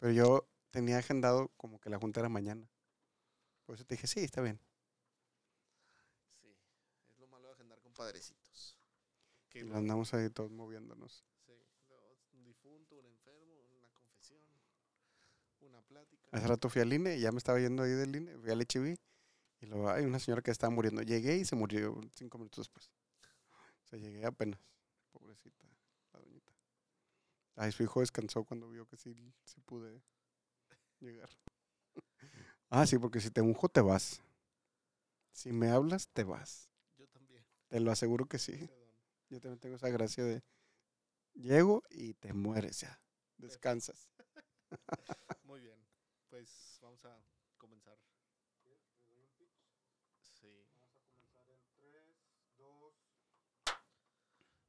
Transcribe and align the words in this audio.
Pero 0.00 0.12
yo 0.12 0.48
tenía 0.72 0.98
agendado 0.98 1.50
como 1.56 1.80
que 1.80 1.90
la 1.90 1.98
junta 2.00 2.18
era 2.20 2.28
mañana. 2.28 2.68
Por 3.66 3.76
eso 3.76 3.84
te 3.84 3.94
dije, 3.94 4.06
sí, 4.06 4.20
está 4.20 4.42
bien. 4.42 4.60
Sí, 6.42 6.48
es 7.10 7.18
lo 7.18 7.26
malo 7.28 7.48
de 7.48 7.54
agendar 7.54 7.80
con 7.80 7.92
padrecitos. 7.92 8.76
Que 9.50 9.60
Y 9.60 9.64
lo- 9.64 9.76
andamos 9.76 10.14
ahí 10.14 10.30
todos 10.30 10.50
moviéndonos. 10.50 11.24
sí, 11.46 11.52
un 12.32 12.44
difunto, 12.44 12.96
un 12.98 13.06
enfermo, 13.06 13.54
una 13.78 13.88
confesión, 13.90 14.40
una 15.60 15.82
plática. 15.82 16.28
Hace 16.32 16.46
rato 16.46 16.68
fui 16.68 16.82
al 16.82 16.92
INE, 16.92 17.18
ya 17.20 17.32
me 17.32 17.38
estaba 17.38 17.60
yendo 17.60 17.82
ahí 17.82 17.90
del 17.92 18.14
INE, 18.16 18.38
fui 18.38 18.50
al 18.50 18.60
HIV 18.62 18.96
y 19.60 19.66
luego 19.66 19.90
hay 19.90 20.04
una 20.04 20.18
señora 20.18 20.42
que 20.42 20.50
estaba 20.50 20.70
muriendo. 20.74 21.02
Llegué 21.02 21.36
y 21.36 21.44
se 21.44 21.56
murió 21.56 22.00
cinco 22.14 22.38
minutos 22.38 22.66
después. 22.66 22.90
O 23.84 23.88
sea, 23.88 23.98
llegué 23.98 24.24
apenas. 24.26 24.60
Pobrecita. 25.12 25.69
Ay, 27.60 27.72
su 27.72 27.82
hijo 27.82 28.00
descansó 28.00 28.42
cuando 28.42 28.70
vio 28.70 28.86
que 28.86 28.96
sí, 28.96 29.14
sí 29.44 29.60
pude 29.60 30.02
llegar. 30.98 31.28
Ah, 32.70 32.86
sí, 32.86 32.98
porque 32.98 33.20
si 33.20 33.30
te 33.30 33.42
unjo, 33.42 33.68
te 33.68 33.82
vas. 33.82 34.22
Si 35.32 35.52
me 35.52 35.68
hablas, 35.68 36.08
te 36.08 36.24
vas. 36.24 36.70
Yo 36.96 37.06
también. 37.08 37.44
Te 37.68 37.80
lo 37.80 37.90
aseguro 37.90 38.24
que 38.24 38.38
sí. 38.38 38.70
Yo 39.28 39.42
también 39.42 39.58
tengo 39.58 39.76
esa 39.76 39.90
gracia 39.90 40.24
de 40.24 40.42
llego 41.34 41.82
y 41.90 42.14
te 42.14 42.32
mueres 42.32 42.80
ya. 42.80 42.98
Descansas. 43.36 44.10
Muy 45.42 45.60
bien, 45.60 45.86
pues 46.30 46.78
vamos 46.80 47.04
a 47.04 47.22
comenzar. 47.58 47.98
Sí. 50.32 50.66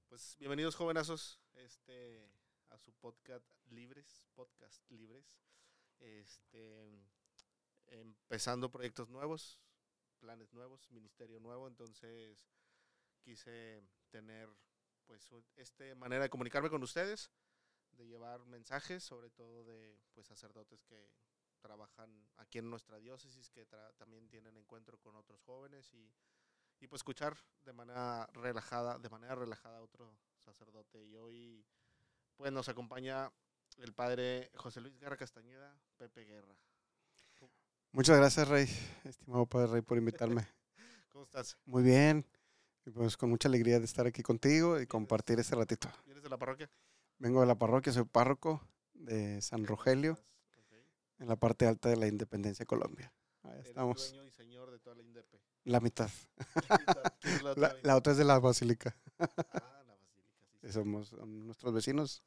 Pues 0.09 0.35
bienvenidos 0.39 0.75
jovenazos 0.75 1.39
este, 1.53 2.40
a 2.71 2.77
su 2.77 2.93
podcast 2.93 3.45
Libres, 3.69 4.23
podcast 4.33 4.89
Libres. 4.89 5.25
Este, 5.99 6.89
empezando 7.87 8.71
proyectos 8.71 9.09
nuevos, 9.09 9.59
planes 10.19 10.53
nuevos, 10.53 10.89
ministerio 10.89 11.39
nuevo, 11.39 11.67
entonces 11.67 12.47
quise 13.21 13.83
tener 14.09 14.49
pues 15.05 15.29
este 15.57 15.93
manera 15.95 16.23
de 16.23 16.29
comunicarme 16.29 16.69
con 16.69 16.81
ustedes 16.81 17.29
de 17.91 18.07
llevar 18.07 18.45
mensajes, 18.45 19.03
sobre 19.03 19.29
todo 19.29 19.65
de 19.65 19.99
pues 20.13 20.27
sacerdotes 20.27 20.83
que 20.83 21.11
trabajan 21.59 22.29
aquí 22.37 22.57
en 22.57 22.69
nuestra 22.69 22.97
diócesis, 22.99 23.49
que 23.49 23.65
también 23.97 24.27
tienen 24.29 24.57
encuentro 24.57 24.97
con 24.99 25.15
otros 25.15 25.41
jóvenes 25.43 25.93
y, 25.93 26.11
y 26.79 26.87
pues 26.87 27.01
escuchar 27.01 27.37
de 27.63 27.73
manera 27.73 28.25
relajada, 28.33 28.97
de 28.97 29.09
manera 29.09 29.35
relajada 29.35 29.77
a 29.77 29.83
otro 29.83 30.17
sacerdote. 30.39 31.03
Y 31.05 31.15
hoy 31.17 31.65
pues 32.41 32.51
nos 32.51 32.67
acompaña 32.69 33.31
el 33.77 33.93
padre 33.93 34.49
José 34.55 34.81
Luis 34.81 34.97
Guerra 34.97 35.15
Castañeda, 35.15 35.79
Pepe 35.97 36.25
Guerra. 36.25 36.57
Muchas 37.91 38.17
gracias, 38.17 38.47
Rey, 38.47 38.67
estimado 39.03 39.45
Padre 39.45 39.67
Rey, 39.67 39.81
por 39.83 39.99
invitarme. 39.99 40.47
¿Cómo 41.09 41.23
estás? 41.23 41.55
Muy 41.65 41.83
bien. 41.83 42.25
Pues 42.95 43.15
con 43.15 43.29
mucha 43.29 43.47
alegría 43.47 43.77
de 43.77 43.85
estar 43.85 44.07
aquí 44.07 44.23
contigo 44.23 44.81
y 44.81 44.87
compartir 44.87 45.39
este 45.39 45.55
ratito. 45.55 45.87
¿Vienes 46.03 46.23
de 46.23 46.29
la 46.29 46.37
parroquia? 46.39 46.67
Vengo 47.19 47.41
de 47.41 47.45
la 47.45 47.53
parroquia, 47.53 47.93
soy 47.93 48.05
párroco 48.05 48.67
de 48.95 49.39
San 49.43 49.67
Rogelio, 49.67 50.17
en 51.19 51.27
la 51.27 51.35
parte 51.35 51.67
alta 51.67 51.89
de 51.89 51.97
la 51.97 52.07
Independencia, 52.07 52.65
Colombia. 52.65 53.13
Ahí 53.43 53.51
Eres 53.53 53.67
estamos. 53.67 54.09
dueño 54.09 54.25
y 54.25 54.31
señor 54.31 54.71
de 54.71 54.79
toda 54.79 54.95
la 54.95 55.03
INDEP. 55.03 55.27
La 55.65 55.79
mitad. 55.79 56.09
¿Quién 57.19 57.35
es 57.35 57.43
la 57.43 57.51
otra 57.51 57.75
la 57.83 57.95
otra 57.97 58.13
es 58.13 58.17
de 58.17 58.23
la 58.23 58.39
Basílica. 58.39 58.97
Ah, 59.19 59.83
la 59.85 59.93
basílica, 59.93 60.31
sí, 60.39 60.47
que 60.47 60.47
sí. 60.47 60.50
Somos 60.69 61.13
nuestros 61.13 61.73
vecinos. 61.73 62.23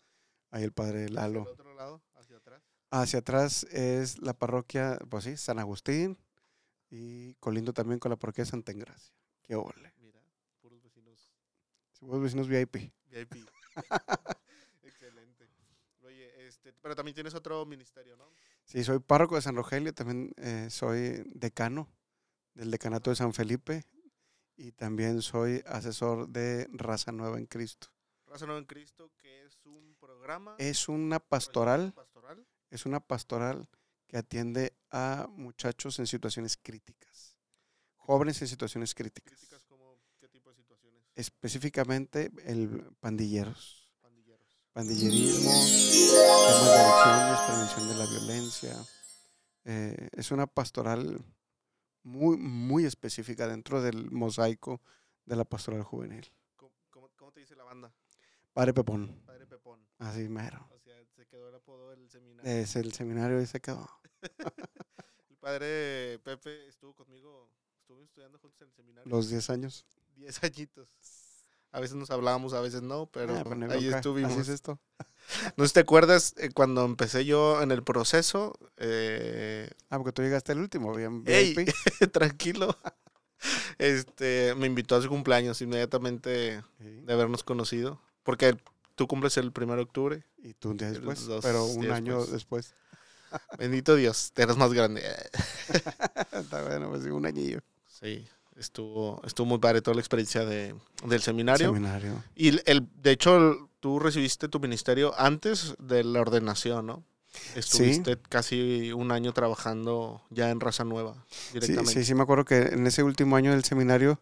Ahí 0.51 0.63
el 0.63 0.73
Padre 0.73 1.05
¿Hacia 1.05 1.15
Lalo. 1.15 1.43
el 1.43 1.49
otro 1.49 1.75
lado, 1.75 2.03
hacia 2.15 2.37
atrás. 2.37 2.63
Hacia 2.91 3.19
atrás 3.21 3.65
es 3.65 4.19
la 4.21 4.35
parroquia, 4.35 4.99
pues 5.09 5.25
sí, 5.25 5.37
San 5.37 5.59
Agustín. 5.59 6.19
Y 6.91 7.35
colindo 7.37 7.73
también 7.73 7.99
con 7.99 8.11
la 8.11 8.17
parroquia 8.17 8.45
de 8.45 8.51
Santa 8.51 8.71
Engracia. 8.71 9.15
Qué 9.43 9.57
ole. 9.57 9.93
Mira, 9.99 10.21
puros 10.61 10.81
vecinos 10.83 11.33
Somos 11.93 12.21
vecinos 12.21 12.47
VIP. 12.47 12.93
VIP. 13.11 13.35
Excelente. 14.83 15.49
Oye, 16.03 16.47
este, 16.47 16.73
pero 16.75 16.95
también 16.95 17.15
tienes 17.15 17.35
otro 17.35 17.67
ministerio, 17.67 18.17
¿no? 18.17 18.31
Sí, 18.65 18.85
soy 18.85 19.01
párroco 19.01 19.35
de 19.35 19.43
San 19.43 19.57
Rogelio, 19.57 19.93
también 19.93 20.33
eh, 20.37 20.69
soy 20.71 21.25
decano 21.35 21.89
del 22.55 22.71
decanato 22.71 23.11
de 23.11 23.17
San 23.17 23.35
Felipe 23.35 23.85
y 24.57 24.73
también 24.73 25.21
soy 25.21 25.63
asesor 25.67 26.29
de 26.29 26.69
Raza 26.73 27.11
Nueva 27.13 27.39
en 27.39 27.47
Cristo. 27.47 27.89
Raza 28.35 28.47
Nueva 28.47 28.59
en 28.59 28.67
Cristo, 28.67 29.13
que 29.17 29.45
es 29.45 29.65
un 29.65 29.95
programa 30.01 30.57
Es 30.59 30.89
una 30.89 31.21
pastoral, 31.21 31.93
pastoral. 31.93 32.45
es 32.69 32.85
una 32.85 32.99
pastoral 32.99 33.69
que 34.09 34.17
atiende 34.17 34.77
a 34.91 35.29
muchachos 35.31 36.01
en 36.01 36.09
situaciones 36.09 36.57
críticas, 36.57 37.39
jóvenes 37.95 38.43
en 38.43 38.49
situaciones 38.49 38.93
críticas, 38.93 39.39
Críticas 39.39 39.63
como 39.63 40.01
qué 40.19 40.29
tipo 40.29 40.51
de 40.51 40.57
situaciones, 40.57 41.05
específicamente 41.15 42.33
el 42.45 42.83
pandilleros, 42.99 43.89
pandilleros. 44.01 44.59
pandillerismo, 44.73 45.53
temas 45.53 46.65
de 46.65 46.75
adicciones, 46.75 47.41
prevención 47.47 47.89
de 47.89 47.95
la 47.95 48.07
violencia. 48.11 48.87
Eh, 49.63 50.09
es 50.11 50.33
una 50.33 50.49
pastoral 50.49 51.25
muy, 52.03 52.37
muy 52.37 52.85
específica 52.85 53.47
dentro 53.47 53.81
del 53.81 54.11
mosaico 54.11 54.83
de 55.25 55.37
la 55.37 55.45
pastoral 55.45 55.85
juvenil. 55.85 56.29
¿Cómo, 56.57 56.73
cómo, 56.91 57.11
cómo 57.15 57.31
te 57.31 57.39
dice 57.39 57.55
la 57.55 57.63
banda? 57.63 57.95
Padre 58.55 58.73
Pepón, 58.73 59.21
Padre 59.27 59.47
Pepón. 59.47 59.81
así 59.99 60.29
mero. 60.29 60.67
O 60.75 60.79
sea, 60.79 60.95
se 61.15 61.27
quedó 61.27 61.49
el 61.51 61.55
apodo 61.57 61.91
del 61.91 62.09
seminario. 62.09 62.51
Es 62.51 62.77
el 62.77 62.93
seminario 62.95 63.41
y 63.43 63.47
se 63.47 63.61
quedó. 63.61 63.89
El 65.29 65.37
padre 65.37 66.19
Pepe 66.25 66.69
estuvo 66.69 66.95
conmigo, 66.95 67.51
estuvimos 67.81 68.07
estudiando 68.07 68.39
juntos 68.39 68.63
en 68.63 68.69
el 68.69 68.73
seminario. 68.73 69.11
Los 69.11 69.29
10 69.29 69.51
años. 69.51 69.85
10 70.17 70.43
añitos. 70.43 70.89
A 71.73 71.81
veces 71.81 71.97
nos 71.97 72.11
hablábamos, 72.11 72.55
a 72.55 72.61
veces 72.63 72.81
no, 72.81 73.07
pero 73.07 73.35
Ah, 73.37 73.45
ahí 73.71 73.89
estuvimos. 73.89 74.33
Así 74.33 74.41
es 74.41 74.49
esto. 74.49 74.79
No 75.57 75.65
sé 75.65 75.69
si 75.69 75.75
te 75.75 75.81
acuerdas 75.81 76.35
eh, 76.37 76.51
cuando 76.55 76.85
empecé 76.85 77.25
yo 77.25 77.61
en 77.63 77.73
el 77.73 77.83
proceso. 77.83 78.59
eh, 78.77 79.69
Ah, 79.91 79.99
porque 79.99 80.13
tú 80.13 80.23
llegaste 80.23 80.53
el 80.53 80.59
último, 80.61 80.95
bien 80.95 81.25
¡Ey! 81.27 81.55
Tranquilo. 82.13 82.77
Este, 83.79 84.55
me 84.55 84.67
invitó 84.67 84.97
a 84.97 85.03
su 85.03 85.09
cumpleaños 85.09 85.61
inmediatamente 85.63 86.63
Sí, 86.79 87.01
de 87.03 87.13
habernos 87.13 87.43
conocido. 87.43 88.01
Porque 88.25 88.57
tú 88.97 89.07
cumples 89.07 89.37
el 89.37 89.53
1 89.57 89.77
de 89.77 89.83
octubre. 89.83 90.25
Y 90.43 90.55
tú 90.55 90.71
un 90.71 90.77
día 90.77 90.91
después, 90.91 91.25
dos 91.27 91.45
pero 91.45 91.65
un 91.67 91.91
año 91.93 92.19
después. 92.27 92.33
después. 92.33 92.75
Bendito 93.59 93.95
Dios, 93.95 94.31
te 94.35 94.43
eres 94.43 94.57
más 94.57 94.73
grande. 94.73 95.03
Está 96.33 96.63
bueno, 96.63 96.91
pues 96.91 97.05
un 97.05 97.27
añillo. 97.27 97.61
Sí, 97.87 98.27
estuvo, 98.57 99.21
estuvo 99.25 99.47
muy 99.47 99.59
padre 99.59 99.83
toda 99.83 99.95
la 99.95 100.01
experiencia 100.01 100.45
de, 100.45 100.75
del 101.05 101.23
seminario. 101.23 101.69
Seminario. 101.69 102.23
Y 102.35 102.49
el- 102.49 102.63
el, 102.67 102.89
de 103.03 103.11
hecho, 103.13 103.37
el- 103.37 103.57
tú 103.81 103.99
recibiste 103.99 104.49
tu 104.49 104.61
ministerio 104.61 105.15
antes 105.19 105.75
de 105.79 106.05
la 106.05 106.21
ordenación, 106.21 106.87
¿no? 106.87 107.05
Estuviste 107.57 108.17
casi 108.29 108.93
un 108.93 109.11
año 109.11 109.33
trabajando 109.33 110.23
ya 110.31 110.51
en 110.51 110.61
Raza 110.61 110.85
Nueva 110.85 111.15
Sí, 111.29 111.49
directamente. 111.55 111.93
sí, 111.93 112.05
sí, 112.05 112.15
me 112.15 112.23
acuerdo 112.23 112.45
que 112.45 112.59
en 112.59 112.87
ese 112.87 113.03
último 113.03 113.35
año 113.35 113.51
del 113.51 113.65
seminario, 113.65 114.21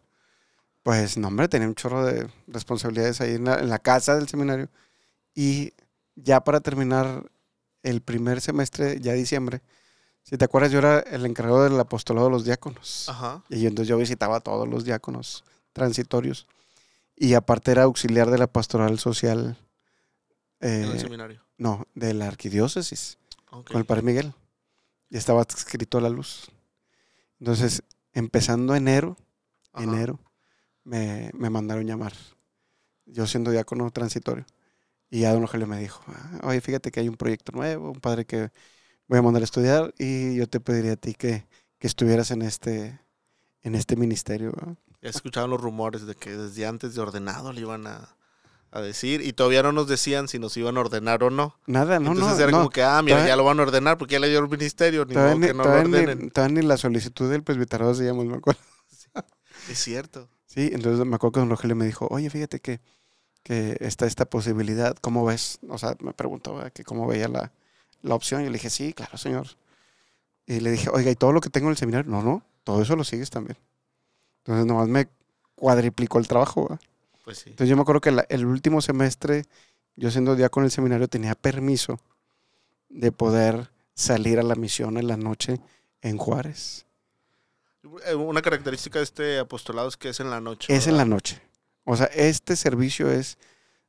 pues, 0.83 1.17
no, 1.17 1.29
hombre, 1.29 1.47
tenía 1.47 1.67
un 1.67 1.75
chorro 1.75 2.05
de 2.05 2.29
responsabilidades 2.47 3.21
ahí 3.21 3.35
en 3.35 3.45
la, 3.45 3.59
en 3.59 3.69
la 3.69 3.79
casa 3.79 4.15
del 4.15 4.27
seminario. 4.27 4.69
Y 5.33 5.73
ya 6.15 6.43
para 6.43 6.59
terminar 6.59 7.25
el 7.83 8.01
primer 8.01 8.41
semestre, 8.41 8.99
ya 8.99 9.13
diciembre, 9.13 9.61
si 10.23 10.37
te 10.37 10.45
acuerdas, 10.45 10.71
yo 10.71 10.79
era 10.79 10.99
el 10.99 11.25
encargado 11.25 11.63
del 11.63 11.79
apostolado 11.79 12.27
de 12.27 12.31
los 12.31 12.45
diáconos. 12.45 13.09
Ajá. 13.09 13.43
Y 13.49 13.65
entonces 13.65 13.87
yo 13.89 13.97
visitaba 13.97 14.37
a 14.37 14.39
todos 14.41 14.67
los 14.67 14.85
diáconos 14.85 15.43
transitorios. 15.73 16.47
Y 17.15 17.33
aparte 17.33 17.71
era 17.71 17.83
auxiliar 17.83 18.29
de 18.31 18.37
la 18.37 18.47
pastoral 18.47 18.99
social, 18.99 19.57
En 20.59 20.83
el 20.85 20.95
eh, 20.95 20.99
seminario. 20.99 21.41
no, 21.57 21.85
de 21.93 22.13
la 22.13 22.27
arquidiócesis 22.27 23.17
Ok. 23.51 23.67
con 23.67 23.77
el 23.77 23.85
padre 23.85 24.01
Miguel. 24.03 24.33
Y 25.09 25.17
estaba 25.17 25.41
escrito 25.41 25.97
a 25.97 26.01
la 26.01 26.09
luz. 26.09 26.49
Entonces, 27.39 27.83
empezando 28.13 28.73
enero, 28.75 29.17
Ajá. 29.73 29.83
enero, 29.83 30.19
me, 30.83 31.31
me 31.33 31.49
mandaron 31.49 31.85
llamar. 31.85 32.13
Yo 33.05 33.27
siendo 33.27 33.51
diácono 33.51 33.89
transitorio. 33.91 34.45
Y 35.09 35.21
ya 35.21 35.31
don 35.33 35.41
Rogelio 35.41 35.67
me 35.67 35.79
dijo, 35.79 36.01
"Ah, 36.07 36.39
oye, 36.43 36.59
fíjate 36.61 36.91
que 36.91 36.99
hay 36.99 37.07
un 37.09 37.17
proyecto 37.17 37.51
nuevo, 37.51 37.91
un 37.91 37.99
padre 37.99 38.25
que 38.25 38.51
voy 39.07 39.19
a 39.19 39.21
mandar 39.21 39.41
a 39.41 39.45
estudiar 39.45 39.93
y 39.99 40.35
yo 40.35 40.47
te 40.47 40.59
pediría 40.59 40.93
a 40.93 40.95
ti 40.95 41.13
que, 41.13 41.45
que 41.77 41.87
estuvieras 41.87 42.31
en 42.31 42.41
este, 42.41 42.99
en 43.61 43.75
este 43.75 43.95
ministerio. 43.95 44.51
¿verdad?". 44.51 44.75
Ya 45.01 45.09
escuchaban 45.09 45.49
los 45.49 45.61
rumores 45.61 46.05
de 46.07 46.15
que 46.15 46.35
desde 46.35 46.65
antes 46.65 46.95
de 46.95 47.01
ordenado 47.01 47.51
le 47.53 47.61
iban 47.61 47.85
a, 47.87 48.15
a 48.71 48.81
decir 48.81 49.21
y 49.21 49.33
todavía 49.33 49.61
no 49.61 49.71
nos 49.73 49.87
decían 49.87 50.27
si 50.29 50.39
nos 50.39 50.55
iban 50.57 50.77
a 50.77 50.79
ordenar 50.79 51.23
o 51.23 51.29
no. 51.29 51.59
Nada, 51.67 51.99
no, 51.99 52.13
Entonces 52.13 52.37
no, 52.37 52.43
era 52.43 52.51
no. 52.51 52.57
como 52.59 52.69
que, 52.69 52.81
ah, 52.83 53.01
mira, 53.03 53.17
todavía- 53.17 53.33
ya 53.33 53.35
lo 53.35 53.43
van 53.43 53.59
a 53.59 53.63
ordenar 53.63 53.97
porque 53.99 54.13
ya 54.13 54.19
le 54.19 54.29
dio 54.29 54.39
el 54.39 54.49
ministerio, 54.49 55.05
ni 55.05 55.13
modo 55.13 55.37
ni, 55.37 55.47
que 55.47 55.53
no 55.53 55.63
lo 55.65 55.83
ni- 55.87 55.95
ordenen. 55.97 56.31
todavía 56.31 56.61
ni 56.61 56.67
la 56.67 56.77
solicitud 56.77 57.29
del 57.29 57.43
presbiterado 57.43 57.91
hacíamos, 57.91 58.25
me 58.25 58.37
acuerdo. 58.37 58.61
Es 59.69 59.77
cierto. 59.77 60.29
Sí, 60.53 60.69
entonces 60.71 61.03
me 61.05 61.15
acuerdo 61.15 61.31
que 61.31 61.39
don 61.39 61.49
Rogelio 61.49 61.75
me 61.75 61.85
dijo, 61.85 62.07
oye, 62.11 62.29
fíjate 62.29 62.59
que, 62.59 62.79
que 63.41 63.75
está 63.79 64.05
esta 64.05 64.25
posibilidad, 64.25 64.95
¿cómo 65.01 65.25
ves? 65.25 65.57
O 65.67 65.77
sea, 65.79 65.95
me 65.99 66.13
preguntó 66.13 66.55
¿verdad? 66.55 66.71
que 66.71 66.83
cómo 66.83 67.07
veía 67.07 67.27
la, 67.27 67.51
la 68.03 68.13
opción? 68.13 68.41
Y 68.41 68.45
le 68.45 68.53
dije, 68.53 68.69
sí, 68.69 68.93
claro, 68.93 69.17
señor. 69.17 69.47
Y 70.45 70.59
le 70.59 70.69
dije, 70.71 70.89
oiga, 70.93 71.09
¿y 71.09 71.15
todo 71.15 71.31
lo 71.31 71.41
que 71.41 71.49
tengo 71.49 71.67
en 71.67 71.71
el 71.71 71.77
seminario? 71.77 72.11
No, 72.11 72.21
no, 72.21 72.43
todo 72.63 72.81
eso 72.83 72.95
lo 72.95 73.03
sigues 73.03 73.31
también. 73.31 73.57
Entonces 74.39 74.65
nomás 74.65 74.87
me 74.89 75.07
cuadriplicó 75.55 76.19
el 76.19 76.27
trabajo. 76.27 76.77
Pues 77.23 77.39
sí. 77.39 77.49
Entonces 77.49 77.69
yo 77.69 77.75
me 77.75 77.81
acuerdo 77.81 78.01
que 78.01 78.11
la- 78.11 78.25
el 78.29 78.45
último 78.45 78.81
semestre, 78.81 79.45
yo 79.95 80.11
siendo 80.11 80.35
diácono 80.35 80.65
en 80.65 80.67
el 80.67 80.71
seminario, 80.71 81.07
tenía 81.07 81.33
permiso 81.33 81.99
de 82.89 83.11
poder 83.11 83.71
salir 83.95 84.39
a 84.39 84.43
la 84.43 84.55
misión 84.55 84.97
en 84.97 85.07
la 85.07 85.17
noche 85.17 85.59
en 86.01 86.17
Juárez. 86.17 86.85
Eh, 88.05 88.15
Una 88.15 88.41
característica 88.41 88.99
de 88.99 89.03
este 89.03 89.39
apostolado 89.39 89.87
es 89.87 89.97
que 89.97 90.09
es 90.09 90.19
en 90.19 90.29
la 90.29 90.39
noche. 90.41 90.73
Es 90.73 90.87
en 90.87 90.97
la 90.97 91.05
noche. 91.05 91.41
O 91.85 91.95
sea, 91.97 92.05
este 92.07 92.55
servicio 92.55 93.09
es 93.11 93.37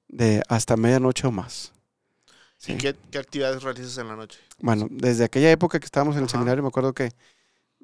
de 0.08 0.43
hasta 0.49 0.76
medianoche 0.76 1.26
o 1.26 1.31
más. 1.31 1.73
¿Y 2.26 2.73
Sí. 2.73 2.76
qué, 2.79 2.96
qué 3.11 3.19
actividades 3.19 3.62
realizas 3.62 3.99
en 3.99 4.08
la 4.08 4.17
noche? 4.17 4.38
Bueno, 4.58 4.87
desde 4.91 5.25
aquella 5.25 5.50
época 5.50 5.79
que 5.79 5.85
estábamos 5.85 6.14
en 6.17 6.20
el 6.23 6.25
Ajá. 6.25 6.32
seminario, 6.32 6.62
me 6.62 6.69
acuerdo 6.69 6.93
que 6.94 7.12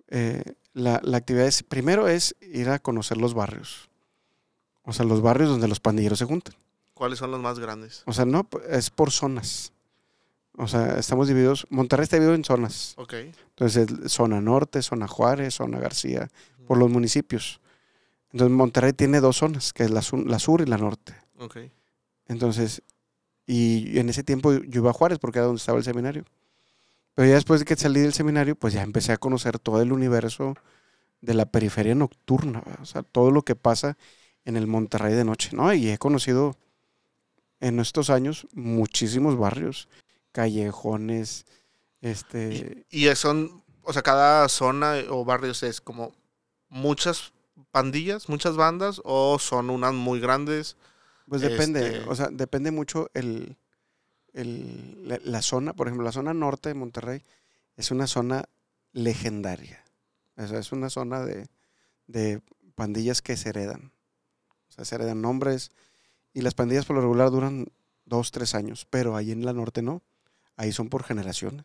eh, 0.09 0.43
la, 0.73 1.01
la 1.05 1.19
actividad 1.19 1.47
es, 1.47 1.63
primero 1.63 2.09
es 2.09 2.35
ir 2.41 2.69
a 2.71 2.79
conocer 2.79 3.17
los 3.19 3.35
barrios. 3.35 3.89
O 4.83 4.93
sea, 4.93 5.05
los 5.05 5.21
barrios 5.23 5.51
donde 5.51 5.69
los 5.69 5.81
pandilleros 5.81 6.19
se 6.19 6.25
juntan. 6.25 6.55
¿Cuáles 6.95 7.19
son 7.19 7.31
los 7.31 7.41
más 7.41 7.59
grandes? 7.59 8.03
O 8.07 8.13
sea, 8.13 8.25
no, 8.25 8.49
es 8.69 8.91
por 8.91 9.11
zonas. 9.11 9.73
O 10.57 10.67
sea, 10.69 10.99
estamos 10.99 11.29
divididos, 11.29 11.67
Monterrey 11.71 12.05
está 12.05 12.17
dividido 12.17 12.35
en 12.35 12.45
zonas. 12.45 12.95
Ok. 12.97 13.15
Entonces, 13.15 13.89
es 14.05 14.13
zona 14.13 14.41
norte, 14.41 14.83
zona 14.83 15.07
Juárez, 15.09 15.55
zona 15.55 15.79
García, 15.79 16.29
por 16.67 16.77
los 16.79 16.91
municipios. 16.91 17.61
Entonces, 18.33 18.57
Monterrey 18.57 18.93
tiene 18.93 19.21
dos 19.21 19.37
zonas, 19.39 19.73
que 19.73 19.85
es 19.85 19.91
la, 19.91 20.03
su- 20.03 20.25
la 20.25 20.39
sur 20.39 20.61
y 20.61 20.67
la 20.67 20.77
norte. 20.79 21.15
Ok. 21.39 21.59
Entonces, 22.27 22.83
y 23.47 23.99
en 23.99 24.09
ese 24.09 24.23
tiempo 24.23 24.53
yo 24.53 24.81
iba 24.83 24.91
a 24.91 24.95
Juárez 24.95 25.19
porque 25.19 25.39
era 25.39 25.47
donde 25.47 25.59
estaba 25.61 25.79
el 25.79 25.85
seminario. 25.85 26.25
Pero 27.15 27.29
ya 27.29 27.35
después 27.35 27.61
de 27.61 27.67
que 27.67 27.75
salí 27.77 28.01
del 28.01 28.13
seminario, 28.13 28.55
pues 28.55 28.73
ya 28.75 28.83
empecé 28.83 29.13
a 29.13 29.17
conocer 29.17 29.59
todo 29.59 29.83
el 29.83 29.93
universo 29.93 30.55
de 31.21 31.35
la 31.35 31.47
periferia 31.47 31.95
nocturna, 31.95 32.61
¿verdad? 32.61 32.81
o 32.83 32.87
sea, 32.87 33.03
todo 33.03 33.31
lo 33.31 33.43
que 33.43 33.57
pasa 33.57 33.97
en 34.45 34.57
el 34.57 34.67
Monterrey 34.67 35.15
de 35.15 35.25
noche, 35.25 35.51
¿no? 35.53 35.73
Y 35.75 35.91
he 35.91 35.99
conocido 35.99 36.55
en 37.61 37.79
estos 37.81 38.09
años 38.11 38.47
muchísimos 38.55 39.37
barrios, 39.37 39.89
callejones, 40.33 41.47
este, 42.01 42.87
Y 42.91 43.07
son, 43.15 43.63
o 43.83 43.93
sea, 43.93 44.03
cada 44.03 44.49
zona 44.49 44.95
o 45.11 45.25
barrios 45.25 45.63
es 45.63 45.81
como 45.81 46.15
muchas 46.69 47.33
pandillas, 47.71 48.29
muchas 48.29 48.57
bandas, 48.57 49.01
o 49.05 49.39
son 49.39 49.71
unas 49.71 49.93
muy 49.95 50.21
grandes. 50.21 50.77
Pues 51.27 51.43
depende, 51.43 51.99
Este- 51.99 52.09
o 52.09 52.15
sea, 52.15 52.29
depende 52.33 52.71
mucho 52.71 53.11
el, 53.15 53.57
el- 54.33 55.09
la, 55.09 55.19
la 55.23 55.43
zona. 55.43 55.75
Por 55.75 55.87
ejemplo, 55.87 56.05
la 56.05 56.13
zona 56.13 56.35
norte 56.35 56.69
de 56.71 56.75
Monterrey 56.75 57.23
es 57.77 57.91
una 57.91 58.07
zona 58.07 58.45
legendaria. 58.93 59.85
O 60.37 60.47
sea, 60.47 60.59
es 60.59 60.73
una 60.73 60.91
zona 60.91 61.21
de, 61.25 61.49
de 62.07 62.41
pandillas 62.75 63.21
que 63.23 63.37
se 63.37 63.51
heredan. 63.51 63.93
O 64.69 64.73
sea, 64.73 64.85
se 64.85 64.95
heredan 64.95 65.21
nombres. 65.21 65.71
Y 66.33 66.41
las 66.43 66.55
pandillas 66.55 66.87
por 66.87 66.97
lo 66.97 67.03
regular 67.03 67.31
duran 67.31 67.67
dos, 68.05 68.31
tres 68.31 68.55
años. 68.55 68.87
Pero 68.91 69.17
ahí 69.17 69.33
en 69.33 69.45
la 69.45 69.53
norte 69.53 69.83
no. 69.83 70.03
Ahí 70.61 70.73
son 70.73 70.89
por 70.91 71.05
generaciones. 71.05 71.65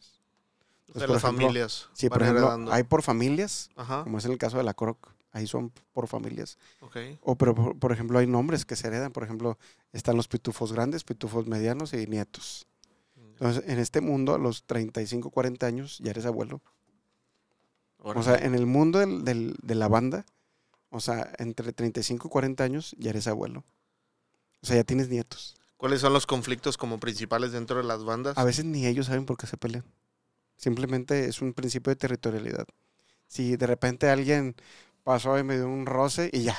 de 0.87 0.93
Pues, 0.93 1.03
por 1.05 1.15
las 1.15 1.23
ejemplo, 1.23 1.45
familias. 1.47 1.89
Sí, 1.93 2.07
por 2.07 2.21
ejemplo, 2.23 2.71
hay 2.71 2.83
por 2.83 3.01
familias, 3.01 3.69
Ajá. 3.75 4.03
como 4.03 4.17
es 4.19 4.25
en 4.25 4.31
el 4.31 4.37
caso 4.37 4.57
de 4.57 4.63
la 4.63 4.73
Croc. 4.73 5.09
Ahí 5.33 5.47
son 5.47 5.69
por 5.91 6.07
familias. 6.07 6.57
Ok. 6.79 6.95
O 7.21 7.35
pero 7.35 7.53
por, 7.53 7.77
por 7.77 7.91
ejemplo 7.91 8.19
hay 8.19 8.27
nombres 8.27 8.63
que 8.65 8.77
se 8.77 8.87
heredan. 8.87 9.11
Por 9.11 9.23
ejemplo, 9.23 9.57
están 9.91 10.15
los 10.15 10.29
pitufos 10.29 10.71
grandes, 10.71 11.03
pitufos 11.03 11.45
medianos 11.47 11.91
y 11.93 12.07
nietos. 12.07 12.67
Entonces, 13.17 13.63
en 13.67 13.79
este 13.79 13.99
mundo, 13.99 14.33
a 14.33 14.37
los 14.37 14.63
35, 14.63 15.29
40 15.29 15.65
años, 15.67 15.97
ya 15.99 16.11
eres 16.11 16.25
abuelo. 16.25 16.61
O 17.99 18.23
sea, 18.23 18.35
en 18.37 18.55
el 18.55 18.65
mundo 18.65 18.99
del- 18.99 19.25
del- 19.25 19.55
de 19.61 19.75
la 19.75 19.89
banda, 19.89 20.25
o 20.89 20.99
sea, 21.01 21.33
entre 21.39 21.73
35 21.73 22.27
y 22.27 22.31
40 22.31 22.63
años, 22.63 22.95
ya 22.97 23.09
eres 23.09 23.27
abuelo. 23.27 23.65
O 24.61 24.65
sea, 24.67 24.77
ya 24.77 24.83
tienes 24.85 25.09
nietos. 25.09 25.57
¿Cuáles 25.77 26.01
son 26.01 26.13
los 26.13 26.25
conflictos 26.25 26.77
como 26.77 26.99
principales 26.99 27.51
dentro 27.51 27.77
de 27.77 27.83
las 27.83 28.03
bandas? 28.03 28.37
A 28.37 28.43
veces 28.43 28.65
ni 28.65 28.85
ellos 28.85 29.07
saben 29.07 29.25
por 29.25 29.37
qué 29.37 29.45
se 29.47 29.57
pelean. 29.57 29.85
Simplemente 30.57 31.25
es 31.27 31.41
un 31.41 31.53
principio 31.53 31.91
de 31.91 31.97
territorialidad. 31.97 32.65
Si 33.27 33.57
de 33.57 33.67
repente 33.67 34.09
alguien 34.09 34.55
pasó 35.03 35.37
y 35.37 35.43
me 35.43 35.55
dio 35.55 35.67
un 35.67 35.85
roce 35.85 36.29
y 36.31 36.43
ya. 36.43 36.57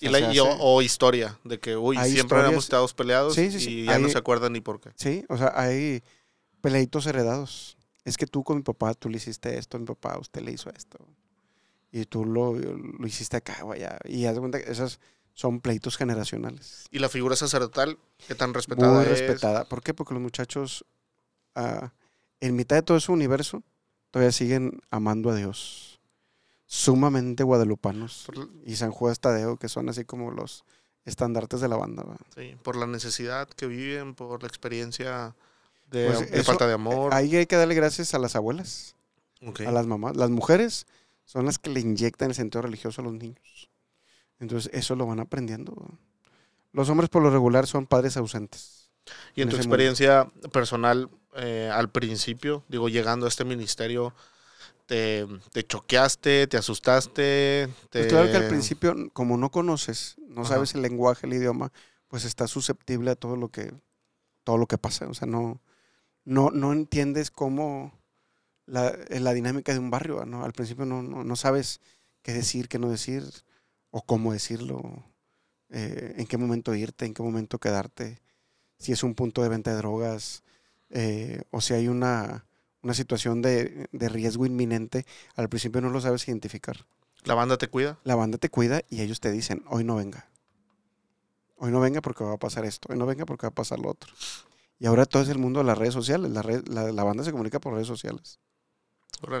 y 0.00 0.08
O 0.08 0.10
la- 0.10 0.32
y 0.34 0.38
o, 0.40 0.82
historia, 0.82 1.38
de 1.44 1.60
que, 1.60 1.76
uy, 1.76 1.96
Hay 1.96 2.10
siempre 2.12 2.38
historias- 2.38 2.52
hemos 2.52 2.64
estado 2.64 2.88
peleados 2.88 3.34
Sí, 3.34 3.50
sí, 3.52 3.60
sí, 3.60 3.70
y 3.80 3.84
ya 3.86 3.98
no 3.98 4.06
hay- 4.06 4.12
se 4.12 4.18
acuerdan 4.18 4.52
ni 4.52 4.60
por 4.60 4.80
qué. 4.80 4.90
Sí, 4.96 5.24
o 5.28 5.36
sea, 5.36 5.52
hay 5.54 6.02
peleitos 6.60 7.06
heredados. 7.06 7.76
Es 8.04 8.16
que 8.16 8.26
tú 8.26 8.42
con 8.44 8.56
mi 8.56 8.62
papá, 8.64 8.94
tú 8.94 9.08
le 9.08 9.16
hiciste 9.18 9.56
esto, 9.56 9.78
mi 9.78 9.86
papá, 9.86 10.18
usted 10.18 10.42
le 10.42 10.50
hizo 10.52 10.68
esto. 10.70 10.98
Y 11.92 12.04
tú 12.06 12.24
lo, 12.24 12.54
lo 12.54 13.06
hiciste 13.06 13.36
acá, 13.36 13.62
vaya. 13.64 13.96
Y 14.04 14.26
haz 14.26 14.34
de 14.34 14.40
cuenta 14.40 14.60
que 14.62 14.70
esos 14.70 14.98
son 15.34 15.60
pleitos 15.60 15.96
generacionales. 15.96 16.86
¿Y 16.90 17.00
la 17.00 17.08
figura 17.08 17.36
sacerdotal, 17.36 17.98
qué 18.26 18.34
tan 18.34 18.54
respetada 18.54 18.94
Muy 18.94 19.02
es? 19.02 19.08
respetada. 19.08 19.64
¿Por 19.64 19.82
qué? 19.82 19.92
Porque 19.92 20.14
los 20.14 20.22
muchachos, 20.22 20.84
ah, 21.54 21.92
en 22.40 22.56
mitad 22.56 22.76
de 22.76 22.82
todo 22.82 22.96
ese 22.96 23.12
universo, 23.12 23.62
todavía 24.10 24.32
siguen 24.32 24.80
amando 24.90 25.30
a 25.30 25.34
Dios. 25.34 26.00
Sumamente 26.66 27.42
guadalupanos. 27.42 28.24
Por, 28.26 28.48
Y 28.64 28.76
San 28.76 28.92
Juan 28.92 29.14
Tadeo, 29.16 29.56
que 29.56 29.68
son 29.68 29.88
así 29.88 30.04
como 30.04 30.30
los 30.30 30.64
estandartes 31.04 31.60
de 31.60 31.68
la 31.68 31.76
banda. 31.76 32.04
¿va? 32.04 32.16
sí, 32.34 32.56
por 32.62 32.76
la 32.76 32.86
necesidad 32.86 33.48
que 33.48 33.66
viven, 33.66 34.14
por 34.14 34.40
la 34.42 34.48
experiencia 34.48 35.34
de, 35.90 36.06
Pues 36.06 36.30
de 36.30 36.36
eso, 36.38 36.44
falta 36.44 36.66
de 36.66 36.74
amor. 36.74 37.12
Ahí 37.12 37.36
hay 37.36 37.46
que 37.46 37.56
darle 37.56 37.74
gracias 37.74 38.14
a 38.14 38.18
las 38.18 38.36
abuelas. 38.36 38.94
Ok. 39.46 39.60
a 39.62 39.72
las 39.72 39.86
mamás. 39.86 40.16
Las 40.16 40.30
mujeres 40.30 40.86
son 41.26 41.44
las 41.44 41.58
que 41.58 41.68
le 41.68 41.80
inyectan 41.80 42.30
el 42.30 42.34
sentido 42.34 42.62
religioso 42.62 43.02
a 43.02 43.04
los 43.04 43.12
niños. 43.12 43.68
Entonces, 44.44 44.70
eso 44.74 44.94
lo 44.94 45.06
van 45.06 45.20
aprendiendo. 45.20 45.74
Los 46.72 46.88
hombres, 46.88 47.08
por 47.08 47.22
lo 47.22 47.30
regular, 47.30 47.66
son 47.66 47.86
padres 47.86 48.16
ausentes. 48.16 48.90
Y 49.34 49.42
en 49.42 49.48
en 49.48 49.50
tu 49.50 49.56
experiencia 49.56 50.30
personal, 50.52 51.08
eh, 51.36 51.70
al 51.72 51.90
principio, 51.90 52.62
digo, 52.68 52.88
llegando 52.88 53.26
a 53.26 53.28
este 53.28 53.44
ministerio, 53.44 54.14
te, 54.86 55.26
te 55.52 55.64
choqueaste, 55.64 56.46
te 56.46 56.56
asustaste. 56.56 57.68
Te... 57.90 57.98
Pues 58.00 58.06
claro 58.06 58.30
que 58.30 58.36
al 58.36 58.48
principio, 58.48 58.94
como 59.12 59.36
no 59.36 59.50
conoces, 59.50 60.16
no 60.28 60.42
Ajá. 60.42 60.54
sabes 60.54 60.74
el 60.74 60.82
lenguaje, 60.82 61.26
el 61.26 61.34
idioma, 61.34 61.72
pues 62.08 62.24
estás 62.24 62.50
susceptible 62.50 63.10
a 63.10 63.16
todo 63.16 63.36
lo 63.36 63.48
que, 63.48 63.72
todo 64.44 64.58
lo 64.58 64.66
que 64.66 64.78
pasa. 64.78 65.06
O 65.08 65.14
sea, 65.14 65.26
no, 65.26 65.60
no, 66.24 66.50
no 66.50 66.72
entiendes 66.72 67.30
cómo 67.30 67.92
la, 68.66 68.96
la 69.08 69.32
dinámica 69.32 69.72
de 69.72 69.78
un 69.78 69.90
barrio. 69.90 70.24
¿no? 70.26 70.44
Al 70.44 70.52
principio 70.52 70.84
no, 70.84 71.02
no, 71.02 71.24
no 71.24 71.36
sabes 71.36 71.80
qué 72.22 72.32
decir, 72.32 72.68
qué 72.68 72.78
no 72.78 72.88
decir, 72.88 73.24
o 73.96 74.00
cómo 74.10 74.32
decirlo, 74.38 74.76
eh, 75.70 76.14
en 76.18 76.26
qué 76.26 76.36
momento 76.38 76.74
irte, 76.74 77.06
en 77.06 77.14
qué 77.14 77.22
momento 77.22 77.58
quedarte, 77.60 78.20
si 78.78 78.92
es 78.92 79.02
un 79.04 79.14
punto 79.14 79.42
de 79.42 79.50
venta 79.50 79.70
de 79.72 79.78
drogas, 79.78 80.44
eh, 80.90 81.42
o 81.50 81.60
si 81.60 81.74
hay 81.74 81.88
una, 81.88 82.46
una 82.82 82.94
situación 82.94 83.42
de, 83.42 83.88
de 83.92 84.08
riesgo 84.10 84.46
inminente. 84.46 85.06
Al 85.36 85.48
principio 85.50 85.80
no 85.82 85.90
lo 85.90 86.00
sabes 86.00 86.28
identificar 86.28 86.86
¿La 87.24 87.34
banda 87.34 87.58
te 87.58 87.68
cuida? 87.68 87.98
la 88.04 88.14
banda 88.14 88.38
te 88.38 88.50
cuida 88.50 88.82
y 88.88 89.00
ellos 89.02 89.18
te 89.18 89.32
dicen, 89.32 89.64
hoy 89.68 89.82
no 89.82 89.96
venga. 89.96 90.28
Hoy 91.56 91.72
no 91.72 91.80
venga 91.80 92.00
porque 92.00 92.22
va 92.24 92.34
a 92.34 92.38
pasar 92.38 92.64
esto, 92.64 92.88
hoy 92.92 92.98
no 92.98 93.06
venga 93.06 93.26
porque 93.26 93.46
va 93.46 93.48
a 93.50 93.54
pasar 93.54 93.78
lo 93.80 93.90
otro. 93.90 94.12
Y 94.78 94.86
ahora 94.86 95.06
todo 95.06 95.22
es 95.22 95.28
el 95.30 95.38
mundo 95.38 95.60
de 95.60 95.66
las 95.66 95.78
redes 95.78 95.94
sociales, 95.94 96.30
la, 96.30 96.42
red- 96.42 96.68
la, 96.68 96.92
la 96.92 97.04
banda 97.04 97.24
se 97.24 97.32
comunica 97.32 97.60
por 97.60 97.74
redes 97.74 97.88
sociales. 97.88 98.40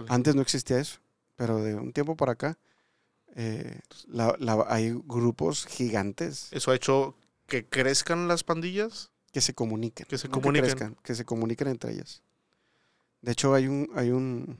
Antes 0.08 0.34
no 0.34 0.42
existía 0.42 0.78
eso, 0.78 0.98
pero 1.36 1.58
de 1.62 1.74
un 1.74 1.92
tiempo 1.92 2.16
para 2.16 2.32
acá 2.32 2.58
eh, 3.34 3.80
la- 4.06 4.36
la- 4.38 4.64
hay 4.68 4.92
grupos 5.06 5.66
gigantes 5.66 6.48
¿Eso 6.52 6.70
ha 6.70 6.76
hecho 6.76 7.16
que 7.46 7.66
crezcan 7.66 8.28
las 8.28 8.44
pandillas? 8.44 9.10
que 9.32 9.40
se 9.40 9.52
comuniquen. 9.54 10.06
Que 10.08 10.16
se 10.18 10.28
no 10.28 10.32
comuniquen. 10.34 10.62
crezcan, 10.70 10.96
que 11.02 11.14
se 11.16 11.24
comuniquen 11.24 11.66
entre 11.68 11.92
ellas. 11.92 12.22
De 13.20 13.32
hecho, 13.32 13.52
hay 13.54 13.66
un, 13.66 13.90
hay 13.96 14.10
un, 14.10 14.56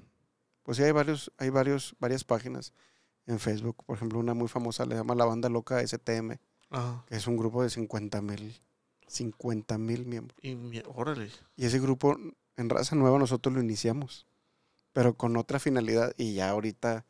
pues 0.65 0.79
sí, 0.79 0.83
hay 0.83 0.91
varios, 0.91 1.31
hay 1.39 1.51
varios, 1.51 1.95
varias 2.01 2.25
páginas 2.25 2.73
en 3.27 3.39
Facebook. 3.39 3.77
Por 3.87 3.97
ejemplo, 3.97 4.19
una 4.19 4.35
muy 4.35 4.49
famosa 4.49 4.85
le 4.85 4.97
llama 4.97 5.15
La 5.15 5.27
Banda 5.27 5.49
Loca 5.49 5.81
STM. 5.87 6.39
Ajá. 6.71 7.05
que 7.07 7.15
es 7.15 7.27
un 7.29 7.37
grupo 7.37 7.63
de 7.63 7.71
50 7.71 8.21
mil 8.21 8.61
50 9.07 9.79
mil 9.79 10.07
miembros. 10.07 10.37
Y 10.43 10.83
órale. 10.93 11.31
Y 11.57 11.67
ese 11.67 11.79
grupo 11.79 12.17
en 12.57 12.69
Raza 12.69 12.97
Nueva 12.97 13.19
nosotros 13.19 13.55
lo 13.55 13.63
iniciamos, 13.63 14.27
pero 14.93 15.15
con 15.15 15.37
otra 15.37 15.61
finalidad 15.61 16.15
y 16.17 16.35
ya 16.35 16.51
ahorita 16.51 17.05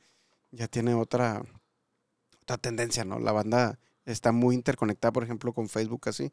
ya 0.54 0.68
tiene 0.68 0.94
otra, 0.94 1.42
otra 2.42 2.58
tendencia, 2.58 3.04
¿no? 3.04 3.18
La 3.18 3.32
banda 3.32 3.78
está 4.04 4.32
muy 4.32 4.54
interconectada, 4.54 5.12
por 5.12 5.25
ejemplo, 5.25 5.52
con 5.52 5.68
Facebook 5.68 6.08
así. 6.08 6.32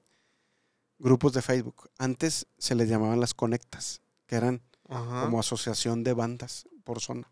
Grupos 0.99 1.33
de 1.33 1.41
Facebook. 1.41 1.89
Antes 1.97 2.47
se 2.57 2.75
les 2.75 2.87
llamaban 2.89 3.19
las 3.19 3.33
conectas, 3.33 4.01
que 4.27 4.35
eran 4.35 4.61
Ajá. 4.87 5.23
como 5.23 5.39
asociación 5.39 6.03
de 6.03 6.13
bandas 6.13 6.67
por 6.83 6.99
zona. 6.99 7.31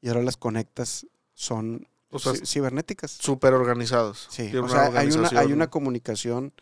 Y 0.00 0.08
ahora 0.08 0.22
las 0.22 0.36
conectas 0.36 1.06
son 1.34 1.88
O 2.10 2.18
sea, 2.18 2.32
ci- 2.32 2.46
cibernéticas. 2.46 3.12
súper 3.12 3.54
organizados. 3.54 4.26
Sí, 4.30 4.42
Tienen 4.50 4.64
o 4.64 4.68
sea, 4.68 4.90
hay 4.98 5.08
una, 5.12 5.28
hay 5.28 5.52
una 5.52 5.70
comunicación 5.70 6.52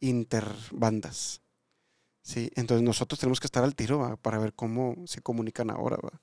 interbandas. 0.00 1.42
Sí, 2.22 2.50
entonces 2.56 2.84
nosotros 2.84 3.18
tenemos 3.20 3.40
que 3.40 3.46
estar 3.46 3.64
al 3.64 3.74
tiro 3.74 3.98
¿va? 3.98 4.16
para 4.16 4.38
ver 4.38 4.52
cómo 4.52 4.96
se 5.06 5.22
comunican 5.22 5.70
ahora. 5.70 5.96
¿va? 5.96 6.20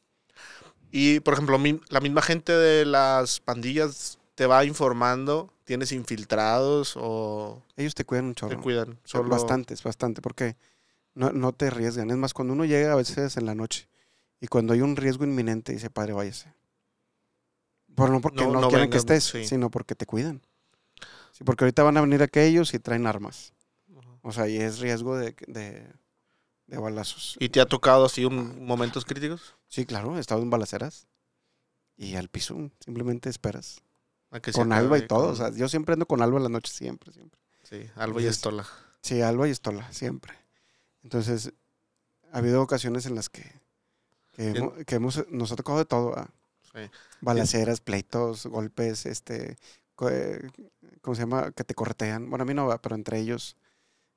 Y, 0.95 1.21
por 1.21 1.33
ejemplo, 1.33 1.57
mi- 1.57 1.81
la 1.89 1.99
misma 2.01 2.21
gente 2.21 2.51
de 2.53 2.85
las 2.85 3.39
pandillas 3.39 4.19
te 4.35 4.45
va 4.45 4.63
informando, 4.63 5.51
tienes 5.63 5.91
infiltrados 5.91 6.93
o 6.95 7.63
Ellos 7.75 7.95
te 7.95 8.05
cuidan 8.05 8.25
un 8.25 8.35
te 8.35 8.41
chorro. 8.41 8.61
cuidan. 8.61 8.87
Son 9.03 9.21
Solo... 9.21 9.29
Bastantes, 9.29 9.81
bastante, 9.81 10.21
porque 10.21 10.55
no, 11.15 11.31
no 11.31 11.51
te 11.51 11.67
arriesgan. 11.67 12.11
Es 12.11 12.17
más, 12.17 12.35
cuando 12.35 12.53
uno 12.53 12.63
llega 12.65 12.93
a 12.93 12.95
veces 12.95 13.37
en 13.37 13.47
la 13.47 13.55
noche 13.55 13.87
y 14.39 14.45
cuando 14.45 14.73
hay 14.73 14.81
un 14.81 14.95
riesgo 14.95 15.23
inminente, 15.23 15.71
dice, 15.73 15.89
padre, 15.89 16.13
váyase. 16.13 16.53
Pero 17.95 18.09
no 18.09 18.21
porque 18.21 18.43
No- 18.45 18.51
no, 18.53 18.61
no 18.61 18.69
quieren 18.69 18.89
que 18.91 18.97
estés, 18.97 19.23
sí. 19.23 19.45
sino 19.47 19.71
porque 19.71 19.95
te 19.95 20.05
cuidan. 20.05 20.41
Sí, 21.31 21.43
porque 21.43 21.63
ahorita 21.63 21.81
van 21.81 21.97
a 21.97 22.01
venir 22.01 22.21
aquellos 22.21 22.73
y 22.75 22.79
traen 22.79 23.07
armas. 23.07 23.51
O 24.21 24.31
sea, 24.31 24.47
y 24.47 24.57
es 24.57 24.77
riesgo 24.79 25.17
de, 25.17 25.35
de, 25.47 25.87
de 26.67 26.77
balazos. 26.77 27.35
¿Y 27.39 27.49
te 27.49 27.59
ha 27.59 27.65
tocado 27.65 28.05
así 28.05 28.23
un, 28.25 28.63
momentos 28.65 29.05
críticos? 29.05 29.55
Sí, 29.73 29.87
claro, 29.87 30.15
he 30.15 30.19
estado 30.19 30.43
en 30.43 30.51
balaceras 30.51 31.07
y 31.97 32.15
al 32.15 32.29
piso, 32.29 32.69
simplemente 32.79 33.27
esperas. 33.27 33.81
A 34.29 34.39
que 34.39 34.51
se 34.53 34.59
Con 34.59 34.71
Alba 34.71 34.99
y 34.99 35.07
todo. 35.07 35.23
con- 35.23 35.31
O 35.31 35.35
sea, 35.35 35.49
yo 35.51 35.67
siempre 35.67 35.93
ando 35.93 36.05
con 36.05 36.21
Alba 36.21 36.37
en 36.37 36.43
la 36.43 36.49
noche, 36.49 36.71
siempre, 36.71 37.11
siempre. 37.11 37.39
sí, 37.63 37.89
Alba 37.95 38.21
y 38.21 38.27
Estola. 38.27 38.67
Sí, 39.01 39.21
Alba 39.21 39.47
y 39.47 39.51
Estola, 39.51 39.91
siempre. 39.91 40.35
Entonces, 41.01 41.53
ha 42.31 42.37
habido 42.37 42.61
ocasiones 42.61 43.07
en 43.07 43.15
las 43.15 43.29
que, 43.29 43.41
que, 44.33 44.49
hemos, 44.51 44.73
que 44.85 44.95
hemos- 44.95 45.27
nos 45.31 45.51
ha 45.51 45.55
tocado 45.55 45.79
de 45.79 45.85
todo. 45.85 46.23
Sí. 46.71 46.81
Balaceras, 47.21 47.81
pleitos, 47.81 48.45
golpes, 48.45 49.07
este, 49.07 49.57
eh, 50.07 50.49
¿cómo 51.01 51.15
se 51.15 51.21
llama? 51.23 51.51
Que 51.51 51.63
te 51.63 51.73
corretean. 51.73 52.29
Bueno, 52.29 52.43
a 52.43 52.45
mí 52.45 52.53
no 52.53 52.67
va, 52.67 52.79
pero 52.79 52.93
entre 52.93 53.17
ellos, 53.19 53.57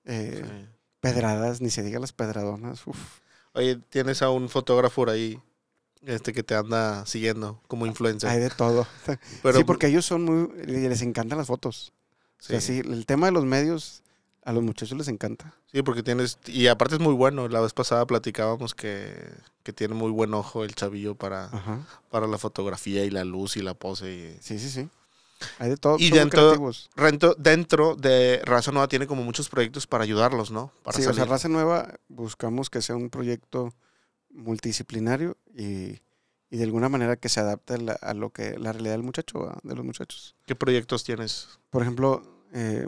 eh, 0.04 0.44
Sí. 0.46 0.68
pedradas, 1.00 1.62
ni 1.62 1.70
se 1.70 1.82
diga 1.82 1.98
las 1.98 2.12
pedradonas. 2.12 2.86
Uf. 2.86 3.20
Oye, 3.56 3.76
tienes 3.90 4.22
a 4.22 4.30
un 4.30 4.48
fotógrafo 4.48 4.94
por 5.02 5.10
ahí 5.10 5.40
este 6.02 6.32
que 6.32 6.42
te 6.44 6.54
anda 6.54 7.04
siguiendo 7.06 7.60
como 7.68 7.84
influencer. 7.86 8.30
Hay 8.30 8.38
de 8.38 8.50
todo. 8.50 8.86
Pero, 9.42 9.58
sí, 9.58 9.64
porque 9.64 9.88
ellos 9.88 10.04
son 10.06 10.24
muy, 10.24 10.48
les 10.66 11.02
encantan 11.02 11.38
las 11.38 11.48
fotos. 11.48 11.92
O 12.38 12.42
sea, 12.44 12.60
sí, 12.60 12.82
sí, 12.82 12.88
el 12.88 13.06
tema 13.06 13.26
de 13.26 13.32
los 13.32 13.44
medios, 13.44 14.02
a 14.44 14.52
los 14.52 14.62
muchachos 14.62 14.96
les 14.96 15.08
encanta. 15.08 15.54
sí, 15.72 15.82
porque 15.82 16.02
tienes 16.04 16.38
y 16.46 16.68
aparte 16.68 16.94
es 16.94 17.00
muy 17.00 17.14
bueno. 17.14 17.48
La 17.48 17.60
vez 17.60 17.72
pasada 17.72 18.06
platicábamos 18.06 18.74
que, 18.74 19.12
que 19.64 19.72
tiene 19.72 19.94
muy 19.94 20.10
buen 20.12 20.32
ojo 20.34 20.62
el 20.62 20.74
chavillo 20.74 21.14
para, 21.16 21.46
Ajá. 21.46 21.80
para 22.10 22.26
la 22.28 22.38
fotografía 22.38 23.04
y 23.04 23.10
la 23.10 23.24
luz 23.24 23.56
y 23.56 23.62
la 23.62 23.74
pose. 23.74 24.12
y- 24.12 24.38
Sí, 24.42 24.58
sí, 24.58 24.68
sí. 24.70 24.88
Hay 25.58 25.70
de 25.70 25.76
todo. 25.76 25.96
Y 25.98 26.10
dentro-. 26.10 26.54
Rento- 26.96 27.34
dentro 27.36 27.94
de 27.96 28.40
Raza 28.44 28.72
Nueva 28.72 28.88
tiene 28.88 29.06
como 29.06 29.22
muchos 29.22 29.48
proyectos 29.48 29.86
para 29.86 30.04
ayudarlos, 30.04 30.50
¿no? 30.50 30.72
Para 30.82 30.96
sí, 30.98 31.04
o 31.06 31.12
sea. 31.12 31.24
Raza 31.24 31.48
Nueva 31.48 31.94
buscamos 32.08 32.70
que 32.70 32.80
sea 32.82 32.96
un 32.96 33.10
proyecto 33.10 33.72
multidisciplinario 34.30 35.36
y, 35.54 36.00
y 36.50 36.56
de 36.56 36.64
alguna 36.64 36.88
manera 36.88 37.16
que 37.16 37.28
se 37.28 37.40
adapte 37.40 37.74
a, 37.74 37.78
la- 37.78 37.92
a 38.00 38.14
lo 38.14 38.30
que 38.30 38.58
la 38.58 38.72
realidad 38.72 38.92
del 38.94 39.02
muchacho, 39.02 39.52
de 39.62 39.74
los 39.74 39.84
muchachos. 39.84 40.34
¿Qué 40.46 40.54
proyectos 40.54 41.04
tienes? 41.04 41.48
Por 41.70 41.82
ejemplo, 41.82 42.22
eh, 42.52 42.86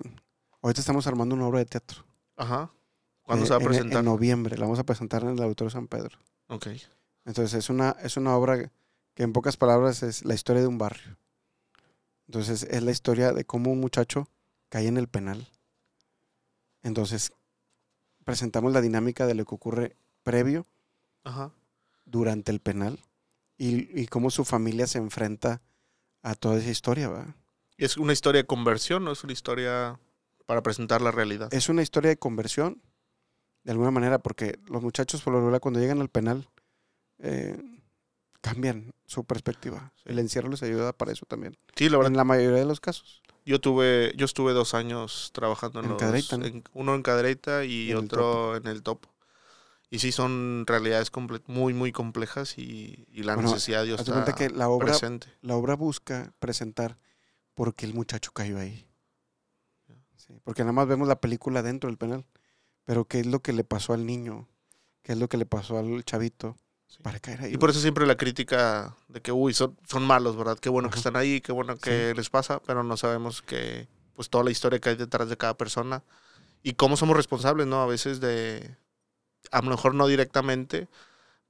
ahorita 0.62 0.80
estamos 0.80 1.06
armando 1.06 1.34
una 1.34 1.46
obra 1.46 1.58
de 1.60 1.66
teatro. 1.66 2.04
Ajá. 2.36 2.70
¿Cuándo 3.22 3.44
eh, 3.44 3.48
se 3.48 3.52
va 3.54 3.58
a 3.58 3.62
en- 3.62 3.66
presentar? 3.68 3.98
En, 4.00 4.04
noviembre, 4.04 4.56
la 4.56 4.64
vamos 4.64 4.78
a 4.78 4.84
presentar 4.84 5.22
en 5.22 5.30
el 5.30 5.42
Auditorio 5.42 5.70
San 5.70 5.86
Pedro. 5.88 6.18
Ok. 6.48 6.68
Entonces 7.24 7.54
es 7.58 7.68
una, 7.70 7.96
es 8.02 8.16
una 8.16 8.34
obra 8.36 8.70
que 9.14 9.22
en 9.22 9.32
pocas 9.32 9.56
palabras 9.56 10.02
es 10.02 10.24
la 10.24 10.34
historia 10.34 10.62
de 10.62 10.68
un 10.68 10.78
barrio. 10.78 11.16
Entonces 12.28 12.62
es 12.64 12.82
la 12.82 12.90
historia 12.90 13.32
de 13.32 13.44
cómo 13.44 13.72
un 13.72 13.80
muchacho 13.80 14.28
cae 14.68 14.86
en 14.86 14.98
el 14.98 15.08
penal. 15.08 15.48
Entonces 16.82 17.32
presentamos 18.24 18.72
la 18.72 18.80
dinámica 18.80 19.26
de 19.26 19.34
lo 19.34 19.44
que 19.44 19.54
ocurre 19.54 19.96
previo 20.22 20.66
Ajá. 21.24 21.50
durante 22.04 22.52
el 22.52 22.60
penal 22.60 23.00
y, 23.56 24.00
y 24.00 24.06
cómo 24.06 24.30
su 24.30 24.44
familia 24.44 24.86
se 24.86 24.98
enfrenta 24.98 25.62
a 26.22 26.34
toda 26.34 26.58
esa 26.58 26.70
historia. 26.70 27.08
¿va? 27.08 27.34
¿Y 27.78 27.84
¿Es 27.84 27.96
una 27.96 28.12
historia 28.12 28.42
de 28.42 28.46
conversión 28.46 29.08
o 29.08 29.12
es 29.12 29.24
una 29.24 29.32
historia 29.32 29.98
para 30.46 30.62
presentar 30.62 31.00
la 31.00 31.10
realidad? 31.10 31.52
Es 31.52 31.68
una 31.68 31.82
historia 31.82 32.10
de 32.10 32.18
conversión, 32.18 32.82
de 33.64 33.72
alguna 33.72 33.90
manera, 33.90 34.18
porque 34.18 34.58
los 34.66 34.82
muchachos, 34.82 35.22
por 35.22 35.32
lo 35.32 35.40
regular, 35.40 35.60
cuando 35.60 35.80
llegan 35.80 36.00
al 36.00 36.08
penal, 36.08 36.48
eh, 37.18 37.56
cambian 38.40 38.92
su 39.06 39.24
perspectiva. 39.24 39.92
El 40.04 40.18
encierro 40.18 40.48
les 40.48 40.62
ayuda 40.62 40.92
para 40.92 41.12
eso 41.12 41.26
también. 41.26 41.56
Sí, 41.76 41.88
la 41.88 41.96
verdad. 41.98 42.12
En 42.12 42.16
la 42.16 42.24
mayoría 42.24 42.58
de 42.58 42.64
los 42.64 42.80
casos. 42.80 43.22
Yo 43.44 43.60
tuve, 43.60 44.12
yo 44.16 44.26
estuve 44.26 44.52
dos 44.52 44.74
años 44.74 45.30
trabajando 45.32 45.80
en, 45.80 45.86
En 45.86 45.90
los- 45.92 45.98
Cadereyta, 46.00 46.36
¿no? 46.36 46.44
en- 46.46 46.64
uno 46.74 46.94
en 46.94 47.02
Cadereyta 47.02 47.64
y 47.64 47.90
el 47.90 47.96
otro 47.98 48.56
en 48.56 48.66
el 48.66 48.82
Topo. 48.82 49.08
Y 49.90 50.00
sí 50.00 50.12
son 50.12 50.64
realidades 50.66 51.10
muy, 51.46 51.72
muy 51.72 51.92
complejas 51.92 52.58
y, 52.58 53.06
y 53.10 53.22
la 53.22 53.34
Bueno, 53.34 53.50
necesidad 53.50 53.80
de 53.80 53.86
Dios 53.86 54.00
está 54.00 54.12
cuenta 54.12 54.34
que 54.34 54.50
la 54.50 54.68
obra, 54.68 54.88
presente. 54.88 55.28
la 55.40 55.56
obra 55.56 55.76
busca 55.76 56.34
presentar 56.38 56.98
por 57.54 57.74
qué 57.74 57.86
el 57.86 57.94
muchacho 57.94 58.32
cayó 58.32 58.58
ahí. 58.58 58.86
Sí, 60.16 60.34
porque 60.44 60.62
nada 60.62 60.72
más 60.72 60.86
vemos 60.86 61.08
la 61.08 61.20
película 61.20 61.62
dentro 61.62 61.88
del 61.88 61.96
penal. 61.96 62.26
Pero 62.84 63.06
qué 63.06 63.20
es 63.20 63.26
lo 63.26 63.40
que 63.40 63.52
le 63.54 63.64
pasó 63.64 63.94
al 63.94 64.04
niño, 64.04 64.46
qué 65.02 65.12
es 65.12 65.18
lo 65.18 65.28
que 65.28 65.36
le 65.38 65.46
pasó 65.46 65.78
al 65.78 66.04
chavito 66.04 66.56
Sí. 66.88 67.02
para 67.02 67.20
caer 67.20 67.42
ahí. 67.42 67.54
Y 67.54 67.58
por 67.58 67.68
eso 67.70 67.80
siempre 67.80 68.06
la 68.06 68.16
crítica 68.16 68.96
de 69.08 69.20
que, 69.20 69.30
uy, 69.30 69.52
son, 69.54 69.76
son 69.86 70.04
malos, 70.06 70.36
¿verdad? 70.36 70.58
Qué 70.58 70.68
bueno 70.70 70.88
que 70.88 70.94
Ajá. 70.94 71.00
están 71.00 71.16
ahí, 71.16 71.40
qué 71.42 71.52
bueno 71.52 71.76
que 71.76 72.14
les 72.14 72.30
pasa, 72.30 72.60
pero 72.60 72.82
no 72.82 72.96
sabemos 72.96 73.42
que, 73.42 73.86
pues, 74.14 74.30
toda 74.30 74.42
la 74.42 74.50
historia 74.50 74.78
que 74.80 74.88
hay 74.88 74.96
detrás 74.96 75.28
de 75.28 75.36
cada 75.36 75.54
persona 75.56 76.02
y 76.62 76.72
cómo 76.72 76.96
somos 76.96 77.16
responsables, 77.16 77.66
¿no? 77.66 77.82
A 77.82 77.86
veces 77.86 78.20
de, 78.20 78.74
a 79.52 79.60
lo 79.62 79.70
mejor 79.70 79.94
no 79.94 80.06
directamente, 80.06 80.88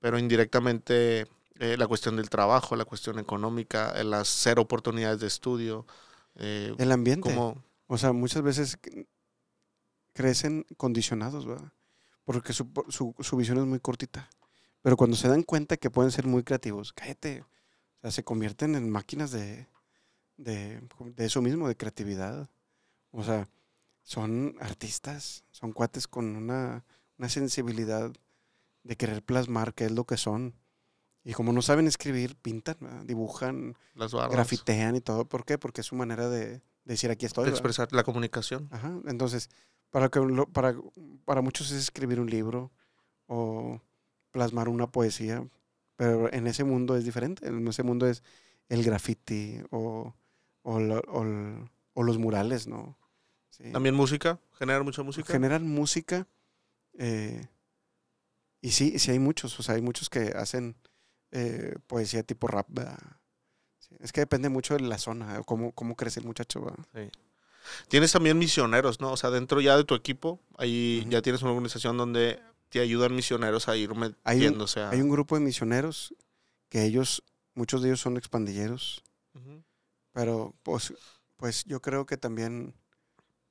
pero 0.01 0.19
indirectamente 0.19 1.29
eh, 1.61 1.77
la 1.79 1.87
cuestión 1.87 2.17
del 2.17 2.31
trabajo, 2.31 2.75
la 2.77 2.85
cuestión 2.85 3.19
económica, 3.21 3.93
eh, 3.97 4.03
las 4.05 4.27
cero 4.29 4.63
oportunidades 4.63 5.21
de 5.21 5.29
estudio, 5.29 5.87
eh, 6.35 6.75
el 6.79 6.91
ambiente. 6.93 7.29
cómo- 7.33 7.63
O 7.87 7.97
sea, 7.97 8.13
muchas 8.13 8.43
veces 8.43 8.77
crecen 10.13 10.67
condicionados, 10.77 11.47
¿verdad? 11.47 11.73
Porque 12.25 12.53
su, 12.53 12.69
su, 12.89 13.15
su 13.21 13.37
visión 13.37 13.59
es 13.59 13.65
muy 13.65 13.81
cortita. 13.81 14.29
Pero 14.89 14.97
cuando 14.97 15.19
se 15.19 15.29
dan 15.29 15.43
cuenta 15.43 15.77
que 15.77 15.91
pueden 15.91 16.11
ser 16.11 16.27
muy 16.27 16.43
creativos, 16.43 16.95
cállate. 16.95 17.43
O 17.43 18.01
sea, 18.01 18.11
se 18.11 18.25
convierten 18.25 18.75
en 18.75 18.89
máquinas 18.89 19.31
de, 19.31 19.67
de, 20.39 20.81
de 21.15 21.25
eso 21.27 21.43
mismo, 21.43 21.69
de 21.69 21.77
creatividad. 21.77 22.49
O 23.11 23.23
sea, 23.23 23.47
son 24.03 24.55
artistas, 24.61 25.45
son 25.51 25.73
cuates 25.73 26.09
con 26.09 26.35
una, 26.37 26.87
una 27.19 27.29
sensibilidad 27.29 28.11
de 28.83 28.97
querer 28.97 29.23
plasmar 29.23 29.75
qué 29.75 29.85
es 29.85 29.93
lo 29.93 30.05
que 30.05 30.17
son. 30.17 30.55
Y 31.23 31.35
como 31.35 31.53
no 31.53 31.61
saben 31.61 31.87
escribir, 31.87 32.35
pintan, 32.37 32.79
¿verdad? 32.81 33.05
dibujan, 33.05 33.77
las 33.95 34.15
grafitean 34.33 34.97
y 34.97 35.03
todo. 35.03 35.27
¿Por 35.27 35.45
qué? 35.45 35.59
Porque 35.59 35.83
es 35.83 35.87
su 35.89 35.97
manera 35.97 36.31
de, 36.31 36.47
de 36.49 36.61
decir 36.85 37.11
aquí 37.11 37.27
estoy. 37.27 37.45
de 37.45 37.51
expresar 37.51 37.93
la 37.93 38.05
comunicación. 38.05 38.69
Ajá. 38.71 38.99
Entonces, 39.07 39.51
para, 39.91 40.09
que 40.09 40.19
lo- 40.21 40.47
para, 40.47 40.75
para 41.27 41.43
muchos 41.43 41.71
es 41.73 41.79
escribir 41.79 42.21
un 42.21 42.31
libro 42.31 42.73
o 43.27 43.83
plasmar 44.39 44.69
una 44.69 44.87
poesía, 44.87 45.45
pero 45.97 46.33
en 46.33 46.47
ese 46.47 46.63
mundo 46.63 46.97
es 46.97 47.05
diferente. 47.05 47.49
En 47.49 47.67
ese 47.67 47.83
mundo 47.83 48.07
es 48.07 48.23
el 48.69 48.85
graffiti 48.85 49.61
o, 49.71 50.15
o, 50.63 50.79
lo- 50.79 51.01
o 51.09 51.23
el- 51.25 51.69
o 51.95 52.03
los 52.05 52.19
murales, 52.19 52.69
¿no? 52.69 52.97
Sí. 53.51 53.73
También 53.73 53.97
música, 53.97 54.39
generar 54.57 54.85
mucha 54.85 55.03
música. 55.03 55.33
Generan 55.33 55.67
música. 55.67 56.29
eh, 57.01 57.49
y 58.61 58.71
sí, 58.71 58.99
sí 59.01 59.11
hay 59.11 59.19
muchos, 59.19 59.59
o 59.59 59.63
sea, 59.65 59.75
hay 59.75 59.83
muchos 59.83 60.09
que 60.09 60.33
hacen 60.37 60.77
eh, 61.33 61.75
poesía 61.89 62.23
tipo 62.23 62.47
rap. 62.47 62.69
Sí, 63.81 63.97
Es 64.01 64.13
que 64.13 64.21
depende 64.21 64.49
mucho 64.49 64.75
de 64.75 64.81
la 64.81 64.99
zona, 64.99 65.43
cómo, 65.45 65.73
cómo 65.73 65.97
crece 65.97 66.21
el 66.21 66.27
muchacho. 66.27 66.63
¿verdad? 66.65 67.11
Tienes 67.89 68.13
también 68.13 68.39
misioneros, 68.39 69.01
¿no? 69.01 69.13
O 69.13 69.17
sea, 69.17 69.31
dentro 69.31 69.61
ya 69.61 69.77
de 69.77 69.83
tu 69.85 69.95
equipo, 69.97 70.39
ahí 70.57 71.05
ya 71.11 71.23
tienes 71.23 71.43
una 71.43 71.51
organización 71.53 71.97
donde 71.97 72.41
te 72.69 72.81
ayudan 72.81 73.15
misioneros 73.15 73.69
a 73.69 73.77
ir 73.77 73.91
Hay 73.91 73.95
un- 73.95 74.43
metiéndose 74.45 74.81
a... 74.81 74.91
Hay 74.91 75.01
un 75.01 75.09
grupo 75.09 75.35
de 75.37 75.41
misioneros 75.43 76.15
que 76.69 76.85
ellos, 76.85 77.23
muchos 77.55 77.83
de 77.83 77.89
ellos 77.89 78.01
son 78.01 78.17
expandilleros, 78.17 79.03
pero 80.13 80.55
pues, 80.63 80.93
pues 81.37 81.65
yo 81.65 81.81
creo 81.81 82.05
que 82.07 82.17
también 82.17 82.75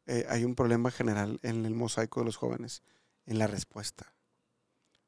eh, 0.05 0.25
hay 0.29 0.43
un 0.43 0.55
problema 0.55 0.91
general 0.91 1.39
en 1.43 1.65
el 1.65 1.73
mosaico 1.73 2.19
de 2.19 2.25
los 2.25 2.35
jóvenes, 2.35 2.83
en 3.25 3.39
la 3.39 3.47
respuesta. 3.47 4.13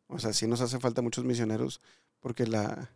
O 0.07 0.19
sea, 0.19 0.33
sí 0.33 0.47
nos 0.47 0.61
hace 0.61 0.79
falta 0.79 1.01
muchos 1.01 1.25
misioneros 1.25 1.81
porque 2.19 2.47
la, 2.47 2.89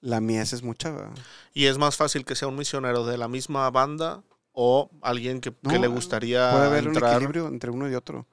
la 0.00 0.20
mies 0.20 0.52
es 0.52 0.62
mucha. 0.62 0.90
¿verdad? 0.90 1.14
Y 1.54 1.66
es 1.66 1.78
más 1.78 1.96
fácil 1.96 2.24
que 2.24 2.34
sea 2.34 2.48
un 2.48 2.56
misionero 2.56 3.06
de 3.06 3.16
la 3.16 3.28
misma 3.28 3.70
banda 3.70 4.22
o 4.52 4.90
alguien 5.02 5.40
que, 5.40 5.54
le 5.62 5.86
gustaría 5.86 6.50
Puede 6.50 6.66
haber 6.66 6.88
un 6.88 6.96
equilibrio 6.96 7.48
entre 7.48 7.70
uno 7.70 7.88
y 7.88 7.94
otro. 7.94 8.26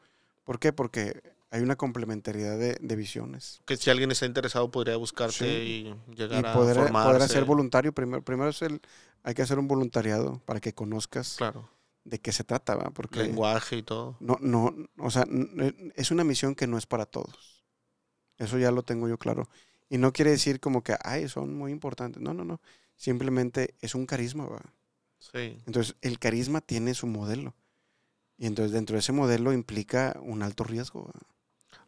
¿Por 0.44 0.60
qué? 0.60 0.74
Porque 0.74 1.22
hay 1.50 1.62
una 1.62 1.76
complementariedad 1.76 2.58
de, 2.58 2.78
de 2.82 2.96
visiones. 2.96 3.62
que 3.66 3.78
si 3.78 3.90
alguien 3.90 4.12
está 4.12 4.26
interesado 4.26 4.70
podría 4.70 4.98
buscarte 4.98 5.34
Sí. 5.36 5.46
y 6.10 6.14
llegar 6.16 6.44
Y 6.44 6.48
a 6.48 6.54
poder, 6.54 6.76
formarse. 6.76 7.08
poder 7.10 7.22
hacer 7.22 7.46
voluntario, 7.46 7.94
primero, 7.94 8.22
primero 8.24 8.50
es 8.50 8.62
el, 8.62 8.82
hay 9.24 9.34
que 9.34 9.42
hacer 9.42 9.58
un 9.60 9.68
voluntariado 9.68 10.42
para 10.46 10.60
que 10.60 10.74
conozcas 10.74 11.36
Claro. 11.38 11.70
de 12.04 12.20
qué 12.20 12.32
se 12.32 12.44
trata, 12.44 12.76
¿va? 12.76 12.90
Porque 12.92 13.24
Lenguaje 13.24 13.78
y 13.78 13.84
todo. 13.84 14.18
no, 14.20 14.38
no, 14.42 14.76
o 14.98 15.10
sea, 15.12 15.26
es 15.96 16.12
una 16.12 16.24
misión 16.24 16.54
que 16.56 16.68
no 16.68 16.78
es 16.78 16.86
para 16.86 17.06
todos. 17.06 17.64
Eso 18.38 18.58
ya 18.58 18.72
lo 18.72 18.84
tengo 18.84 19.08
yo 19.08 19.18
claro. 19.18 19.50
Y 19.90 19.98
no 19.98 20.12
quiere 20.14 20.32
decir 20.32 20.60
como 20.60 20.84
que, 20.84 20.96
ay, 21.04 21.28
son 21.30 21.56
muy 21.56 21.72
importantes. 21.72 22.22
No, 22.22 22.34
no, 22.34 22.44
no. 22.44 22.60
Simplemente 22.98 23.76
es 23.80 23.96
un 23.96 24.06
carisma, 24.06 24.46
¿va? 24.46 24.62
Sí. 25.20 25.58
Entonces, 25.66 25.96
el 26.02 26.20
carisma 26.20 26.62
tiene 26.62 26.94
su 26.94 27.08
modelo. 27.08 27.56
Y 28.38 28.46
entonces, 28.46 28.74
dentro 28.74 28.94
de 28.96 29.00
ese 29.00 29.14
modelo 29.14 29.54
implica 29.54 30.18
un 30.22 30.44
alto 30.44 30.64
riesgo. 30.66 31.06
¿va? 31.06 31.14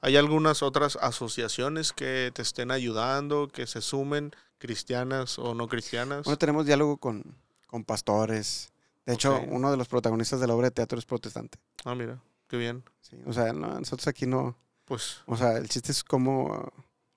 ¿Hay 0.02 0.16
algunas 0.18 0.64
otras 0.64 0.96
asociaciones 1.02 1.92
que 1.94 2.32
te 2.34 2.42
estén 2.42 2.72
ayudando, 2.72 3.50
que 3.50 3.68
se 3.68 3.82
sumen, 3.82 4.32
cristianas 4.58 5.38
o 5.40 5.54
no 5.54 5.68
cristianas? 5.68 6.24
Bueno, 6.26 6.38
tenemos 6.38 6.66
diálogo 6.66 6.98
con, 6.98 7.24
con 7.68 7.84
pastores. 7.84 8.72
De 9.06 9.14
hecho, 9.14 9.42
uno 9.48 9.72
de 9.72 9.78
los 9.78 9.88
protagonistas 9.88 10.40
de 10.40 10.48
la 10.48 10.56
obra 10.56 10.68
de 10.68 10.72
teatro 10.72 11.00
es 11.00 11.06
protestante. 11.06 11.58
Ah, 11.84 11.96
mira, 11.96 12.22
qué 12.48 12.58
bien. 12.58 12.84
¿sí? 13.02 13.18
O 13.26 13.34
sea, 13.34 13.52
no, 13.54 13.68
nosotros 13.80 14.08
aquí 14.08 14.26
no. 14.26 14.56
Pues 14.86 15.18
O 15.26 15.36
sea, 15.38 15.58
el 15.58 15.68
chiste 15.70 15.92
es 15.92 16.04
cómo 16.04 16.72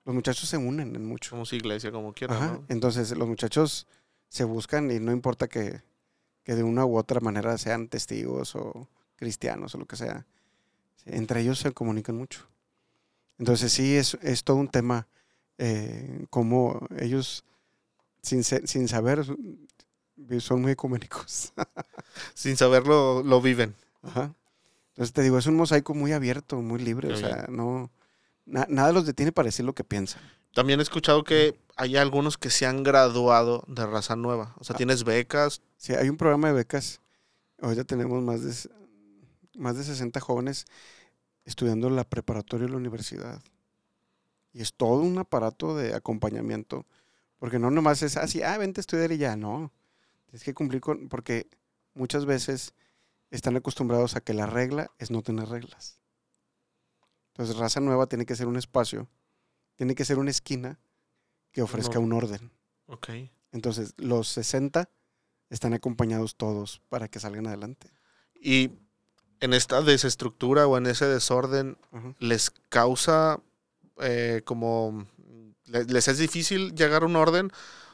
los 0.05 0.13
muchachos 0.13 0.49
se 0.49 0.57
unen 0.57 0.95
en 0.95 1.05
mucho. 1.05 1.29
somos 1.31 1.53
iglesia 1.53 1.91
como 1.91 2.13
quieran, 2.13 2.37
Ajá. 2.37 2.53
¿no? 2.53 2.65
Entonces, 2.67 3.15
los 3.17 3.27
muchachos 3.27 3.87
se 4.27 4.43
buscan 4.43 4.91
y 4.91 4.99
no 4.99 5.11
importa 5.11 5.47
que, 5.47 5.81
que 6.43 6.55
de 6.55 6.63
una 6.63 6.85
u 6.85 6.97
otra 6.97 7.19
manera 7.19 7.57
sean 7.57 7.87
testigos 7.87 8.55
o 8.55 8.89
cristianos 9.15 9.73
o 9.75 9.77
lo 9.77 9.85
que 9.85 9.95
sea. 9.95 10.25
entre 11.05 11.41
ellos 11.41 11.59
se 11.59 11.71
comunican 11.71 12.15
mucho. 12.17 12.45
Entonces, 13.43 13.73
sí, 13.73 13.97
es, 13.97 14.17
es 14.21 14.45
todo 14.45 14.55
un 14.55 14.69
tema 14.69 15.05
eh, 15.57 16.25
cómo 16.29 16.79
ellos, 16.97 17.43
sin, 18.21 18.41
sin 18.45 18.87
saber, 18.87 19.25
son 20.39 20.61
muy 20.61 20.71
ecuménicos. 20.71 21.51
Sin 22.35 22.55
saberlo, 22.55 23.21
lo 23.21 23.41
viven. 23.41 23.75
Ajá. 24.01 24.33
Entonces, 24.91 25.11
te 25.11 25.23
digo, 25.23 25.37
es 25.37 25.45
un 25.47 25.55
mosaico 25.57 25.93
muy 25.93 26.13
abierto, 26.13 26.61
muy 26.61 26.79
libre. 26.79 27.09
Qué 27.09 27.15
o 27.15 27.17
bien. 27.17 27.29
sea, 27.29 27.47
no, 27.49 27.91
na- 28.45 28.67
nada 28.69 28.93
los 28.93 29.05
detiene 29.05 29.33
para 29.33 29.47
decir 29.47 29.65
lo 29.65 29.73
que 29.73 29.83
piensan. 29.83 30.21
También 30.53 30.79
he 30.79 30.83
escuchado 30.83 31.25
que 31.25 31.59
hay 31.75 31.97
algunos 31.97 32.37
que 32.37 32.49
se 32.49 32.65
han 32.65 32.81
graduado 32.83 33.65
de 33.67 33.85
raza 33.85 34.15
nueva. 34.15 34.55
O 34.57 34.63
sea, 34.63 34.75
Ah. 34.75 34.77
tienes 34.77 35.03
becas. 35.03 35.61
Sí, 35.75 35.93
hay 35.93 36.07
un 36.07 36.15
programa 36.15 36.47
de 36.47 36.53
becas. 36.53 37.01
Ahorita 37.61 37.83
tenemos 37.83 38.23
más 38.23 38.41
de, 38.41 38.69
más 39.57 39.75
de 39.75 39.83
60 39.83 40.21
jóvenes 40.21 40.65
estudiando 41.45 41.89
la 41.89 42.03
preparatoria 42.03 42.67
y 42.67 42.71
la 42.71 42.77
universidad. 42.77 43.41
Y 44.53 44.61
es 44.61 44.73
todo 44.73 45.01
un 45.01 45.17
aparato 45.17 45.75
de 45.75 45.95
acompañamiento. 45.95 46.85
Porque 47.39 47.59
no 47.59 47.71
nomás 47.71 48.01
es 48.03 48.17
así, 48.17 48.41
ah, 48.41 48.57
vente 48.57 48.79
a 48.79 48.83
estudiar 48.83 49.11
y 49.11 49.17
ya, 49.17 49.35
no. 49.35 49.71
Tienes 50.25 50.43
que 50.43 50.53
cumplir 50.53 50.81
con, 50.81 51.09
porque 51.09 51.49
muchas 51.93 52.25
veces 52.25 52.73
están 53.31 53.55
acostumbrados 53.55 54.15
a 54.15 54.21
que 54.21 54.33
la 54.33 54.45
regla 54.45 54.91
es 54.99 55.11
no 55.11 55.21
tener 55.21 55.49
reglas. 55.49 55.99
Entonces, 57.29 57.57
raza 57.57 57.79
nueva 57.79 58.07
tiene 58.07 58.25
que 58.25 58.35
ser 58.35 58.47
un 58.47 58.57
espacio, 58.57 59.09
tiene 59.75 59.95
que 59.95 60.05
ser 60.05 60.19
una 60.19 60.29
esquina 60.29 60.79
que 61.51 61.63
ofrezca 61.63 61.99
un 61.99 62.13
orden. 62.13 62.51
Ok. 62.85 63.09
Entonces, 63.51 63.93
los 63.97 64.27
60 64.29 64.89
están 65.49 65.73
acompañados 65.73 66.35
todos 66.35 66.81
para 66.89 67.07
que 67.07 67.19
salgan 67.19 67.47
adelante. 67.47 67.91
Y 68.35 68.71
en 69.43 69.53
esta 69.53 69.81
desestructura 69.81 70.67
o 70.67 70.77
en 70.77 70.85
ese 70.87 71.05
desorden. 71.05 71.77
¿les 72.19 72.51
causa 72.69 73.39
eh, 73.99 74.41
como... 74.45 75.05
le- 75.65 75.85
¿Les 75.85 76.07
es 76.07 76.17
difícil 76.17 76.73
llegar 76.75 77.03
a 77.03 77.05
un 77.05 77.15
orden 77.15 77.51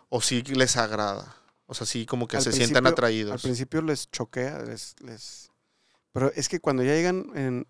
o 0.09 0.21
sí 0.21 0.41
les 0.43 0.77
agrada? 0.77 1.35
O 1.65 1.73
sea, 1.73 1.85
sí 1.85 2.05
como 2.05 2.27
que 2.27 2.37
Al 2.37 2.43
se 2.43 2.51
sientan 2.51 2.83
principio- 2.83 2.87
Al 2.87 2.93
atraídos. 2.93 3.41
principio 3.41 3.81
les 3.81 4.09
choquea, 4.11 4.63
les, 4.63 4.95
les... 5.01 5.51
Pero 6.11 6.31
es 6.35 6.49
que 6.49 6.59
cuando 6.59 6.83
ya 6.83 6.93
llegan 6.93 7.31
en... 7.35 7.67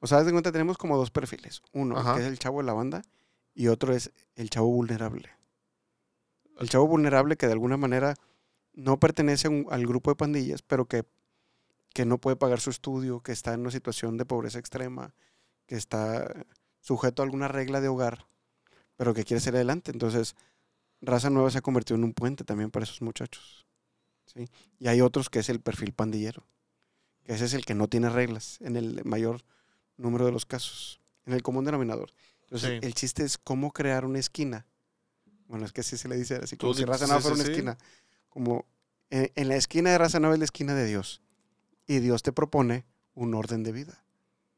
O 0.00 0.06
sea, 0.06 0.24
de 0.24 0.32
cuenta, 0.32 0.50
tenemos 0.50 0.78
como 0.78 0.96
dos 0.96 1.10
perfiles. 1.10 1.62
Uno, 1.72 1.96
Ajá. 1.98 2.14
que 2.14 2.22
es 2.22 2.26
el 2.26 2.38
chavo 2.38 2.58
de 2.60 2.64
la 2.66 2.72
banda, 2.72 3.02
y 3.54 3.68
otro 3.68 3.94
es 3.94 4.10
el 4.34 4.48
chavo 4.50 4.68
vulnerable. 4.68 5.28
El 6.58 6.68
chavo 6.68 6.86
vulnerable 6.86 7.36
que 7.36 7.46
de 7.46 7.52
alguna 7.52 7.76
manera 7.76 8.14
no 8.72 8.98
pertenece 8.98 9.48
un- 9.48 9.66
al 9.70 9.86
grupo 9.86 10.10
de 10.10 10.16
pandillas, 10.16 10.62
pero 10.62 10.86
que, 10.86 11.04
que 11.92 12.04
no 12.04 12.18
puede 12.18 12.36
pagar 12.36 12.60
su 12.60 12.70
estudio, 12.70 13.20
que 13.20 13.32
está 13.32 13.52
en 13.54 13.60
una 13.60 13.70
situación 13.70 14.16
de 14.16 14.24
pobreza 14.24 14.58
extrema, 14.58 15.14
que 15.66 15.76
está 15.76 16.46
sujeto 16.80 17.22
a 17.22 17.24
alguna 17.24 17.48
regla 17.48 17.80
de 17.80 17.88
hogar, 17.88 18.26
pero 18.96 19.14
que 19.14 19.24
quiere 19.24 19.40
ser 19.40 19.54
adelante. 19.54 19.90
Entonces, 19.90 20.34
Raza 21.00 21.30
Nueva 21.30 21.50
se 21.50 21.58
ha 21.58 21.62
convertido 21.62 21.96
en 21.96 22.04
un 22.04 22.12
puente 22.12 22.44
también 22.44 22.70
para 22.70 22.84
esos 22.84 23.02
muchachos. 23.02 23.66
¿sí? 24.26 24.48
Y 24.78 24.88
hay 24.88 25.00
otros 25.00 25.30
que 25.30 25.40
es 25.40 25.48
el 25.48 25.60
perfil 25.60 25.92
pandillero, 25.92 26.46
que 27.24 27.34
ese 27.34 27.46
es 27.46 27.54
el 27.54 27.64
que 27.64 27.74
no 27.74 27.88
tiene 27.88 28.08
reglas 28.10 28.58
en 28.60 28.76
el 28.76 29.04
mayor 29.04 29.42
número 29.96 30.26
de 30.26 30.32
los 30.32 30.46
casos, 30.46 31.00
en 31.26 31.32
el 31.32 31.42
común 31.42 31.64
denominador. 31.64 32.12
Entonces, 32.42 32.80
Sí. 32.80 32.86
el 32.86 32.94
chiste 32.94 33.24
es 33.24 33.38
cómo 33.38 33.72
crear 33.72 34.04
una 34.04 34.18
esquina. 34.18 34.66
Bueno, 35.46 35.64
es 35.64 35.72
que 35.72 35.80
así 35.80 35.96
se 35.96 36.08
le 36.08 36.16
dice, 36.16 36.36
así 36.36 36.56
Tú 36.56 36.66
como 36.66 36.74
si 36.74 36.84
Raza 36.84 37.06
Nueva 37.06 37.20
sí, 37.20 37.28
fuera 37.28 37.42
una 37.42 37.50
esquina. 37.52 37.78
Como 38.28 38.66
en, 39.10 39.30
en 39.34 39.48
la 39.48 39.56
esquina 39.56 39.90
de 39.90 39.98
Raza 39.98 40.20
Nueva 40.20 40.34
es 40.34 40.38
la 40.38 40.44
esquina 40.44 40.74
de 40.74 40.86
Dios. 40.86 41.22
Y 41.90 41.98
Dios 41.98 42.22
te 42.22 42.30
propone 42.32 42.84
un 43.14 43.34
orden 43.34 43.64
de 43.64 43.72
vida. 43.72 44.04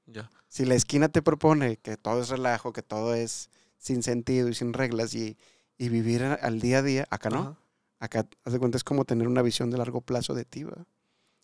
Ya. 0.05 0.31
Si 0.49 0.67
la 0.67 0.75
esquina 0.75 1.09
te 1.09 1.23
propone 1.23 1.79
que 1.79 1.97
todo 1.97 2.21
es 2.21 2.29
relajo, 2.29 2.75
que 2.75 2.83
todo 2.83 3.15
es 3.15 3.49
sin 3.79 4.03
sentido 4.03 4.51
y 4.51 4.55
sin 4.55 4.75
reglas 4.75 5.15
y, 5.15 5.39
y 5.79 5.89
vivir 5.89 6.23
al 6.25 6.61
día 6.61 6.79
a 6.79 6.83
día, 6.83 7.07
acá 7.09 7.31
no. 7.31 7.57
Acá, 8.01 8.27
haz 8.45 8.53
de 8.53 8.59
cuenta, 8.59 8.77
es 8.77 8.85
como 8.85 9.07
tener 9.07 9.29
una 9.29 9.41
visión 9.41 9.71
de 9.71 9.79
largo 9.79 10.03
plazo 10.03 10.35
de 10.35 10.45
ti, 10.45 10.65
¿verdad? 10.65 10.87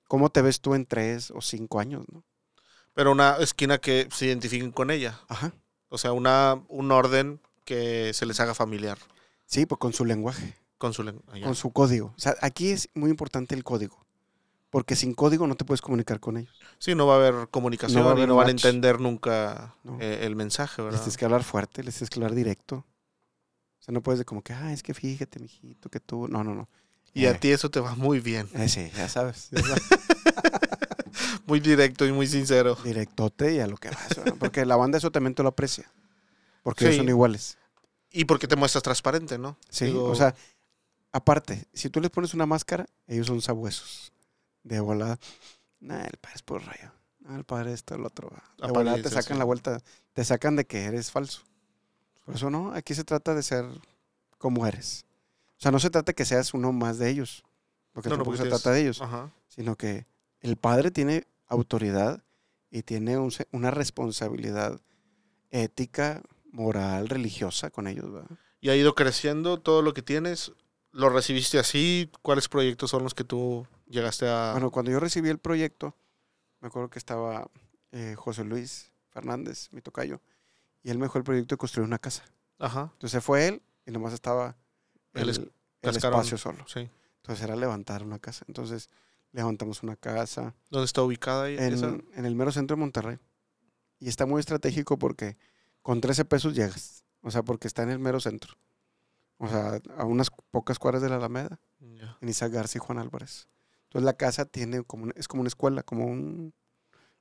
¿Cómo 0.09 0.29
te 0.29 0.43
ves 0.43 0.61
tú 0.61 0.75
en 0.75 0.85
tres 0.85 1.31
o 1.31 1.41
cinco 1.41 1.81
años, 1.81 2.05
no? 2.13 2.23
Pero 2.93 3.13
una 3.13 3.37
esquina 3.37 3.79
que 3.79 4.09
se 4.13 4.27
identifiquen 4.27 4.73
con 4.73 4.91
ella. 4.91 5.19
Ajá. 5.29 5.53
O 5.89 5.97
sea, 5.97 6.13
una, 6.13 6.63
un 6.69 6.93
orden 6.93 7.41
que 7.65 8.13
se 8.13 8.27
les 8.27 8.41
haga 8.41 8.55
familiar 8.55 8.99
Sí, 9.47 9.65
pues 9.65 9.79
con 9.79 9.95
su 9.95 10.05
lenguaje, 10.05 10.55
con 10.77 10.93
su 10.93 11.03
lengua. 11.03 11.25
con 11.43 11.55
su 11.55 11.73
código. 11.73 12.13
O 12.15 12.21
sea, 12.21 12.35
aquí 12.43 12.73
es 12.73 12.91
muy 12.93 13.09
importante 13.09 13.55
el 13.55 13.65
código. 13.65 14.05
Porque 14.71 14.97
sin 14.97 15.15
código 15.15 15.47
no 15.47 15.55
te 15.57 15.65
puedes 15.65 15.81
comunicar 15.81 16.21
con 16.21 16.37
ellos. 16.37 16.55
Sí, 16.79 16.95
no 16.95 17.07
va 17.07 17.15
a 17.15 17.17
haber 17.17 17.49
comunicación 17.49 18.07
haber 18.07 18.25
y 18.25 18.27
no 18.27 18.37
van 18.37 18.49
a 18.49 18.51
entender 18.51 19.01
nunca 19.01 19.75
No. 19.83 19.97
eh, 20.01 20.21
el 20.23 20.37
mensaje, 20.37 20.83
Les 20.83 20.87
¿verdad? 20.87 21.01
tienes 21.01 21.17
que 21.17 21.25
hablar 21.25 21.43
fuerte, 21.43 21.83
les 21.83 21.95
tienes 21.95 22.11
que 22.11 22.19
hablar 22.19 22.35
directo. 22.35 22.77
O 22.77 23.83
sea, 23.83 23.93
no 23.95 24.03
puedes 24.03 24.19
de 24.19 24.25
como 24.27 24.43
que, 24.43 24.53
ah, 24.53 24.73
es 24.73 24.83
que 24.83 24.93
fíjate, 24.93 25.39
mijito, 25.41 25.89
que 25.89 26.01
tú. 26.01 26.29
No, 26.29 26.45
no, 26.45 26.55
no. 26.55 26.69
Y 27.15 27.25
Eh, 27.25 27.29
a 27.31 27.41
ti 27.41 27.51
eso 27.51 27.71
te 27.71 27.81
va 27.81 27.95
muy 27.95 28.21
bien. 28.21 28.49
eh, 28.55 28.69
sí, 28.69 28.91
ya 28.95 29.09
sabes. 29.09 29.49
ya 29.51 29.63
sabes. 29.63 29.83
Muy 31.47 31.61
directo 31.61 32.05
y 32.07 32.13
muy 32.13 32.27
sincero. 32.27 32.77
Directote 32.85 33.55
y 33.55 33.61
a 33.61 33.67
lo 33.67 33.77
que 33.79 33.89
vas. 33.89 34.09
¿verdad? 34.17 34.35
Porque 34.39 34.67
la 34.67 34.77
banda 34.77 34.99
eso 34.99 35.11
también 35.11 35.35
te 35.35 35.43
lo 35.43 35.49
aprecia. 35.49 35.91
Porque 36.63 36.85
ellos 36.85 36.97
Sí. 36.97 37.01
son 37.01 37.09
iguales. 37.09 37.57
Y 38.11 38.27
porque 38.27 38.47
te 38.47 38.55
muestras 38.57 38.83
transparente, 38.83 39.39
¿no? 39.39 39.57
Sí, 39.71 39.87
Digo, 39.87 40.05
o 40.05 40.15
sea, 40.15 40.35
aparte, 41.11 41.67
si 41.73 41.89
tú 41.89 42.01
les 42.01 42.11
pones 42.11 42.35
una 42.35 42.45
máscara, 42.47 42.87
ellos 43.07 43.27
son 43.27 43.41
sabuesos. 43.41 44.13
De 44.69 44.81
volada, 44.81 45.19
nah, 45.81 46.03
el 46.05 46.19
padre 46.19 46.37
es 46.37 46.43
por 46.43 46.63
rayo. 46.63 46.93
Nah, 47.21 47.37
el 47.37 47.45
padre 47.45 47.73
esto, 47.73 47.95
el 47.95 48.05
otro. 48.05 48.31
va". 48.31 48.67
De 48.67 48.73
volada 48.73 49.03
te 49.03 49.09
sacan 49.09 49.37
sí. 49.37 49.39
la 49.39 49.45
vuelta, 49.45 49.81
te 50.13 50.25
sacan 50.25 50.57
de 50.57 50.67
que 50.67 50.85
eres 50.85 51.11
falso. 51.11 51.43
Por 52.25 52.35
eso 52.35 52.51
no, 52.51 52.73
aquí 52.75 52.95
se 52.95 53.05
trata 53.05 53.35
de 53.35 53.43
ser 53.43 53.65
como 54.37 54.67
eres. 54.67 55.07
O 55.57 55.61
sea, 55.61 55.71
no 55.73 55.81
se 55.81 55.91
trata 55.91 56.13
que 56.13 56.25
seas 56.25 56.53
uno 56.55 56.73
más 56.73 56.99
de 56.99 57.09
ellos, 57.11 57.43
porque 57.93 58.09
No, 58.11 58.17
no, 58.17 58.19
tampoco 58.19 58.37
porque 58.37 58.51
se 58.51 58.57
trata 58.57 58.71
de 58.73 58.83
ellos, 58.83 59.01
Ajá. 59.01 59.33
sino 59.49 59.77
que 59.77 60.07
el 60.41 60.57
padre 60.57 60.91
tiene 60.91 61.27
autoridad 61.47 62.23
y 62.71 62.83
tiene 62.83 63.17
un 63.19 63.33
una 63.51 63.71
responsabilidad 63.71 64.79
ética, 65.51 66.23
moral, 66.53 67.09
religiosa 67.09 67.71
con 67.71 67.87
ellos. 67.87 68.13
¿verdad? 68.13 68.31
Y 68.61 68.69
ha 68.69 68.77
ido 68.77 68.95
creciendo 68.95 69.59
todo 69.59 69.83
lo 69.83 69.95
que 69.95 70.03
tienes. 70.03 70.53
¿Lo 70.99 71.09
recibiste 71.11 71.61
así? 71.61 72.11
¿Cuáles 72.23 72.49
proyectos 72.49 72.91
son 72.91 73.05
los 73.05 73.15
que 73.15 73.23
tú 73.23 73.65
llegaste 73.87 74.29
a...? 74.29 74.51
Bueno, 74.51 74.73
cuando 74.73 74.91
yo 74.91 74.99
recibí 74.99 75.29
el 75.29 75.39
proyecto, 75.39 75.95
me 76.61 76.67
acuerdo 76.67 76.91
que 76.91 76.99
estaba 76.99 77.49
eh, 77.93 78.17
José 78.19 78.43
Luis 78.43 78.91
Fernández, 79.11 79.69
mi 79.71 79.81
tocayo, 79.81 80.21
y 80.83 80.91
él 80.91 80.99
me 80.99 81.05
dejó 81.05 81.19
el 81.19 81.25
proyecto 81.25 81.55
de 81.55 81.59
construir 81.59 81.87
una 81.87 82.01
casa. 82.01 82.25
Ajá, 82.59 82.91
Entonces 82.95 83.23
fue 83.23 83.47
él 83.47 83.63
y 83.87 83.93
nomás 83.93 84.13
estaba 84.13 84.57
El 85.15 85.29
el, 85.29 85.51
espacio 85.97 86.37
solo. 86.37 86.65
sí. 86.67 86.91
Entonces 87.23 87.45
era 87.45 87.55
levantar 87.55 88.03
una 88.03 88.19
casa. 88.19 88.45
Entonces 88.49 88.89
levantamos 89.31 89.85
una 89.85 89.95
casa 89.95 90.55
¿Dónde 90.69 90.87
está 90.87 91.03
ubicada 91.03 91.49
esa? 91.49 91.87
en, 91.91 92.09
en 92.15 92.25
el 92.25 92.35
mero 92.35 92.51
centro 92.51 92.75
de 92.77 92.81
Monterrey. 92.81 93.19
Y 94.01 94.09
está 94.09 94.27
muy 94.27 94.41
estratégico 94.41 94.99
porque 94.99 95.37
con 95.83 96.01
13 96.01 96.25
pesos 96.25 96.55
llegas. 96.57 97.05
O 97.23 97.31
sea, 97.31 97.45
porque 97.45 97.69
está 97.69 97.85
en 97.85 97.91
el 97.91 98.01
mero 98.01 98.19
centro. 98.19 98.55
O 99.39 99.49
sea, 99.49 99.81
a 99.97 100.05
unas 100.05 100.31
pocas 100.51 100.79
cuadras 100.79 101.03
de 101.03 101.09
la 101.09 101.17
Alameda, 101.17 101.61
Ya. 101.81 102.17
en 102.21 102.29
Isaac 102.29 102.53
García 102.53 102.81
y 102.83 102.85
Juan 102.85 102.99
Álvarez. 102.99 103.49
Entonces 103.85 104.05
la 104.05 104.15
casa 104.15 104.45
tiene 104.45 104.83
como 104.83 105.05
un- 105.05 105.13
es 105.17 105.29
como 105.29 105.41
una 105.43 105.49
escuela, 105.49 105.83
como 105.83 106.07
un, 106.07 106.53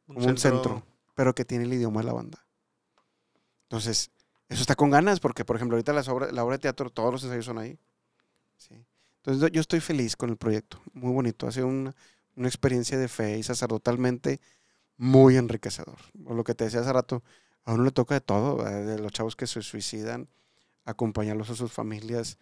como 0.06 0.20
un 0.26 0.38
centro, 0.38 0.84
pero 1.16 1.34
que 1.36 1.46
tiene 1.46 1.66
el 1.66 1.74
idioma 1.74 2.02
de 2.02 2.08
la 2.08 2.14
banda. 2.14 2.46
Entonces, 3.64 4.12
eso 4.50 4.62
está 4.62 4.76
con 4.76 4.90
ganas, 4.90 5.20
porque, 5.20 5.46
por 5.46 5.56
ejemplo, 5.58 5.76
ahorita 5.76 5.94
las 5.94 6.08
obras, 6.08 6.32
la 6.32 6.44
obra 6.44 6.56
de 6.58 6.62
teatro, 6.62 6.90
todos 6.90 7.12
los 7.12 7.24
ensayos 7.24 7.46
son 7.46 7.58
ahí. 7.58 7.78
Sí. 8.58 8.76
Entonces, 9.18 9.52
yo 9.52 9.62
estoy 9.62 9.80
feliz 9.82 10.16
con 10.16 10.30
el 10.30 10.38
proyecto, 10.38 10.82
muy 10.94 11.12
bonito. 11.14 11.48
Ha 11.48 11.52
sido 11.52 11.68
un 11.68 11.94
una 12.36 12.48
experiencia 12.48 13.00
de 13.00 13.08
fe 13.08 13.40
y 13.40 13.42
sacerdotalmente 13.44 14.40
muy 14.96 15.38
enriquecedor. 15.38 15.98
Por 16.24 16.36
lo 16.36 16.44
que 16.44 16.54
te 16.54 16.66
decía 16.66 16.82
hace 16.82 16.94
rato, 16.94 17.24
a 17.66 17.74
uno 17.74 17.84
le 17.84 17.90
toca 17.92 18.14
de 18.14 18.22
todo, 18.22 18.58
¿verdad? 18.58 18.86
de 18.86 19.00
los 19.00 19.12
chavos 19.12 19.36
que 19.36 19.48
se 19.48 19.64
suicidan, 19.64 20.30
acompañarlos 20.88 21.50
a 21.50 21.56
sus 21.56 21.72
familias, 21.72 22.38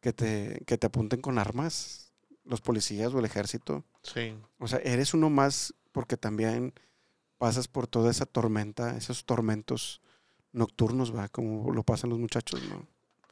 que 0.00 0.12
te, 0.12 0.62
que 0.66 0.76
te 0.76 0.86
apunten 0.86 1.20
con 1.20 1.38
armas, 1.38 2.12
los 2.44 2.60
policías 2.60 3.14
o 3.14 3.20
el 3.20 3.24
ejército. 3.24 3.84
Sí. 4.02 4.36
O 4.58 4.66
sea, 4.66 4.80
eres 4.80 5.14
uno 5.14 5.30
más 5.30 5.74
porque 5.92 6.16
también 6.16 6.74
pasas 7.38 7.68
por 7.68 7.86
toda 7.86 8.10
esa 8.10 8.26
tormenta, 8.26 8.96
esos 8.96 9.24
tormentos 9.24 10.02
nocturnos, 10.52 11.14
va, 11.14 11.28
como 11.28 11.72
lo 11.72 11.84
pasan 11.84 12.10
los 12.10 12.18
muchachos, 12.18 12.60
¿no? 12.68 12.86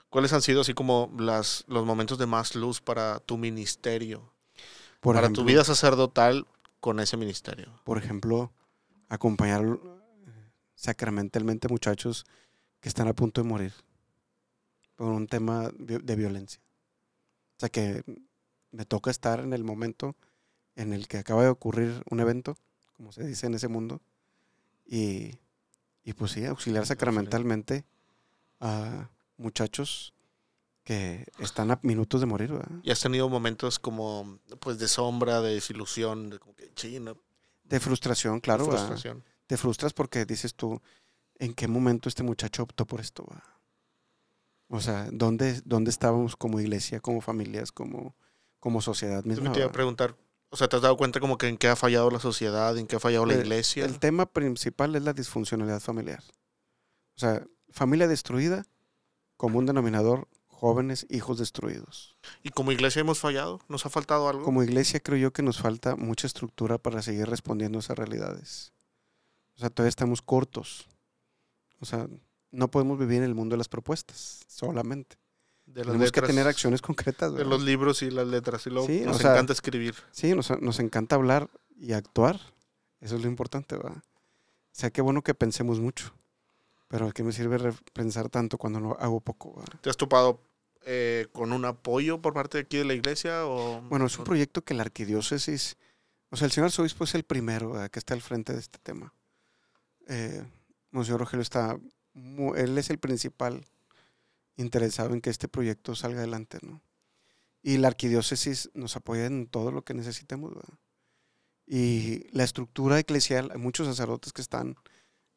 ¿Cuáles 0.08 0.32
han 0.32 0.42
sido 0.42 0.60
así 0.60 0.74
como 0.74 1.12
las, 1.18 1.64
los 1.66 1.84
momentos 1.84 2.18
de 2.18 2.26
más 2.26 2.54
luz 2.54 2.80
para 2.80 3.18
tu 3.18 3.36
ministerio? 3.38 4.32
Por 5.00 5.16
para 5.16 5.26
ejemplo, 5.26 5.42
tu 5.42 5.48
vida 5.48 5.64
sacerdotal 5.64 6.46
con 6.80 7.00
ese 7.00 7.16
ministerio. 7.16 7.80
por 7.84 7.98
ejemplo, 7.98 8.52
acompañar 9.08 9.78
sacramentalmente 10.74 11.68
muchachos 11.68 12.26
que 12.80 12.88
están 12.88 13.08
a 13.08 13.14
punto 13.14 13.42
de 13.42 13.48
morir 13.48 13.72
por 14.96 15.08
un 15.08 15.26
tema 15.26 15.70
de 15.78 16.16
violencia. 16.16 16.60
O 17.56 17.60
sea 17.60 17.68
que 17.68 18.04
me 18.70 18.84
toca 18.84 19.10
estar 19.10 19.40
en 19.40 19.52
el 19.52 19.64
momento 19.64 20.16
en 20.76 20.92
el 20.92 21.08
que 21.08 21.18
acaba 21.18 21.42
de 21.42 21.48
ocurrir 21.48 22.02
un 22.10 22.20
evento, 22.20 22.56
como 22.96 23.12
se 23.12 23.24
dice 23.24 23.46
en 23.46 23.54
ese 23.54 23.68
mundo, 23.68 24.00
y, 24.86 25.32
y 26.04 26.12
pues 26.14 26.32
sí, 26.32 26.44
auxiliar 26.44 26.86
sacramentalmente 26.86 27.84
a 28.60 29.10
muchachos 29.36 30.14
que 30.84 31.26
están 31.38 31.70
a 31.70 31.78
minutos 31.82 32.20
de 32.20 32.26
morir. 32.26 32.52
¿verdad? 32.52 32.70
¿Y 32.82 32.90
has 32.90 33.00
tenido 33.00 33.28
momentos 33.28 33.78
como 33.78 34.38
pues 34.60 34.78
de 34.78 34.88
sombra, 34.88 35.40
de 35.40 35.54
desilusión, 35.54 36.30
de 36.30 36.38
como 36.38 36.54
que 36.54 36.72
chino, 36.74 37.16
De 37.64 37.80
frustración, 37.80 38.40
claro. 38.40 38.66
¿verdad? 38.66 38.86
frustración? 38.86 39.24
te 39.46 39.56
frustras 39.56 39.92
porque 39.92 40.24
dices 40.24 40.54
tú, 40.54 40.80
¿en 41.38 41.54
qué 41.54 41.68
momento 41.68 42.08
este 42.08 42.22
muchacho 42.22 42.62
optó 42.62 42.86
por 42.86 43.00
esto? 43.00 43.24
va? 43.30 43.42
O 44.74 44.80
sea, 44.80 45.06
¿dónde, 45.12 45.60
¿dónde 45.66 45.90
estábamos 45.90 46.34
como 46.34 46.58
iglesia, 46.58 46.98
como 47.00 47.20
familias, 47.20 47.72
como, 47.72 48.16
como 48.58 48.80
sociedad 48.80 49.22
misma? 49.24 49.48
que 49.48 49.50
te 49.50 49.58
iba 49.60 49.68
a 49.68 49.72
preguntar. 49.72 50.16
O 50.48 50.56
sea, 50.56 50.66
¿te 50.66 50.76
has 50.76 50.82
dado 50.82 50.96
cuenta 50.96 51.20
como 51.20 51.36
que 51.36 51.48
en 51.48 51.58
qué 51.58 51.68
ha 51.68 51.76
fallado 51.76 52.10
la 52.10 52.18
sociedad, 52.20 52.76
en 52.78 52.86
qué 52.86 52.96
ha 52.96 53.00
fallado 53.00 53.26
la 53.26 53.34
El- 53.34 53.40
iglesia? 53.40 53.84
El 53.84 53.98
tema 53.98 54.24
principal 54.24 54.96
es 54.96 55.02
la 55.02 55.12
disfuncionalidad 55.12 55.80
familiar. 55.80 56.22
O 57.14 57.20
sea, 57.20 57.44
familia 57.68 58.08
destruida, 58.08 58.64
común 59.36 59.66
denominador, 59.66 60.26
jóvenes, 60.46 61.06
hijos 61.10 61.36
destruidos. 61.38 62.16
¿Y 62.42 62.48
como 62.48 62.72
iglesia 62.72 63.00
hemos 63.00 63.18
fallado? 63.18 63.60
¿Nos 63.68 63.84
ha 63.84 63.90
faltado 63.90 64.26
algo? 64.26 64.42
Como 64.42 64.62
iglesia 64.62 65.00
creo 65.00 65.18
yo 65.18 65.32
que 65.34 65.42
nos 65.42 65.58
falta 65.60 65.96
mucha 65.96 66.26
estructura 66.26 66.78
para 66.78 67.02
seguir 67.02 67.28
respondiendo 67.28 67.78
a 67.78 67.80
esas 67.80 67.98
realidades. 67.98 68.72
O 69.56 69.58
sea, 69.60 69.68
todavía 69.68 69.90
estamos 69.90 70.22
cortos. 70.22 70.88
O 71.80 71.84
sea, 71.84 72.08
no 72.52 72.70
podemos 72.70 72.98
vivir 72.98 73.18
en 73.18 73.24
el 73.24 73.34
mundo 73.34 73.54
de 73.54 73.58
las 73.58 73.68
propuestas 73.68 74.44
solamente. 74.46 75.16
de 75.66 75.82
Tenemos 75.82 76.12
que 76.12 76.22
tener 76.22 76.46
acciones 76.46 76.80
concretas. 76.82 77.32
De 77.32 77.38
¿verdad? 77.38 77.50
los 77.50 77.62
libros 77.62 78.02
y 78.02 78.10
las 78.10 78.26
letras. 78.26 78.66
Y 78.66 78.70
luego 78.70 78.86
Sí, 78.86 79.00
nos 79.00 79.16
o 79.16 79.18
sea- 79.18 79.32
encanta 79.32 79.52
escribir. 79.52 79.94
Sí, 80.12 80.34
nos, 80.34 80.50
nos 80.60 80.78
encanta 80.80 81.16
hablar 81.16 81.50
y 81.76 81.92
actuar. 81.92 82.38
Eso 83.00 83.16
es 83.16 83.22
lo 83.22 83.28
importante, 83.28 83.76
¿verdad? 83.76 83.96
O 83.96 84.74
sea, 84.74 84.90
qué 84.90 85.02
bueno 85.02 85.22
que 85.22 85.34
pensemos 85.34 85.80
mucho. 85.80 86.14
Pero 86.88 87.10
¿qué 87.12 87.22
me 87.24 87.32
sirve 87.32 87.72
pensar 87.94 88.28
tanto 88.28 88.58
cuando 88.58 88.78
no 88.80 88.96
hago 89.00 89.20
poco? 89.20 89.54
¿verdad? 89.56 89.80
¿Te 89.80 89.88
has 89.90 89.96
topado 89.96 90.40
eh, 90.84 91.26
con 91.32 91.52
un 91.52 91.64
apoyo 91.64 92.20
por 92.20 92.34
parte 92.34 92.58
de 92.58 92.62
aquí 92.64 92.76
de 92.76 92.84
la 92.84 92.94
iglesia? 92.94 93.46
O, 93.46 93.80
Bueno, 93.82 94.06
es 94.06 94.18
un 94.18 94.24
proyecto 94.24 94.62
que 94.62 94.74
la 94.74 94.82
arquidiócesis, 94.82 95.76
o 96.30 96.36
sea, 96.36 96.44
el 96.46 96.52
señor 96.52 96.66
arzobispo 96.66 97.04
es 97.04 97.14
el 97.14 97.22
primero 97.24 97.70
¿verdad? 97.72 97.90
que 97.90 97.98
está 97.98 98.12
al 98.14 98.20
frente 98.20 98.52
de 98.52 98.58
este 98.60 98.78
tema. 98.78 99.14
Eh, 100.08 100.44
Monseñor 100.90 101.20
Rogelio 101.20 101.42
está, 101.42 101.78
él 102.14 102.76
es 102.78 102.90
el 102.90 102.98
principal 102.98 103.64
interesado 104.56 105.14
en 105.14 105.20
que 105.20 105.30
este 105.30 105.48
proyecto 105.48 105.94
salga 105.94 106.18
adelante, 106.18 106.58
¿no? 106.62 106.80
Y 107.62 107.78
la 107.78 107.88
arquidiócesis 107.88 108.70
nos 108.74 108.96
apoya 108.96 109.26
en 109.26 109.46
todo 109.46 109.70
lo 109.70 109.82
que 109.82 109.94
necesitemos, 109.94 110.54
¿verdad? 110.54 110.78
Y 111.66 112.26
la 112.36 112.44
estructura 112.44 112.98
eclesial, 112.98 113.50
hay 113.52 113.58
muchos 113.58 113.86
sacerdotes 113.86 114.32
que 114.32 114.42
están 114.42 114.74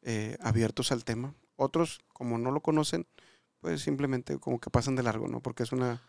eh, 0.02 0.36
abiertos 0.40 0.92
al 0.92 1.04
tema. 1.04 1.34
Otros, 1.56 2.00
como 2.12 2.36
no 2.36 2.50
lo 2.50 2.60
conocen, 2.60 3.06
pues 3.60 3.80
simplemente 3.80 4.38
como 4.38 4.60
que 4.60 4.70
pasan 4.70 4.96
de 4.96 5.02
largo, 5.02 5.28
¿no? 5.28 5.40
Porque 5.40 5.62
es 5.62 5.72
una, 5.72 6.02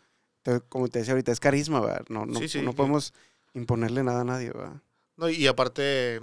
como 0.69 0.87
te 0.89 0.99
decía 0.99 1.13
ahorita, 1.13 1.31
es 1.31 1.39
carisma, 1.39 1.79
¿verdad? 1.79 2.05
No, 2.09 2.25
no, 2.25 2.39
Sí, 2.39 2.47
sí, 2.49 2.61
no 2.61 2.71
y- 2.71 2.73
podemos 2.73 3.13
imponerle 3.53 4.03
nada 4.03 4.21
a 4.21 4.25
nadie, 4.25 4.51
¿verdad? 4.51 4.81
No, 5.15 5.29
y 5.29 5.47
aparte, 5.47 6.19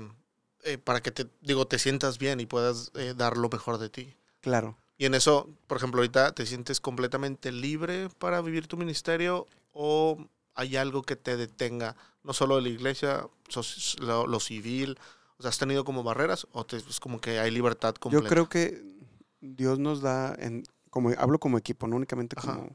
eh, 0.64 0.78
para 0.78 1.00
que 1.02 1.11
te, 1.11 1.26
digo, 1.40 1.66
te 1.66 1.78
sientas 1.78 2.18
bien 2.18 2.40
y 2.40 2.46
puedas 2.46 2.90
eh, 2.94 3.14
dar 3.16 3.37
lo 3.37 3.48
mejor 3.48 3.78
de 3.78 3.88
ti. 3.90 4.16
Claro. 4.44 4.76
Y 4.98 5.07
en 5.07 5.14
eso, 5.14 5.48
por 5.66 5.78
ejemplo, 5.78 6.00
ahorita 6.00 6.35
te 6.35 6.44
sientes 6.44 6.80
completamente 6.83 7.50
libre 7.50 8.11
para 8.18 8.42
vivir 8.42 8.68
tu 8.68 8.76
ministerio 8.76 9.46
o 9.72 10.18
hay 10.54 10.76
algo 10.76 11.00
que 11.02 11.16
te 11.16 11.38
detenga, 11.38 11.96
no 12.22 12.35
solo 12.35 12.57
de 12.57 12.62
la 12.62 12.68
iglesia, 12.68 13.26
sos- 13.48 13.96
lo, 14.00 14.26
lo 14.26 14.38
civil. 14.40 14.98
O 15.38 15.42
sea, 15.42 15.48
¿has 15.48 15.59
tenido 15.59 15.83
como 15.85 16.02
barreras 16.02 16.46
o 16.52 16.64
te, 16.66 16.76
es 16.76 17.00
como 17.00 17.20
que 17.22 17.38
hay 17.40 17.50
libertad 17.50 17.94
completa? 17.94 18.24
Yo 18.24 18.28
creo 18.28 18.48
que 18.50 18.85
Dios 19.40 19.78
nos 19.78 20.02
da, 20.02 20.35
en, 20.38 20.64
como 20.90 21.09
hablo 21.16 21.38
como 21.40 21.57
equipo, 21.57 21.87
no 21.88 21.96
únicamente 21.96 22.37
Ajá. 22.38 22.54
como... 22.54 22.68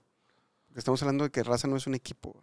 Porque 0.66 0.80
estamos 0.80 1.02
hablando 1.04 1.24
de 1.24 1.30
que 1.30 1.44
raza 1.44 1.68
no 1.68 1.78
es 1.78 1.86
un 1.86 1.94
equipo, 1.94 2.42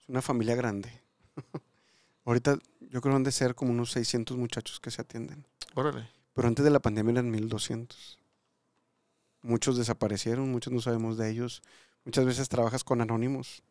es 0.00 0.08
una 0.08 0.22
familia 0.22 0.54
grande. 0.56 0.90
Ahorita 2.24 2.58
yo 2.80 3.00
creo 3.02 3.12
que 3.12 3.16
han 3.16 3.24
de 3.24 3.32
ser 3.32 3.54
como 3.54 3.72
unos 3.72 3.92
600 3.92 4.36
muchachos 4.38 4.80
que 4.80 4.90
se 4.90 5.02
atienden. 5.02 5.46
Órale. 5.74 6.08
Pero 6.34 6.48
antes 6.48 6.64
de 6.64 6.70
la 6.70 6.80
pandemia 6.80 7.12
eran 7.12 7.30
1200. 7.30 8.18
Muchos 9.42 9.76
desaparecieron, 9.76 10.50
muchos 10.50 10.72
no 10.72 10.80
sabemos 10.80 11.16
de 11.16 11.30
ellos. 11.30 11.62
Muchas 12.04 12.24
veces 12.24 12.48
trabajas 12.48 12.84
con 12.84 13.00
anónimos. 13.00 13.62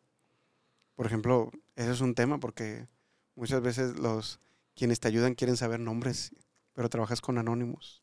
Por 0.94 1.06
ejemplo, 1.06 1.50
ese 1.76 1.92
es 1.92 2.00
un 2.00 2.14
tema 2.14 2.38
porque 2.38 2.86
muchas 3.34 3.62
veces 3.62 3.98
los 3.98 4.40
quienes 4.74 5.00
te 5.00 5.08
ayudan 5.08 5.34
quieren 5.34 5.56
saber 5.56 5.80
nombres, 5.80 6.32
pero 6.72 6.88
trabajas 6.88 7.20
con 7.20 7.38
anónimos. 7.38 8.02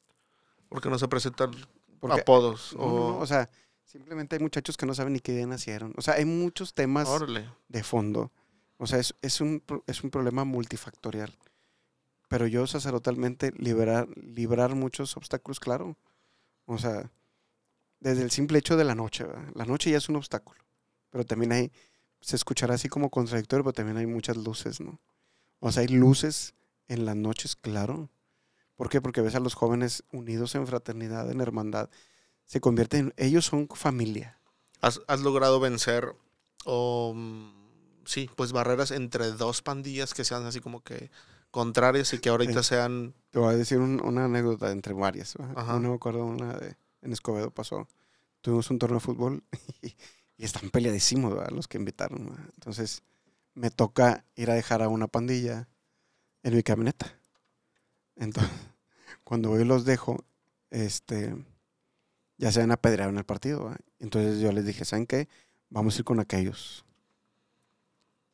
Porque 0.69 0.89
no 0.89 0.99
se 0.99 1.07
presentan 1.07 1.51
Porque, 1.99 2.21
apodos. 2.21 2.75
no, 2.77 2.85
no, 2.85 2.87
no, 2.87 2.95
o, 2.95 3.19
o 3.19 3.25
sea, 3.25 3.49
simplemente 3.83 4.35
hay 4.35 4.41
muchachos 4.41 4.77
que 4.77 4.85
no 4.85 4.93
saben 4.93 5.13
ni 5.13 5.19
qué 5.19 5.31
día 5.33 5.47
nacieron. 5.47 5.93
O 5.97 6.01
sea, 6.01 6.15
hay 6.15 6.25
muchos 6.25 6.73
temas 6.73 7.07
órale. 7.07 7.49
de 7.69 7.83
fondo. 7.83 8.31
O 8.77 8.87
sea, 8.87 8.99
es, 8.99 9.15
es, 9.21 9.39
un, 9.41 9.63
es 9.87 10.03
un 10.03 10.09
problema 10.09 10.43
multifactorial. 10.43 11.33
Pero 12.27 12.47
yo 12.47 12.67
sacerdotalmente 12.67 13.53
liberar, 13.57 14.07
librar 14.17 14.75
muchos 14.75 15.15
obstáculos, 15.15 15.59
claro. 15.59 15.95
O 16.65 16.77
sea, 16.77 17.11
desde 17.99 18.21
el 18.23 18.31
simple 18.31 18.59
hecho 18.59 18.77
de 18.77 18.83
la 18.83 18.95
noche, 18.95 19.23
¿verdad? 19.23 19.49
La 19.55 19.65
noche 19.65 19.91
ya 19.91 19.97
es 19.97 20.09
un 20.09 20.15
obstáculo. 20.17 20.59
Pero 21.09 21.25
también 21.25 21.51
hay, 21.51 21.71
se 22.21 22.35
escuchará 22.35 22.75
así 22.75 22.89
como 22.89 23.09
contradictorio, 23.09 23.63
pero 23.63 23.73
también 23.73 23.97
hay 23.97 24.05
muchas 24.05 24.37
luces, 24.37 24.79
¿no? 24.81 24.99
O 25.59 25.71
sea, 25.71 25.81
hay 25.81 25.87
luces 25.87 26.53
en 26.87 27.05
las 27.05 27.15
noches, 27.15 27.55
claro. 27.55 28.09
¿Por 28.75 28.89
qué? 28.89 29.01
Porque 29.01 29.21
ves 29.21 29.35
a 29.35 29.39
los 29.39 29.53
jóvenes 29.53 30.03
unidos 30.11 30.53
en 30.55 30.67
fraternidad, 30.67 31.31
en 31.31 31.39
hermandad. 31.41 31.89
Se 32.43 32.59
convierten, 32.59 33.13
ellos 33.17 33.45
son 33.45 33.67
familia. 33.69 34.39
¿Has, 34.81 35.01
has 35.07 35.21
logrado 35.21 35.59
vencer 35.59 36.13
o 36.65 37.13
mm, 37.15 38.03
sí, 38.05 38.29
pues 38.35 38.51
barreras 38.51 38.91
entre 38.91 39.31
dos 39.31 39.61
pandillas 39.61 40.13
que 40.13 40.25
sean 40.25 40.45
así 40.45 40.59
como 40.59 40.83
que 40.83 41.09
contrarias 41.49 42.13
y 42.13 42.19
que 42.19 42.29
ahorita 42.29 42.61
Sí. 42.61 42.69
sean 42.69 43.15
Te 43.31 43.39
voy 43.39 43.53
a 43.53 43.57
decir 43.57 43.79
un- 43.79 44.01
una 44.03 44.25
anécdota 44.25 44.71
entre 44.71 44.93
varias. 44.93 45.35
No 45.39 45.79
me 45.79 45.93
acuerdo 45.95 46.25
una 46.25 46.53
de 46.53 46.75
en 47.05 47.13
Escobedo 47.13 47.51
pasó. 47.51 47.87
Tuvimos 48.41 48.69
un 48.69 48.79
torneo 48.79 48.99
de 48.99 49.05
fútbol 49.05 49.43
y, 49.81 49.95
están 50.37 50.69
peleadísimos 50.69 51.33
los 51.53 51.67
que 51.67 51.77
invitaron. 51.77 52.35
Entonces 52.55 53.03
me 53.53 53.71
toca 53.71 54.25
ir 54.35 54.51
a 54.51 54.55
dejar 54.55 54.81
a 54.81 54.89
una 54.89 55.07
pandilla 55.07 55.69
en 56.43 56.55
mi 56.55 56.61
camioneta. 56.61 57.17
Entonces, 58.17 58.51
cuando 59.23 59.49
voy 59.49 59.63
los 59.63 59.85
dejo, 59.85 60.25
este, 60.71 61.33
ya 62.37 62.51
se 62.51 62.59
van 62.59 62.71
a 62.71 62.75
apedrear 62.75 63.09
en 63.09 63.17
el 63.17 63.23
partido. 63.23 63.73
Entonces 63.99 64.39
yo 64.39 64.51
les 64.51 64.65
dije, 64.65 64.83
¿saben 64.83 65.07
qué? 65.07 65.29
Vamos 65.69 65.95
a 65.95 65.99
ir 65.99 66.03
con 66.03 66.19
aquellos. 66.19 66.85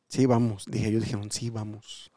Sí, 0.08 0.26
vamos. 0.26 0.64
Dije, 0.66 0.88
ellos 0.88 1.04
dijeron, 1.04 1.30
sí, 1.30 1.50
vamos. 1.50 2.10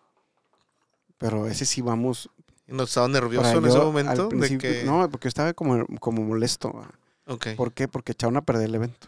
Pero 1.17 1.47
ese 1.47 1.65
sí 1.65 1.81
vamos 1.81 2.29
¿No 2.67 2.84
estaba 2.84 3.08
nervioso 3.08 3.47
Ahora, 3.47 3.60
en 3.60 3.65
ese 3.65 3.78
yo, 3.78 3.86
momento? 3.86 4.30
De 4.30 4.58
que... 4.58 4.84
No, 4.84 5.08
porque 5.10 5.28
estaba 5.28 5.54
como, 5.54 5.86
como 5.99 6.23
molesto. 6.23 6.73
¿va? 6.73 6.91
Ok. 7.25 7.49
¿Por 7.56 7.73
qué? 7.73 7.88
Porque 7.88 8.13
echaron 8.13 8.38
a 8.38 8.41
perder 8.41 8.65
el 8.65 8.75
evento. 8.75 9.08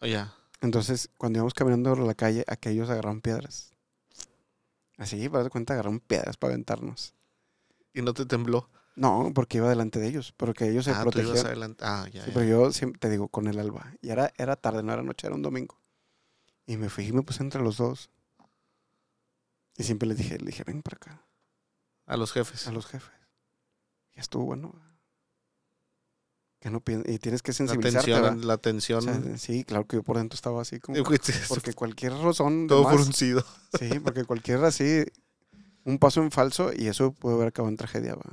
Oh, 0.00 0.06
ya. 0.06 0.34
Entonces, 0.60 1.10
cuando 1.16 1.38
íbamos 1.38 1.54
caminando 1.54 1.94
por 1.94 2.06
la 2.06 2.14
calle, 2.14 2.44
aquellos 2.46 2.88
agarraron 2.90 3.20
piedras. 3.20 3.72
Así, 4.96 5.28
para 5.28 5.44
dar 5.44 5.52
cuenta, 5.52 5.74
agarraron 5.74 6.00
piedras 6.00 6.36
para 6.36 6.54
aventarnos. 6.54 7.14
Y 7.94 8.02
no 8.02 8.14
te 8.14 8.26
tembló. 8.26 8.68
No, 8.96 9.30
porque 9.32 9.58
iba 9.58 9.68
delante 9.68 10.00
de 10.00 10.08
ellos, 10.08 10.34
pero 10.36 10.54
que 10.54 10.68
ellos 10.68 10.84
se 10.84 10.90
ah, 10.90 11.04
tú 11.04 11.10
ibas 11.10 11.14
protegían. 11.14 11.46
adelante. 11.46 11.84
Ah, 11.86 12.06
ya. 12.12 12.22
Sí, 12.24 12.28
ya. 12.28 12.34
pero 12.34 12.46
yo 12.46 12.72
siempre 12.72 12.98
te 12.98 13.08
digo, 13.08 13.28
con 13.28 13.46
el 13.46 13.58
alba. 13.60 13.94
Y 14.02 14.10
era, 14.10 14.32
era 14.36 14.56
tarde, 14.56 14.82
no 14.82 14.92
era 14.92 15.02
noche, 15.02 15.26
era 15.28 15.36
un 15.36 15.42
domingo. 15.42 15.78
Y 16.66 16.76
me 16.76 16.88
fui 16.88 17.06
y 17.06 17.12
me 17.12 17.22
puse 17.22 17.42
entre 17.44 17.62
los 17.62 17.76
dos. 17.76 18.10
Y 19.76 19.84
siempre 19.84 20.08
les 20.08 20.18
dije, 20.18 20.36
le 20.38 20.46
dije, 20.46 20.64
ven 20.66 20.82
para 20.82 20.96
acá, 20.96 21.22
A 22.08 22.16
los 22.16 22.32
jefes. 22.32 22.66
a 22.66 22.72
los 22.72 22.86
jefes. 22.86 23.12
Ya 24.16 24.22
estuvo 24.22 24.44
bueno. 24.44 24.74
Que 26.60 26.70
no 26.70 26.82
y 27.06 27.18
tienes 27.20 27.40
que 27.42 27.52
la 27.52 27.56
sensibilizarte, 27.56 28.10
la 28.44 28.54
O 28.54 28.58
tensión. 28.58 29.00
sea, 29.02 29.38
sí, 29.38 29.62
claro 29.62 29.86
que 29.86 29.96
yo 29.96 30.02
por 30.02 30.16
dentro 30.16 30.34
estaba 30.34 30.60
así 30.60 30.80
como... 30.80 30.96
Porque 31.48 31.72
cualquier 31.72 32.14
razón 32.14 32.66
todo 32.66 32.82
más- 32.82 32.94
fruncido. 32.94 33.44
Sí, 33.78 34.00
porque 34.00 34.24
cualquier 34.24 34.64
así, 34.64 35.04
un 35.84 35.98
paso 35.98 36.20
en 36.20 36.32
falso 36.32 36.72
y 36.74 36.88
eso 36.88 37.12
puede 37.12 37.36
haber 37.36 37.48
acabado 37.48 37.70
en 37.70 37.76
tragedia, 37.76 38.16
¿va? 38.16 38.24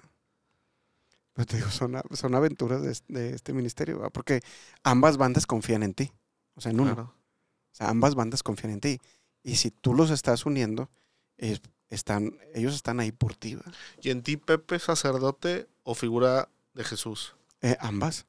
Pero 1.34 1.46
te 1.46 1.58
digo, 1.58 1.70
son, 1.70 2.02
son 2.14 2.34
aventuras 2.34 2.82
de, 2.82 2.94
es- 2.94 3.04
de 3.08 3.36
este 3.36 3.54
ministerio, 3.54 4.00
¿va? 4.00 4.10
Porque 4.10 4.42
ambas 4.84 5.18
bandas 5.18 5.46
confían 5.46 5.84
en 5.84 5.94
ti. 5.94 6.12
O 6.56 6.62
sea, 6.62 6.72
en 6.72 6.80
uno. 6.80 6.96
Claro. 6.96 7.14
O 7.14 7.76
sea, 7.76 7.90
ambas 7.90 8.16
bandas 8.16 8.42
confían 8.42 8.74
en 8.74 8.80
ti. 8.80 9.00
Y 9.44 9.58
si 9.58 9.70
tú 9.70 9.94
los 9.94 10.10
estás 10.10 10.48
uniendo, 10.48 10.90
es- 11.38 11.62
están, 11.95 12.38
ellos 12.53 12.75
están 12.75 12.99
ahí 12.99 13.12
por 13.12 13.36
ti, 13.36 13.55
¿va? 13.55 13.63
¿Y 14.01 14.10
en 14.12 14.21
ti, 14.23 14.38
Pepe, 14.38 14.79
sacerdote 14.79 15.67
o 15.84 15.95
figura 15.95 16.49
de 16.73 16.84
Jesús? 16.84 17.36
Eh, 17.62 17.77
ambas. 17.79 18.25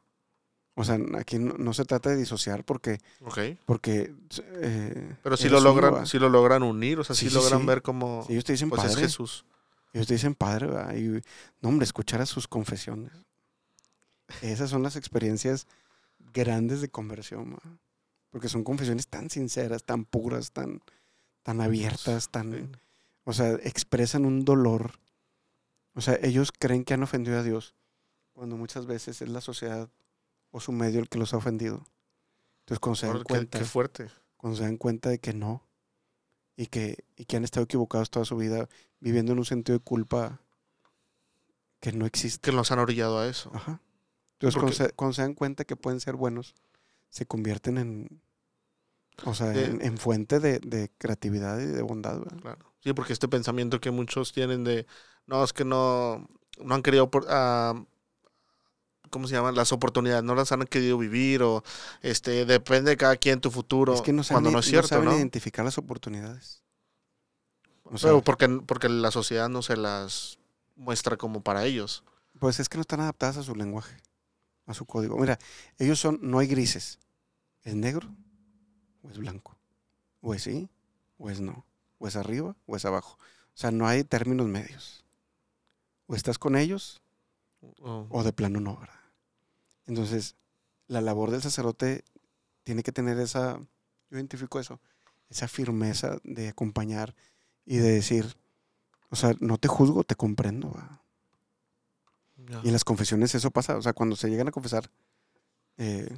O 0.74 0.84
sea, 0.84 0.98
aquí 1.18 1.38
no, 1.38 1.54
no 1.54 1.72
se 1.72 1.84
trata 1.86 2.10
de 2.10 2.16
disociar 2.16 2.62
porque, 2.64 2.98
Ok. 3.22 3.38
porque 3.64 4.14
eh, 4.60 5.16
Pero 5.22 5.36
si 5.36 5.48
lo 5.48 5.58
uno, 5.58 5.64
logran, 5.70 6.06
si 6.06 6.18
lo 6.18 6.28
logran 6.28 6.62
unir, 6.62 6.98
o 6.98 7.04
sea, 7.04 7.14
si 7.16 7.24
Sí, 7.26 7.30
sí, 7.30 7.34
logran 7.34 7.60
sí. 7.60 7.66
ver 7.66 7.82
cómo 7.82 8.24
Si 8.26 8.32
ellos 8.34 8.44
te 8.44 8.52
dicen 8.52 8.68
pues 8.68 8.84
es 8.84 8.90
padre, 8.90 9.02
Jesús. 9.02 9.44
ellos 9.94 10.06
te 10.06 10.14
dicen 10.14 10.34
padre, 10.34 10.66
¿va? 10.66 10.94
y 10.94 11.22
no 11.62 11.68
hombre, 11.70 11.84
escuchar 11.84 12.20
a 12.20 12.26
sus 12.26 12.46
confesiones. 12.46 13.12
Esas 14.42 14.68
son 14.70 14.82
las 14.82 14.96
experiencias 14.96 15.66
grandes 16.34 16.80
de 16.82 16.88
conversión, 16.90 17.54
¿va? 17.54 17.78
porque 18.30 18.48
son 18.50 18.62
confesiones 18.64 19.08
tan 19.08 19.30
sinceras, 19.30 19.82
tan 19.84 20.04
puras, 20.04 20.52
tan, 20.52 20.82
tan 21.42 21.62
abiertas, 21.62 22.28
tan. 22.28 22.76
O 23.28 23.32
sea, 23.32 23.50
expresan 23.62 24.24
un 24.24 24.44
dolor. 24.44 24.92
O 25.94 26.00
sea, 26.00 26.16
ellos 26.22 26.52
creen 26.56 26.84
que 26.84 26.94
han 26.94 27.02
ofendido 27.02 27.38
a 27.38 27.42
Dios, 27.42 27.74
cuando 28.32 28.56
muchas 28.56 28.86
veces 28.86 29.20
es 29.20 29.28
la 29.28 29.40
sociedad 29.40 29.90
o 30.52 30.60
su 30.60 30.70
medio 30.72 31.00
el 31.00 31.08
que 31.08 31.18
los 31.18 31.34
ha 31.34 31.38
ofendido. 31.38 31.84
Entonces, 32.60 32.78
cuando 32.80 32.96
se 32.96 33.06
dan 33.06 33.18
qué- 33.18 33.24
cuenta, 33.24 33.58
qué 33.58 33.64
fuerte. 33.64 34.10
cuando 34.36 34.56
se 34.56 34.62
dan 34.64 34.76
cuenta 34.76 35.08
de 35.10 35.18
que 35.18 35.32
no, 35.34 35.62
y 36.56 36.66
que, 36.66 37.04
y 37.16 37.24
que 37.24 37.36
han 37.36 37.44
estado 37.44 37.64
equivocados 37.64 38.10
toda 38.10 38.24
su 38.24 38.36
vida, 38.36 38.68
viviendo 39.00 39.32
en 39.32 39.38
un 39.38 39.44
sentido 39.44 39.76
de 39.78 39.84
culpa 39.84 40.40
que 41.80 41.92
no 41.92 42.06
existe. 42.06 42.50
Que 42.50 42.56
nos 42.56 42.70
han 42.72 42.78
orillado 42.78 43.18
a 43.18 43.26
eso. 43.28 43.50
Ajá. 43.54 43.80
Entonces, 44.34 44.56
cuando 44.60 44.72
se, 44.72 44.90
cuando 44.92 45.14
se 45.14 45.22
dan 45.22 45.34
cuenta 45.34 45.64
que 45.64 45.76
pueden 45.76 46.00
ser 46.00 46.14
buenos, 46.14 46.54
se 47.10 47.26
convierten 47.26 47.78
en, 47.78 48.20
o 49.24 49.34
sea, 49.34 49.48
De- 49.48 49.64
en, 49.64 49.82
en 49.82 49.98
fuente 49.98 50.40
de, 50.40 50.58
de 50.60 50.90
creatividad 50.98 51.58
y 51.60 51.66
de 51.66 51.82
bondad. 51.82 52.18
¿verdad? 52.18 52.38
Claro. 52.40 52.72
Sí, 52.86 52.92
porque 52.92 53.12
este 53.12 53.26
pensamiento 53.26 53.80
que 53.80 53.90
muchos 53.90 54.32
tienen 54.32 54.62
de, 54.62 54.86
no, 55.26 55.42
es 55.42 55.52
que 55.52 55.64
no, 55.64 56.28
no 56.62 56.72
han 56.76 56.82
querido, 56.84 57.10
por- 57.10 57.26
ah, 57.28 57.74
¿cómo 59.10 59.26
se 59.28 59.34
llaman? 59.34 59.54
Las 59.56 59.72
oportunidades, 59.72 60.22
no 60.24 60.34
las 60.36 60.52
han 60.52 60.64
querido 60.66 60.98
vivir 60.98 61.42
o, 61.42 61.62
este, 62.02 62.44
depende 62.44 62.90
de 62.92 62.96
cada 62.96 63.16
quien 63.16 63.40
tu 63.40 63.50
futuro, 63.50 63.94
Es 63.94 64.02
que 64.02 64.12
no 64.12 64.22
saben, 64.22 64.44
cuando 64.44 64.52
no 64.52 64.58
es 64.60 64.66
cierto, 64.66 64.88
saben 64.88 65.06
¿no? 65.10 65.16
identificar 65.16 65.64
las 65.64 65.78
oportunidades. 65.78 66.62
O 67.84 67.98
Pero 68.00 68.20
porque, 68.22 68.48
porque 68.66 68.88
la 68.88 69.10
sociedad 69.10 69.48
no 69.48 69.62
se 69.62 69.76
las 69.76 70.38
muestra 70.76 71.16
como 71.16 71.40
para 71.42 71.64
ellos. 71.64 72.02
pues 72.38 72.60
es 72.60 72.68
que 72.68 72.76
no 72.78 72.82
están 72.82 73.00
adaptadas 73.00 73.38
a 73.38 73.42
su 73.42 73.54
lenguaje, 73.54 73.96
a 74.66 74.74
su 74.74 74.86
código. 74.86 75.18
Mira, 75.18 75.38
ellos 75.78 75.98
son, 76.00 76.18
no 76.22 76.38
hay 76.38 76.48
grises. 76.48 76.98
¿Es 77.62 77.74
negro 77.74 78.08
o 79.02 79.10
es 79.10 79.18
blanco? 79.18 79.56
¿O 80.20 80.34
es 80.34 80.42
sí 80.42 80.68
o 81.18 81.30
es 81.30 81.40
no? 81.40 81.64
¿O 81.98 82.06
es 82.08 82.16
arriba 82.16 82.54
o 82.66 82.76
es 82.76 82.84
abajo? 82.84 83.18
O 83.20 83.56
sea, 83.58 83.70
no 83.70 83.86
hay 83.88 84.04
términos 84.04 84.46
medios. 84.46 85.04
O 86.06 86.14
estás 86.14 86.38
con 86.38 86.56
ellos 86.56 87.00
O- 87.60 88.06
o 88.10 88.22
de 88.22 88.32
plano 88.32 88.60
no, 88.60 88.76
¿verdad? 88.76 89.00
Entonces, 89.86 90.36
la 90.88 91.00
labor 91.00 91.30
del 91.30 91.42
sacerdote 91.42 92.04
tiene 92.64 92.82
que 92.82 92.92
tener 92.92 93.18
esa, 93.18 93.58
yo 94.10 94.16
identifico 94.18 94.60
eso, 94.60 94.78
esa 95.30 95.48
firmeza 95.48 96.18
de 96.22 96.48
acompañar 96.48 97.14
y 97.64 97.78
de 97.78 97.90
decir, 97.92 98.36
o 99.10 99.16
sea, 99.16 99.34
no 99.40 99.56
te 99.58 99.68
juzgo, 99.68 100.04
te 100.04 100.14
comprendo. 100.14 100.74
Y 102.62 102.66
en 102.68 102.72
las 102.72 102.84
confesiones 102.84 103.34
eso 103.34 103.50
pasa, 103.50 103.76
o 103.76 103.82
sea, 103.82 103.92
cuando 103.94 104.14
se 104.16 104.28
llegan 104.28 104.48
a 104.48 104.52
confesar, 104.52 104.90
eh, 105.78 106.16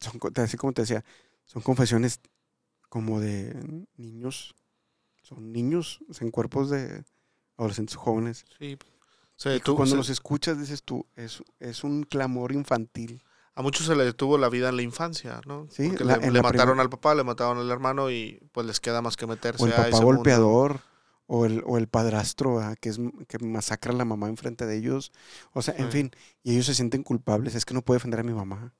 son, 0.00 0.20
así 0.36 0.56
como 0.56 0.72
te 0.72 0.82
decía, 0.82 1.04
son 1.46 1.62
confesiones 1.62 2.20
como 2.88 3.20
de 3.20 3.54
niños, 3.96 4.54
son 5.22 5.52
niños 5.52 6.00
en 6.20 6.30
cuerpos 6.30 6.70
de 6.70 7.04
adolescentes 7.56 7.96
jóvenes. 7.96 8.44
Sí. 8.58 8.78
Se 9.36 9.50
Y 9.50 9.52
detuvo- 9.60 9.76
cuando 9.76 9.92
se- 9.92 9.96
los 9.98 10.10
escuchas 10.10 10.58
dices 10.58 10.82
tú, 10.82 11.06
es, 11.14 11.42
es 11.60 11.84
un 11.84 12.02
clamor 12.04 12.52
infantil. 12.52 13.22
a 13.54 13.62
muchos 13.62 13.86
se 13.86 13.96
les 13.96 14.06
detuvo 14.06 14.38
la 14.38 14.48
vida 14.48 14.68
en 14.68 14.76
la 14.76 14.82
infancia, 14.82 15.40
¿no? 15.44 15.66
Sí, 15.68 15.88
Porque 15.88 16.04
la- 16.04 16.16
le, 16.18 16.26
en 16.28 16.32
le 16.32 16.42
mataron 16.42 16.78
al 16.78 16.88
papá, 16.88 17.16
le 17.16 17.24
mataron 17.24 17.58
al 17.58 17.68
hermano 17.68 18.08
y 18.08 18.40
pues 18.52 18.64
les 18.68 18.78
queda 18.78 19.02
más 19.02 19.16
que 19.16 19.26
meterse 19.26 19.60
O 19.62 19.66
el 19.66 19.72
a 19.72 19.76
papá 19.76 19.88
ese 19.88 19.96
mundo. 20.00 20.14
golpeador, 20.14 20.80
o 21.26 21.44
el, 21.44 21.64
o 21.66 21.76
el 21.76 21.88
padrastro 21.88 22.54
¿verdad? 22.56 22.76
que, 22.80 22.88
es, 22.90 23.00
que 23.26 23.38
masacra 23.40 23.92
a 23.92 23.96
la 23.96 24.04
mamá 24.04 24.28
enfrente 24.28 24.64
de 24.64 24.76
ellos. 24.76 25.10
O 25.54 25.60
sea, 25.62 25.74
en 25.76 25.86
Sí. 25.86 25.90
fin, 25.98 26.10
y 26.44 26.52
ellos 26.52 26.66
se 26.66 26.74
sienten 26.74 27.02
culpables. 27.02 27.56
Es 27.56 27.64
que 27.64 27.74
no 27.74 27.82
puedo 27.82 27.96
defender 27.98 28.20
a 28.20 28.22
mi 28.22 28.32
mamá. 28.32 28.74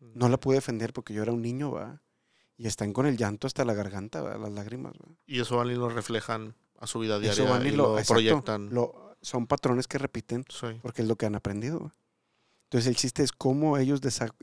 No 0.00 0.28
la 0.30 0.38
pude 0.40 0.54
defender 0.56 0.92
porque 0.94 1.12
yo 1.12 1.22
era 1.22 1.32
un 1.32 1.42
niño, 1.42 1.70
¿va? 1.72 2.00
Y 2.56 2.66
están 2.66 2.92
con 2.92 3.06
el 3.06 3.16
llanto 3.16 3.46
hasta 3.46 3.64
la 3.64 3.74
garganta, 3.74 4.22
las 4.38 4.52
lágrimas, 4.52 4.92
¿va? 4.94 5.08
Y 5.26 5.40
eso 5.40 5.56
van 5.56 5.70
y 5.70 5.74
lo 5.74 5.88
reflejan 5.88 6.54
a 6.78 6.86
su 6.86 6.98
vida 7.00 7.18
diaria 7.18 7.42
Eso 7.44 7.52
van 7.52 7.64
y, 7.66 7.70
y 7.70 7.72
lo, 7.72 7.84
lo, 7.88 7.98
exacto, 7.98 8.14
proyectan. 8.14 8.68
lo- 8.72 9.16
son 9.22 9.46
patrones 9.46 9.88
que 9.88 9.98
repiten 9.98 10.44
Sí. 10.48 10.66
porque 10.82 11.02
es 11.02 11.08
lo 11.08 11.16
que 11.16 11.26
han 11.26 11.34
aprendido. 11.34 11.90
Entonces 12.64 12.88
el 12.88 12.96
chiste 12.96 13.22
es 13.22 13.32
cómo 13.32 13.78
ellos 13.78 14.02
desa- 14.02 14.34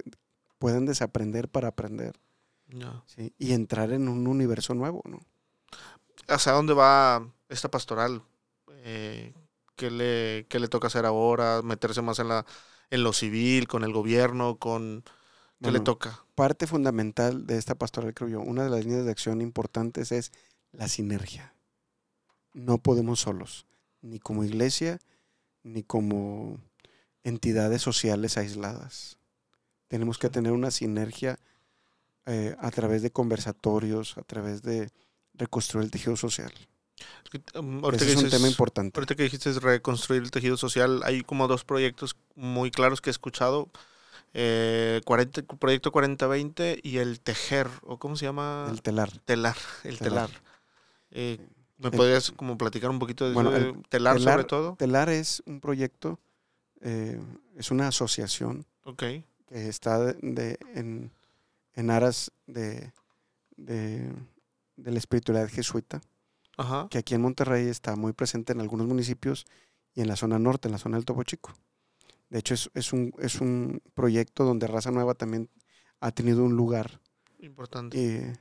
pueden 0.58 0.86
desaprender 0.86 1.50
para 1.50 1.70
aprender. 1.70 2.20
¿sí? 3.06 3.34
y 3.38 3.52
entrar 3.52 3.92
en 3.92 4.08
un 4.08 4.28
universo 4.28 4.74
nuevo, 4.74 5.02
¿no? 5.06 5.20
¿Hacia 6.30 6.54
dónde 6.54 6.74
va 6.74 7.28
esta 7.50 7.70
pastoral? 7.70 8.22
Eh, 8.84 9.34
¿qué, 9.76 9.92
le, 9.92 10.46
qué 10.48 10.58
le 10.58 10.70
toca 10.70 10.88
hacer 10.88 11.06
ahora? 11.06 11.62
¿Meterse 11.64 12.02
más 12.02 12.20
en, 12.20 12.30
la, 12.30 12.46
en 12.90 13.04
lo 13.04 13.12
civil, 13.12 13.68
con 13.68 13.84
el 13.84 13.92
gobierno? 13.92 14.58
con 14.58 15.04
¿Qué 15.62 15.72
le 15.72 15.80
Bueno, 15.80 15.84
toca? 15.84 16.26
parte 16.36 16.68
fundamental 16.68 17.46
de 17.48 17.58
esta 17.58 17.76
pastoral, 17.76 18.14
creo 18.14 18.30
yo, 18.30 18.42
una 18.42 18.64
de 18.64 18.70
las 18.70 18.86
líneas 18.86 19.06
de 19.06 19.12
acción 19.12 19.42
importantes 19.42 20.12
es 20.12 20.32
la 20.72 20.88
sinergia. 20.88 21.54
No 22.54 22.78
podemos 22.80 23.20
solos, 23.22 23.66
ni 24.02 24.20
como 24.20 24.44
iglesia, 24.44 25.00
ni 25.64 25.84
como 25.84 26.60
entidades 27.24 27.82
sociales 27.82 28.38
aisladas. 28.38 29.18
Tenemos 29.88 30.18
que 30.20 30.30
tener 30.30 30.52
una 30.54 30.72
sinergia 30.72 31.40
eh, 32.26 32.56
a 32.60 32.72
través 32.72 33.02
de 33.02 33.12
conversatorios, 33.12 34.18
a 34.18 34.24
través 34.24 34.62
de 34.64 34.92
reconstruir 35.34 35.86
el 35.86 35.92
tejido 35.92 36.18
social. 36.18 36.54
Um, 37.56 37.84
ahorita, 37.84 38.04
Ese 38.04 38.06
que 38.06 38.12
es 38.12 38.18
un 38.18 38.24
dices, 38.24 38.32
tema 38.32 38.48
importante. 38.48 39.00
ahorita 39.00 39.16
que 39.16 39.24
dijiste 39.24 39.52
reconstruir 39.60 40.22
el 40.24 40.32
tejido 40.32 40.58
social, 40.58 41.02
hay 41.04 41.24
como 41.24 41.48
dos 41.48 41.64
proyectos 41.66 42.16
muy 42.36 42.72
claros 42.72 43.02
que 43.02 43.10
he 43.10 43.12
escuchado. 43.12 43.70
Eh, 44.34 45.02
40, 45.06 45.42
proyecto 45.58 45.92
4020 45.92 46.80
y 46.84 46.98
el 46.98 47.20
tejer, 47.20 47.68
o 47.84 47.98
cómo 48.00 48.16
se 48.16 48.26
llama? 48.26 48.68
El 48.72 48.82
telar. 48.82 49.12
telar, 49.26 49.58
el 49.84 49.98
Telar. 50.00 50.30
telar. 50.30 50.42
Eh, 51.12 51.38
¿Me 51.78 51.90
El- 51.90 51.98
podrías 51.98 52.32
como 52.32 52.58
platicar 52.58 52.90
un 52.92 53.00
poquito 53.00 53.28
de 53.28 53.34
Bueno, 53.34 53.54
el 53.56 53.84
telar, 53.90 54.20
sobre 54.20 54.34
telar- 54.44 54.48
todo? 54.48 54.76
Telar 54.78 55.10
es 55.10 55.44
un 55.46 55.60
proyecto, 55.60 56.20
eh, 56.80 57.20
es 57.58 57.72
una 57.72 57.88
asociación 57.90 58.66
que 59.48 59.68
está 59.68 60.00
de, 60.00 60.14
de- 60.22 60.60
en, 60.76 61.12
en 61.74 61.90
aras 61.92 62.32
de, 62.48 62.94
de, 63.58 64.14
de 64.78 64.92
la 64.92 64.98
espiritualidad 65.00 65.50
jesuita, 65.50 66.02
ajá, 66.58 66.88
que 66.90 67.00
aquí 67.00 67.16
en 67.16 67.22
Monterrey 67.22 67.68
está 67.68 67.96
muy 67.98 68.14
presente 68.14 68.54
en 68.54 68.62
algunos 68.62 68.88
municipios 68.88 69.46
y 69.94 70.02
en 70.02 70.08
la 70.08 70.16
zona 70.16 70.40
norte, 70.40 70.68
en 70.70 70.72
la 70.74 70.78
zona 70.78 70.96
del 70.98 71.06
Topo 71.06 71.24
Chico. 71.24 71.54
De 72.32 72.40
hecho, 72.40 72.56
es, 72.56 72.72
es 72.74 72.92
un, 72.94 73.14
es 73.20 73.40
un 73.42 73.82
proyecto 73.94 74.44
donde 74.46 74.66
Raza 74.66 74.90
Nueva 74.90 75.14
también 75.14 75.50
ha 76.00 76.12
tenido 76.12 76.44
un 76.44 76.56
lugar, 76.56 77.00
importante. 77.40 77.98
eh, 78.00 78.34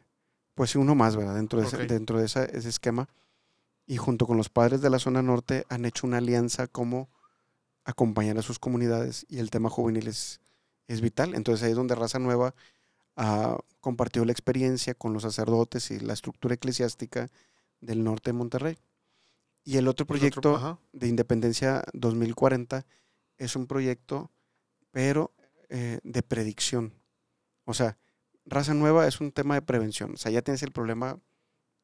pues 0.55 0.75
uno 0.77 0.95
más, 0.95 1.17
¿verdad? 1.17 1.35
Dentro 1.35 1.61
de, 1.61 1.67
ese- 1.67 1.77
dentro 1.95 2.19
de 2.19 2.25
esa- 2.27 2.45
ese 2.47 2.69
esquema. 2.71 3.09
Y 3.87 3.97
junto 3.99 4.27
con 4.27 4.37
los 4.39 4.49
padres 4.49 4.81
de 4.81 4.89
la 4.91 4.99
zona 4.99 5.21
norte 5.23 5.67
han 5.69 5.85
hecho 5.85 6.07
una 6.07 6.19
alianza 6.19 6.67
como 6.69 7.11
acompañar 7.85 8.39
a 8.39 8.43
sus 8.43 8.59
comunidades 8.59 9.27
y 9.29 9.39
el 9.41 9.51
tema 9.51 9.69
juvenil 9.69 10.07
es, 10.07 10.41
es 10.87 11.01
vital. 11.01 11.35
Entonces 11.35 11.65
ahí 11.65 11.71
es 11.71 11.77
donde 11.77 11.95
Raza 11.97 12.19
Nueva 12.21 12.55
ha 13.17 13.59
compartido 13.81 14.25
la 14.25 14.33
experiencia 14.33 14.95
con 14.95 15.13
los 15.13 15.25
sacerdotes 15.25 15.91
y 15.91 15.99
la 15.99 16.13
estructura 16.13 16.55
eclesiástica 16.55 17.29
del 17.81 18.05
norte 18.05 18.31
de 18.31 18.35
Monterrey. 18.35 18.79
Y 19.65 19.77
el 19.79 19.89
otro 19.89 20.05
El 20.05 20.05
otro- 20.05 20.07
proyecto 20.07 20.79
de 20.93 21.09
Independencia 21.09 21.83
2040 21.93 22.87
es 23.41 23.57
un 23.57 23.67
proyecto, 23.67 24.31
pero 24.93 25.33
eh, 25.69 25.99
de 26.05 26.23
predicción. 26.23 26.93
O 27.65 27.75
sea, 27.75 27.97
raza 28.45 28.75
nueva 28.75 29.07
es 29.07 29.21
un 29.21 29.33
tema 29.33 29.55
de 29.55 29.63
prevención. 29.63 30.15
O 30.15 30.17
sea, 30.17 30.31
ya 30.31 30.43
tienes 30.43 30.63
el 30.63 30.73
problema 30.73 31.19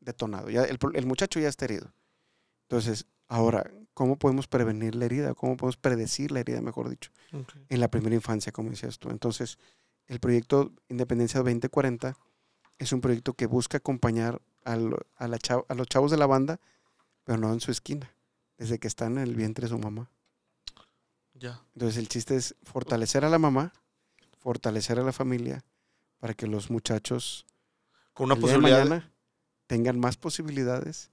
detonado, 0.01 0.51
ya 0.51 0.65
el, 0.65 0.79
muchacho 1.07 1.41
ya 1.41 1.49
está 1.49 1.65
herido. 1.65 1.93
Entonces, 2.69 3.07
ahora, 3.29 3.71
¿cómo 3.95 4.17
podemos 4.19 4.47
prevenir 4.49 4.95
la 4.95 5.05
herida? 5.07 5.35
¿Cómo 5.35 5.57
podemos 5.57 5.77
predecir 5.77 6.31
la 6.33 6.41
herida, 6.41 6.61
mejor 6.61 6.89
dicho? 6.89 7.11
En 7.69 7.81
la 7.81 7.89
primera 7.89 8.15
infancia, 8.15 8.53
como 8.53 8.71
decías 8.71 8.99
tú. 8.99 9.11
Entonces, 9.11 9.59
el 10.07 10.21
proyecto 10.21 10.73
Independencia 10.89 11.41
2040 11.41 12.17
es 12.79 12.93
un 12.93 13.01
proyecto 13.01 13.33
que 13.35 13.47
busca 13.47 13.79
acompañar 13.79 14.41
al- 14.65 14.97
a, 15.17 15.29
la 15.29 15.39
a 15.69 15.75
los 15.75 15.87
chavos 15.87 16.11
de 16.11 16.17
la 16.19 16.27
banda, 16.27 16.61
pero 17.25 17.39
no 17.39 17.53
en 17.53 17.61
su 17.61 17.71
esquina, 17.71 18.13
desde 18.59 18.79
que 18.79 18.89
están 18.89 19.13
en 19.19 19.25
el 19.25 19.35
vientre 19.37 19.63
de 19.67 19.71
su 19.71 19.79
mamá. 19.79 20.11
Ya. 21.39 21.61
Entonces, 21.75 21.99
el 21.99 22.09
chiste 22.09 22.37
es 22.37 22.55
fortalecer 22.63 23.25
a 23.25 23.29
la 23.29 23.39
mamá, 23.39 23.73
fortalecer 24.39 24.99
a 24.99 25.03
la 25.03 25.13
familia, 25.13 25.65
para 26.19 26.35
que 26.35 26.47
los 26.47 26.71
muchachos 26.71 27.47
Con 28.15 28.27
una 28.27 28.35
de 28.37 28.41
posibilidad. 28.41 28.79
de- 28.79 28.85
mañana 28.89 29.13
tengan 29.67 29.99
más 29.99 30.17
posibilidades 30.17 31.11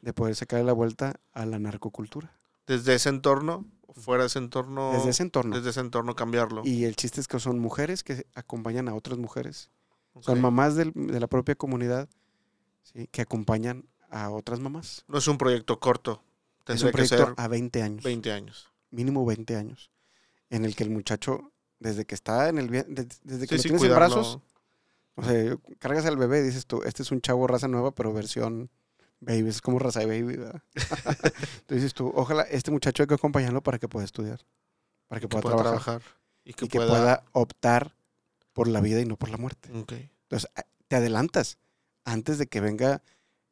de 0.00 0.12
poder 0.14 0.34
sacar 0.36 0.64
la 0.64 0.72
vuelta 0.72 1.20
a 1.32 1.44
la 1.44 1.58
narcocultura. 1.58 2.32
Desde 2.66 2.94
ese 2.94 3.10
entorno, 3.10 3.66
fuera 3.94 4.22
de 4.22 4.28
ese 4.28 4.38
entorno. 4.38 4.92
Desde 4.92 5.10
ese 5.10 5.22
entorno. 5.22 5.54
desde 5.56 5.70
ese 5.70 5.80
entorno 5.80 6.14
cambiarlo. 6.14 6.62
Y 6.64 6.84
el 6.84 6.96
chiste 6.96 7.20
es 7.20 7.28
que 7.28 7.38
son 7.40 7.58
mujeres 7.58 8.02
que 8.02 8.26
acompañan 8.34 8.88
a 8.88 8.94
otras 8.94 9.18
mujeres. 9.18 9.70
Son 10.20 10.40
mamás 10.40 10.76
del- 10.76 10.92
de 10.94 11.20
la 11.20 11.26
propia 11.26 11.54
comunidad 11.56 12.08
¿sí? 12.82 13.06
que 13.08 13.20
acompañan 13.20 13.86
a 14.10 14.30
otras 14.30 14.60
mamás. 14.60 15.04
No 15.08 15.18
es 15.18 15.28
un 15.28 15.36
proyecto 15.36 15.78
corto. 15.78 16.22
Es 16.66 16.80
un 16.82 16.88
que 16.88 16.92
proyecto 16.92 17.16
ser 17.26 17.34
a 17.36 17.48
20 17.48 17.82
años, 17.82 18.02
20 18.02 18.32
años. 18.32 18.70
Mínimo 18.90 19.24
20 19.24 19.56
años, 19.56 19.90
en 20.50 20.64
el 20.64 20.74
que 20.76 20.84
el 20.84 20.90
muchacho, 20.90 21.52
desde 21.78 22.04
que 22.04 22.14
está 22.14 22.48
en 22.48 22.58
el 22.58 22.70
vie- 22.70 22.86
de- 22.86 23.06
desde 23.24 23.46
que 23.46 23.54
Sí, 23.54 23.56
lo 23.56 23.62
sí, 23.62 23.68
tienes 23.68 23.82
en 23.82 23.94
brazos, 23.94 24.40
o 25.14 25.22
sea, 25.24 25.56
cargas 25.78 26.06
al 26.06 26.16
bebé 26.16 26.40
y 26.40 26.42
dices 26.44 26.66
tú, 26.66 26.82
este 26.84 27.02
es 27.02 27.10
un 27.10 27.20
chavo 27.20 27.46
raza 27.46 27.68
nueva, 27.68 27.94
pero 27.94 28.12
versión 28.12 28.70
baby, 29.20 29.48
es 29.48 29.60
como 29.62 29.78
raza 29.78 30.00
de 30.00 30.06
baby, 30.06 30.36
¿verdad? 30.36 30.62
Entonces 31.24 31.66
dices 31.68 31.94
tú, 31.94 32.12
ojalá 32.14 32.42
este 32.42 32.70
muchacho 32.70 33.02
hay 33.02 33.06
que 33.06 33.14
acompañarlo 33.14 33.62
para 33.62 33.78
que 33.78 33.88
pueda 33.88 34.04
estudiar, 34.04 34.40
para 35.08 35.20
que 35.20 35.26
que 35.26 35.28
pueda, 35.28 35.42
pueda 35.42 35.56
trabajar, 35.56 35.82
trabajar. 36.02 36.16
Y 36.44 36.52
que, 36.54 36.66
y 36.66 36.68
que 36.68 36.78
pueda. 36.78 37.24
optar 37.32 37.96
por 38.52 38.68
la 38.68 38.80
vida 38.80 39.00
y 39.00 39.04
no 39.06 39.16
por 39.16 39.30
la 39.30 39.36
muerte. 39.36 39.70
Entonces, 40.22 40.50
te 40.88 40.96
adelantas 40.96 41.58
antes 42.04 42.38
de 42.38 42.46
que 42.46 42.60
venga 42.60 43.02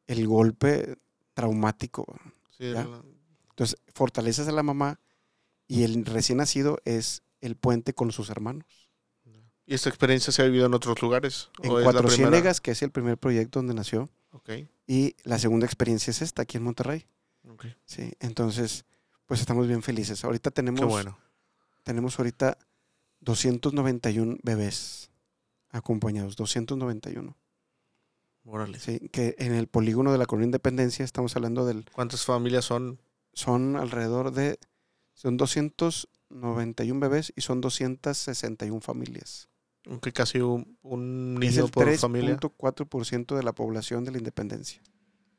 el 0.07 0.27
golpe 0.27 0.97
traumático. 1.33 2.05
Sí, 2.57 2.73
Entonces, 3.49 3.77
fortaleces 3.93 4.47
a 4.47 4.51
la 4.51 4.63
mamá 4.63 4.99
y 5.67 5.83
el 5.83 6.05
recién 6.05 6.37
nacido 6.37 6.79
es 6.85 7.23
el 7.41 7.55
puente 7.55 7.93
con 7.93 8.11
sus 8.11 8.29
hermanos. 8.29 8.65
¿Y 9.67 9.73
esta 9.73 9.89
experiencia 9.89 10.31
se 10.31 10.43
ha 10.43 10.45
vivido 10.45 10.67
en 10.67 10.75
otros 10.75 11.01
lugares? 11.01 11.49
En 11.63 11.71
¿O 11.71 11.79
es 11.79 11.85
la 11.85 11.91
Cuatro? 11.91 12.09
Ciénegas, 12.09 12.61
que 12.61 12.71
es 12.71 12.83
el 12.83 12.91
primer 12.91 13.17
proyecto 13.17 13.59
donde 13.59 13.73
nació, 13.73 14.09
y 14.85 15.15
la 15.23 15.39
segunda 15.39 15.65
experiencia 15.65 16.11
es 16.11 16.21
esta, 16.21 16.43
aquí 16.43 16.57
en 16.57 16.63
Monterrey. 16.63 17.07
Sí, 17.85 18.11
entonces, 18.19 18.85
pues 19.25 19.39
estamos 19.39 19.67
bien 19.67 19.81
felices. 19.81 20.23
Ahorita 20.23 20.51
tenemos, 20.51 20.81
Qué 20.81 20.85
bueno. 20.85 21.17
tenemos 21.83 22.19
ahorita 22.19 22.57
291 23.21 24.37
bebés 24.43 25.09
acompañados, 25.71 26.35
291. 26.35 27.35
Órale. 28.45 28.79
Sí, 28.79 29.09
que 29.09 29.35
en 29.39 29.53
el 29.53 29.67
polígono 29.67 30.11
de 30.11 30.19
la 30.19 30.27
Colonia 30.27 30.45
Independencia 30.45 31.03
estamos 31.03 31.35
hablando 31.35 31.65
del 31.65 31.85
¿Cuántas 31.91 32.23
familias 32.25 32.65
son? 32.65 32.99
son 33.33 33.75
alrededor 33.75 34.31
de, 34.31 34.59
son 35.15 35.37
291 35.37 36.99
bebés 36.99 37.33
y 37.35 37.41
son 37.41 37.59
261 37.61 38.81
familias. 38.81 39.49
Aunque 39.87 40.11
casi 40.11 40.39
un, 40.39 40.77
un 40.81 41.37
es 41.43 41.51
niño 41.55 41.65
el 41.65 41.71
por 41.71 41.91
familia. 41.97 42.37
3.4% 42.37 43.35
de 43.35 43.43
la 43.43 43.53
población 43.53 44.03
de 44.03 44.11
la 44.11 44.17
independencia, 44.19 44.81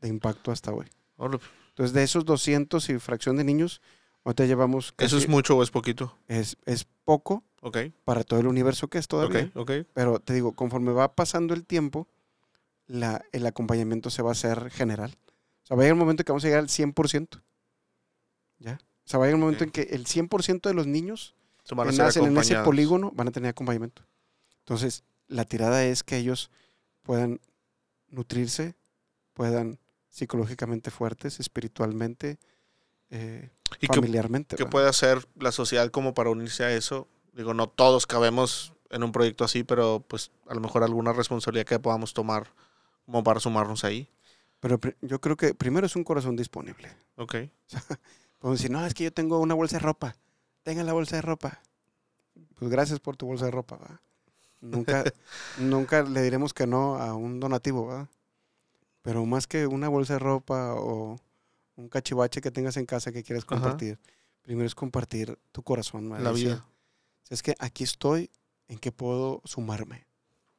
de 0.01 0.09
impacto 0.09 0.51
hasta 0.53 0.73
hoy. 0.73 0.87
Entonces, 1.19 1.93
de 1.93 2.03
esos 2.03 2.25
200 2.25 2.89
y 2.91 2.99
fracción 2.99 3.37
de 3.37 3.45
niños, 3.45 3.81
ahorita 4.25 4.45
llevamos 4.47 4.95
¿Eso 4.99 5.17
es 5.17 5.25
casi- 5.25 5.29
mucho 5.33 5.57
o 5.57 5.63
es 5.63 5.71
poquito? 5.71 6.17
es, 6.29 6.57
es 6.65 6.87
poco 7.05 7.43
Ok. 7.61 7.79
para 8.05 8.23
todo 8.23 8.39
el 8.41 8.47
universo 8.47 8.89
que 8.89 8.99
es 8.99 9.09
todavía. 9.09 9.51
Ok. 9.55 9.71
Ok. 9.71 9.87
Pero 9.95 10.21
te 10.21 10.33
digo, 10.35 10.53
conforme 10.53 10.93
va 10.93 11.15
pasando 11.15 11.53
el 11.55 11.65
tiempo, 11.67 12.07
la, 12.87 13.25
el 13.33 13.45
acompañamiento 13.47 14.11
se 14.11 14.23
va 14.23 14.29
a 14.31 14.33
hacer 14.33 14.71
general. 14.71 15.17
O 15.65 15.67
sea, 15.67 15.77
va 15.77 15.83
a 15.83 15.85
llegar 15.87 15.95
un 15.95 15.99
momento 16.01 16.23
que 16.23 16.31
vamos 16.31 16.45
a 16.45 16.47
llegar 16.47 16.61
al 16.61 16.69
100%. 16.69 17.43
¿Ya? 18.61 18.79
O 19.07 19.09
sea, 19.09 19.19
va 19.19 19.27
a 19.27 19.29
llegar 19.29 19.37
un 19.37 19.43
momento 19.43 19.63
en 19.63 19.71
que 19.71 19.83
el 19.83 20.05
100% 20.07 20.63
de 20.63 20.75
los 20.75 20.89
niños 20.89 21.37
que 21.65 21.75
nacen 21.77 22.25
en 22.25 22.37
ese 22.37 22.57
polígono 22.57 23.13
van 23.15 23.29
a 23.29 23.31
tener 23.31 23.51
acompañamiento. 23.51 24.03
Entonces, 24.61 25.05
la 25.29 25.45
tirada 25.45 25.85
es 25.85 26.03
que 26.03 26.17
ellos 26.17 26.51
puedan 27.03 27.41
nutrirse, 28.09 28.75
puedan 29.33 29.79
psicológicamente 30.09 30.91
fuertes, 30.91 31.39
espiritualmente, 31.39 32.39
eh, 33.11 33.51
¿Y 33.81 33.87
familiarmente. 33.87 34.57
qué 34.57 34.67
puede 34.67 34.89
hacer 34.89 35.25
la 35.39 35.53
sociedad 35.53 35.89
como 35.91 36.15
para 36.15 36.31
unirse 36.31 36.65
a 36.65 36.73
eso? 36.73 37.07
Digo, 37.33 37.55
no 37.55 37.69
todos 37.69 38.07
cabemos 38.07 38.73
en 38.91 39.05
un 39.05 39.13
proyecto 39.13 39.45
así, 39.45 39.63
pero 39.63 40.05
pues 40.09 40.33
a 40.49 40.55
lo 40.55 40.61
mejor 40.61 40.83
alguna 40.83 41.13
responsabilidad 41.13 41.67
que 41.67 41.79
podamos 41.79 42.13
tomar 42.13 42.53
como 43.05 43.23
para 43.23 43.39
sumarnos 43.39 43.85
ahí. 43.85 44.09
Pero 44.59 44.81
yo 45.01 45.21
creo 45.21 45.37
que 45.37 45.55
primero 45.55 45.87
es 45.87 45.95
un 45.95 46.03
corazón 46.03 46.35
disponible. 46.35 46.91
Ok. 47.17 47.37
Podemos 48.39 48.59
decir, 48.61 48.71
no, 48.71 48.85
es 48.85 48.95
que 48.95 49.05
yo 49.05 49.13
tengo 49.13 49.41
una 49.41 49.55
bolsa 49.55 49.77
de 49.77 49.81
ropa. 49.81 50.17
Tenga 50.63 50.83
la 50.85 50.93
bolsa 50.93 51.17
de 51.17 51.23
ropa. 51.23 51.61
Pues 52.57 52.71
gracias 52.71 53.01
por 53.01 53.17
tu 53.17 53.27
bolsa 53.27 53.47
de 53.47 53.51
ropa. 53.51 53.77
¿va? 53.77 54.01
Nunca, 54.61 55.05
nunca 55.59 56.03
le 56.03 56.23
diremos 56.23 56.53
que 56.55 56.67
no 56.67 56.97
a 56.97 57.15
un 57.15 57.41
donativo. 57.41 57.87
¿va? 57.87 58.09
Pero 59.03 59.25
más 59.27 59.47
que 59.47 59.67
una 59.67 59.89
bolsa 59.89 60.15
de 60.15 60.19
ropa 60.19 60.75
o 60.75 61.19
un 61.77 61.89
cachivache 61.89 62.41
que 62.41 62.51
tengas 62.51 62.77
en 62.77 62.87
casa 62.87 63.13
que 63.13 63.23
quieras 63.23 63.45
Ajá. 63.45 63.55
compartir, 63.57 63.99
primero 64.43 64.67
es 64.67 64.75
compartir 64.75 65.39
tu 65.53 65.63
corazón. 65.63 66.11
¿va? 66.11 66.19
La 66.19 66.33
vida, 66.33 66.65
Es 67.29 67.43
que 67.43 67.55
aquí 67.59 67.85
estoy, 67.85 68.31
¿en 68.69 68.79
qué 68.79 68.93
puedo 68.93 69.43
sumarme? 69.45 70.07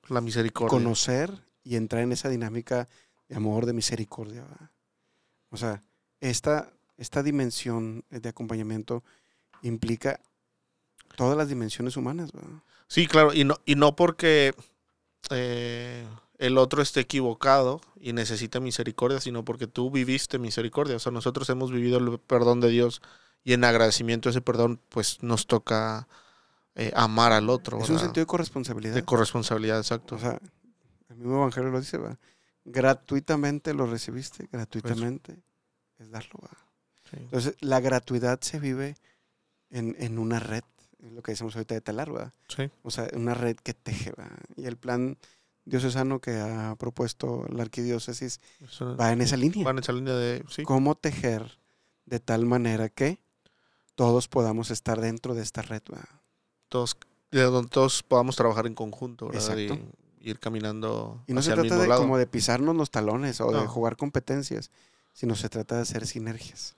la 0.09 0.21
misericordia. 0.21 0.69
conocer 0.69 1.43
y 1.65 1.75
entrar 1.75 2.01
en 2.01 2.13
esa 2.13 2.29
dinámica 2.29 2.87
de 3.27 3.35
amor, 3.35 3.65
de 3.65 3.73
misericordia. 3.73 4.43
¿verdad? 4.43 4.71
O 5.49 5.57
sea, 5.57 5.83
esta, 6.21 6.71
esta 6.97 7.23
dimensión 7.23 8.03
de 8.09 8.29
acompañamiento 8.29 9.03
implica 9.61 10.19
todas 11.15 11.37
las 11.37 11.49
dimensiones 11.49 11.97
humanas. 11.97 12.31
¿verdad? 12.31 12.61
Sí, 12.87 13.07
claro, 13.07 13.33
y 13.33 13.43
no, 13.43 13.57
y 13.65 13.75
no 13.75 13.95
porque 13.95 14.53
eh, 15.29 16.05
el 16.37 16.57
otro 16.57 16.81
esté 16.81 17.01
equivocado 17.01 17.81
y 17.99 18.13
necesita 18.13 18.59
misericordia, 18.59 19.19
sino 19.19 19.43
porque 19.45 19.67
tú 19.67 19.91
viviste 19.91 20.39
misericordia. 20.39 20.95
O 20.95 20.99
sea, 20.99 21.11
nosotros 21.11 21.49
hemos 21.49 21.71
vivido 21.71 21.99
el 21.99 22.19
perdón 22.19 22.61
de 22.61 22.69
Dios 22.69 23.01
y 23.43 23.53
en 23.53 23.63
agradecimiento 23.63 24.29
a 24.29 24.31
ese 24.31 24.41
perdón, 24.41 24.79
pues 24.89 25.21
nos 25.21 25.47
toca 25.47 26.07
eh, 26.75 26.91
amar 26.95 27.31
al 27.31 27.49
otro. 27.49 27.81
Es 27.81 27.89
un 27.89 27.99
sentido 27.99 28.23
de 28.23 28.27
corresponsabilidad. 28.27 28.95
de 28.95 29.03
corresponsabilidad, 29.03 29.77
exacto. 29.77 30.15
o 30.15 30.19
sea, 30.19 30.39
el 31.09 31.17
mismo 31.17 31.37
evangelio 31.37 31.69
lo 31.69 31.79
dice, 31.79 31.97
¿verdad? 31.97 32.19
gratuitamente 32.67 33.73
lo 33.73 33.85
recibiste, 33.87 34.47
gratuitamente 34.51 35.39
es 35.97 36.11
darlo. 36.11 36.39
¿verdad? 36.41 36.57
Sí. 37.09 37.17
Entonces, 37.19 37.55
la 37.59 37.79
gratuidad 37.79 38.39
se 38.41 38.59
vive 38.59 38.95
en, 39.69 39.95
en 39.99 40.17
una 40.19 40.39
red, 40.39 40.63
lo 40.99 41.21
que 41.21 41.31
decimos 41.31 41.55
ahorita 41.55 41.75
de 41.75 41.81
telar, 41.81 42.11
¿verdad? 42.11 42.33
Sí. 42.47 42.69
O 42.83 42.91
sea, 42.91 43.07
una 43.13 43.33
red 43.33 43.55
que 43.57 43.73
teje, 43.73 44.11
¿verdad? 44.15 44.37
Y 44.55 44.65
el 44.65 44.77
plan 44.77 45.17
diocesano 45.65 46.19
que 46.19 46.37
ha 46.39 46.75
propuesto 46.79 47.45
la 47.49 47.63
arquidiócesis 47.63 48.39
Eso 48.61 48.95
va 48.95 49.11
en 49.11 49.21
esa 49.21 49.35
línea. 49.35 49.65
va 49.65 49.71
en 49.71 49.79
esa 49.79 49.91
línea 49.91 50.13
de... 50.15 50.43
Sí, 50.49 50.63
Cómo 50.63 50.95
tejer 50.95 51.59
de 52.05 52.19
tal 52.21 52.45
manera 52.45 52.87
que 52.89 53.19
todos 53.95 54.27
podamos 54.27 54.71
estar 54.71 55.01
dentro 55.01 55.35
de 55.35 55.43
esta 55.43 55.61
red, 55.61 55.81
¿verdad? 55.89 56.07
todos, 56.69 56.97
de 57.31 57.41
donde 57.41 57.69
todos 57.69 58.03
podamos 58.03 58.35
trabajar 58.35 58.65
en 58.67 58.75
conjunto, 58.75 59.27
¿verdad? 59.27 59.59
Exacto. 59.59 59.93
Y 60.19 60.29
ir 60.29 60.39
caminando 60.39 61.21
Y 61.27 61.33
no 61.33 61.41
se 61.41 61.49
el 61.51 61.55
trata 61.55 61.63
mismo 61.69 61.81
de 61.81 61.87
lado. 61.87 62.01
como 62.01 62.17
de 62.17 62.27
pisarnos 62.27 62.75
los 62.75 62.91
talones 62.91 63.39
o 63.41 63.51
de 63.51 63.65
jugar 63.67 63.95
competencias, 63.97 64.71
sino 65.13 65.35
se 65.35 65.49
trata 65.49 65.75
de 65.75 65.81
hacer 65.81 66.05
sinergias. 66.07 66.75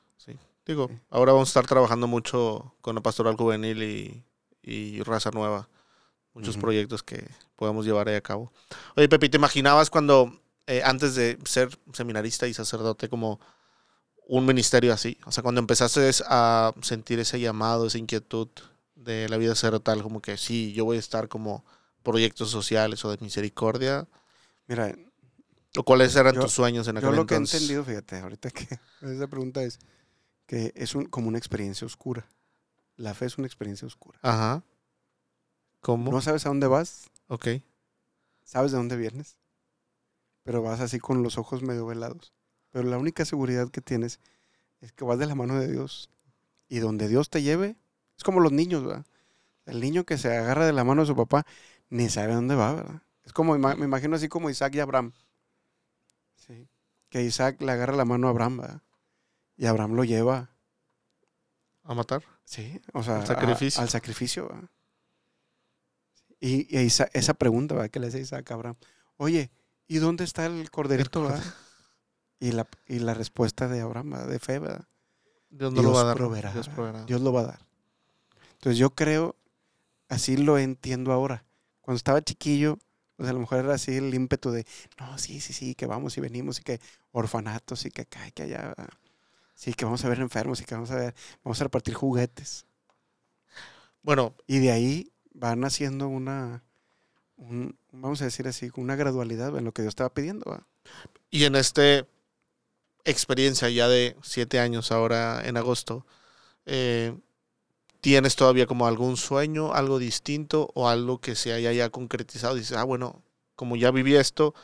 Digo, 0.65 0.87
Sí. 0.87 0.99
ahora 1.09 1.31
vamos 1.33 1.49
a 1.49 1.51
estar 1.51 1.65
trabajando 1.65 2.07
mucho 2.07 2.75
con 2.81 2.93
la 2.95 3.01
pastoral 3.01 3.35
juvenil 3.35 3.81
y, 3.83 4.23
y 4.61 5.01
raza 5.03 5.31
nueva. 5.31 5.67
Muchos 6.33 6.57
proyectos 6.57 7.01
que 7.03 7.27
podemos 7.55 7.85
llevar 7.85 8.07
ahí 8.07 8.15
a 8.15 8.21
cabo. 8.21 8.53
Oye, 8.95 9.09
Pepe, 9.09 9.29
¿te 9.29 9.37
imaginabas 9.37 9.89
cuando, 9.89 10.39
eh, 10.67 10.81
antes 10.85 11.15
de 11.15 11.37
ser 11.45 11.77
seminarista 11.93 12.47
y 12.47 12.53
sacerdote, 12.53 13.09
como 13.09 13.39
un 14.27 14.45
ministerio 14.45 14.93
así? 14.93 15.17
O 15.25 15.31
sea, 15.31 15.41
cuando 15.41 15.59
empezaste 15.59 16.09
a 16.27 16.71
sentir 16.81 17.19
ese 17.19 17.39
llamado, 17.39 17.87
esa 17.87 17.97
inquietud 17.97 18.47
de 18.95 19.27
la 19.27 19.37
vida 19.37 19.55
sacerdotal, 19.55 20.03
como 20.03 20.21
que 20.21 20.37
sí, 20.37 20.71
yo 20.73 20.85
voy 20.85 20.97
a 20.97 20.99
estar 20.99 21.27
como 21.29 21.65
proyectos 22.03 22.51
sociales 22.51 23.03
o 23.03 23.11
de 23.11 23.17
misericordia. 23.21 24.07
Mira, 24.67 24.95
¿O 25.77 25.83
cuáles 25.83 26.15
eran 26.15 26.33
Yo- 26.35 26.41
tus 26.41 26.51
sueños 26.53 26.87
en 26.87 26.95
yo 26.95 26.99
aquel 26.99 27.15
lo 27.15 27.25
que 27.27 27.33
he 27.33 27.37
entonces? 27.37 27.61
entendido, 27.61 27.83
fíjate, 27.85 28.17
ahorita 28.19 28.49
que 28.51 28.67
esa 29.01 29.27
pregunta 29.27 29.61
es 29.63 29.77
que 30.49 30.73
es 30.75 30.95
un, 30.95 31.05
como 31.05 31.27
una 31.27 31.37
experiencia 31.37 31.85
oscura. 31.85 32.27
La 32.95 33.13
fe 33.13 33.25
es 33.27 33.37
una 33.37 33.45
experiencia 33.45 33.85
oscura. 33.85 34.17
Ajá. 34.23 34.63
¿Cómo? 35.79 36.11
No 36.11 36.21
sabes 36.21 36.43
a 36.47 36.49
dónde 36.49 36.65
vas, 36.65 37.11
Ok. 37.27 37.47
sabes 38.43 38.71
de 38.71 38.77
dónde 38.77 38.97
vienes, 38.97 39.37
pero 40.41 40.63
vas 40.63 40.79
así 40.79 40.99
con 40.99 41.21
los 41.21 41.37
ojos 41.37 41.61
medio 41.61 41.85
velados. 41.85 42.33
Pero 42.71 42.89
la 42.89 42.97
única 42.97 43.25
seguridad 43.25 43.69
que 43.69 43.79
tienes 43.79 44.19
es 44.81 44.91
que 44.91 45.05
vas 45.05 45.19
de 45.19 45.27
la 45.27 45.35
mano 45.35 45.59
de 45.59 45.71
Dios. 45.71 46.09
Y 46.67 46.79
donde 46.79 47.07
Dios 47.07 47.29
te 47.29 47.43
lleve, 47.43 47.77
es 48.17 48.23
como 48.23 48.39
los 48.39 48.51
niños, 48.51 48.83
¿verdad? 48.83 49.05
El 49.67 49.79
niño 49.81 50.03
que 50.03 50.17
se 50.17 50.35
agarra 50.35 50.65
de 50.65 50.73
la 50.73 50.83
mano 50.83 51.03
de 51.03 51.07
su 51.07 51.15
papá 51.15 51.45
ni 51.91 52.09
sabe 52.09 52.33
dónde 52.33 52.55
va, 52.55 52.73
¿verdad? 52.73 53.03
Es 53.23 53.33
como, 53.33 53.55
me 53.55 53.85
imagino 53.85 54.15
así 54.15 54.27
como 54.29 54.49
Isaac 54.49 54.73
y 54.73 54.79
Abraham. 54.79 55.13
Sí. 56.37 56.67
Que 57.09 57.21
Isaac 57.21 57.61
le 57.61 57.71
agarra 57.71 57.95
la 57.95 58.05
mano 58.05 58.25
a 58.25 58.31
Abraham, 58.31 58.57
¿verdad? 58.57 58.81
Y 59.59 59.65
Abraham 59.67 59.93
lo 59.93 60.05
lleva, 60.05 60.49
A 61.83 61.93
matar. 61.93 62.23
sí, 62.45 62.81
o 62.93 63.03
sea, 63.03 63.17
Al 63.17 63.23
a- 63.23 63.25
sacrificio. 63.27 63.81
al 63.81 63.89
sacrificio, 63.89 64.47
¿verdad? 64.47 64.69
Y, 66.39 66.73
y 66.75 66.79
Isa- 66.81 67.09
esa 67.13 67.33
pregunta, 67.33 67.75
¿verdad? 67.75 67.89
Que 67.91 67.99
le 67.99 68.07
hace 68.07 68.21
Isaac 68.21 68.49
a 68.51 68.53
Abraham. 68.53 68.77
Oye, 69.17 69.51
¿y 69.87 69.97
dónde 69.97 70.23
está 70.23 70.45
el 70.45 70.71
corderito, 70.71 71.23
verdad? 71.23 71.43
Y 72.39 72.53
la, 72.53 72.67
y 72.87 72.99
la 72.99 73.13
respuesta 73.13 73.67
de 73.67 73.81
Abraham, 73.81 74.11
¿verdad? 74.11 74.27
de 74.29 74.39
fe, 74.39 74.59
¿verdad? 74.59 74.87
Dios 75.49 75.73
no 75.73 75.83
lo 75.83 75.91
va 75.91 76.01
a 76.01 76.05
dar. 76.05 76.15
proveerá, 76.17 76.53
Dios 76.53 76.67
¿verdad? 76.67 76.75
proveerá. 76.75 77.05
Dios 77.05 77.21
lo 77.21 77.33
va 77.33 77.41
a 77.41 77.45
dar. 77.47 77.59
Entonces 78.53 78.77
yo 78.77 78.91
creo, 78.91 79.35
así 80.07 80.37
lo 80.37 80.57
entiendo 80.57 81.11
ahora. 81.11 81.43
Cuando 81.81 81.97
estaba 81.97 82.21
chiquillo, 82.21 82.77
pues 83.17 83.27
a 83.29 83.33
lo 83.33 83.39
mejor 83.39 83.59
era 83.59 83.73
así 83.73 83.97
el 83.97 84.13
ímpetu 84.13 84.51
de, 84.51 84.65
no, 84.99 85.17
sí, 85.17 85.41
sí, 85.41 85.51
sí, 85.51 85.75
que 85.75 85.85
vamos 85.85 86.17
y 86.17 86.21
venimos 86.21 86.59
y 86.59 86.63
que 86.63 86.79
orfanatos 87.11 87.85
y 87.85 87.91
que 87.91 88.03
acá 88.03 88.25
y 88.27 88.31
que 88.31 88.43
allá. 88.43 88.59
¿verdad? 88.69 88.89
Sí, 89.61 89.73
que 89.75 89.85
vamos 89.85 90.03
a 90.05 90.09
ver 90.09 90.19
enfermos 90.21 90.61
y 90.61 90.65
que 90.65 90.75
vamos 90.75 90.91
a 90.91 90.95
ver, 90.95 91.15
vamos 91.43 91.59
a 91.61 91.65
repartir 91.65 91.93
juguetes. 91.93 92.65
Bueno, 94.01 94.35
Y 94.47 94.59
de 94.59 94.71
ahí 94.71 95.11
van 95.33 95.63
haciendo 95.63 96.07
una, 96.07 96.63
un- 97.37 97.77
vamos 97.91 98.21
a 98.21 98.25
decir 98.25 98.47
así, 98.47 98.71
una 98.77 98.95
gradualidad 98.95 99.57
en 99.57 99.65
lo 99.65 99.73
que 99.73 99.83
Dios 99.83 99.91
estaba 99.93 100.13
pidiendo. 100.13 100.65
y 101.31 101.45
en 101.45 101.55
esta 101.55 102.05
experiencia 103.05 103.69
ya 103.69 103.87
de 103.87 104.15
siete 104.21 104.59
años 104.59 104.91
ahora 104.91 105.41
en 105.47 105.57
agosto, 105.57 106.05
eh, 106.65 107.15
¿tienes 108.01 108.35
todavía 108.37 108.67
como 108.67 108.87
algún 108.87 109.17
sueño, 109.17 109.73
algo 109.73 109.99
distinto 109.99 110.71
o 110.75 110.89
algo 110.89 111.19
que 111.21 111.35
se 111.35 111.53
haya 111.53 111.73
ya 111.73 111.89
concretizado? 111.89 112.55
Dices, 112.55 112.77
ah, 112.77 112.85
bueno, 112.85 113.23
como 113.55 113.75
ya 113.77 113.91
viví 113.91 114.15
esto, 114.15 114.55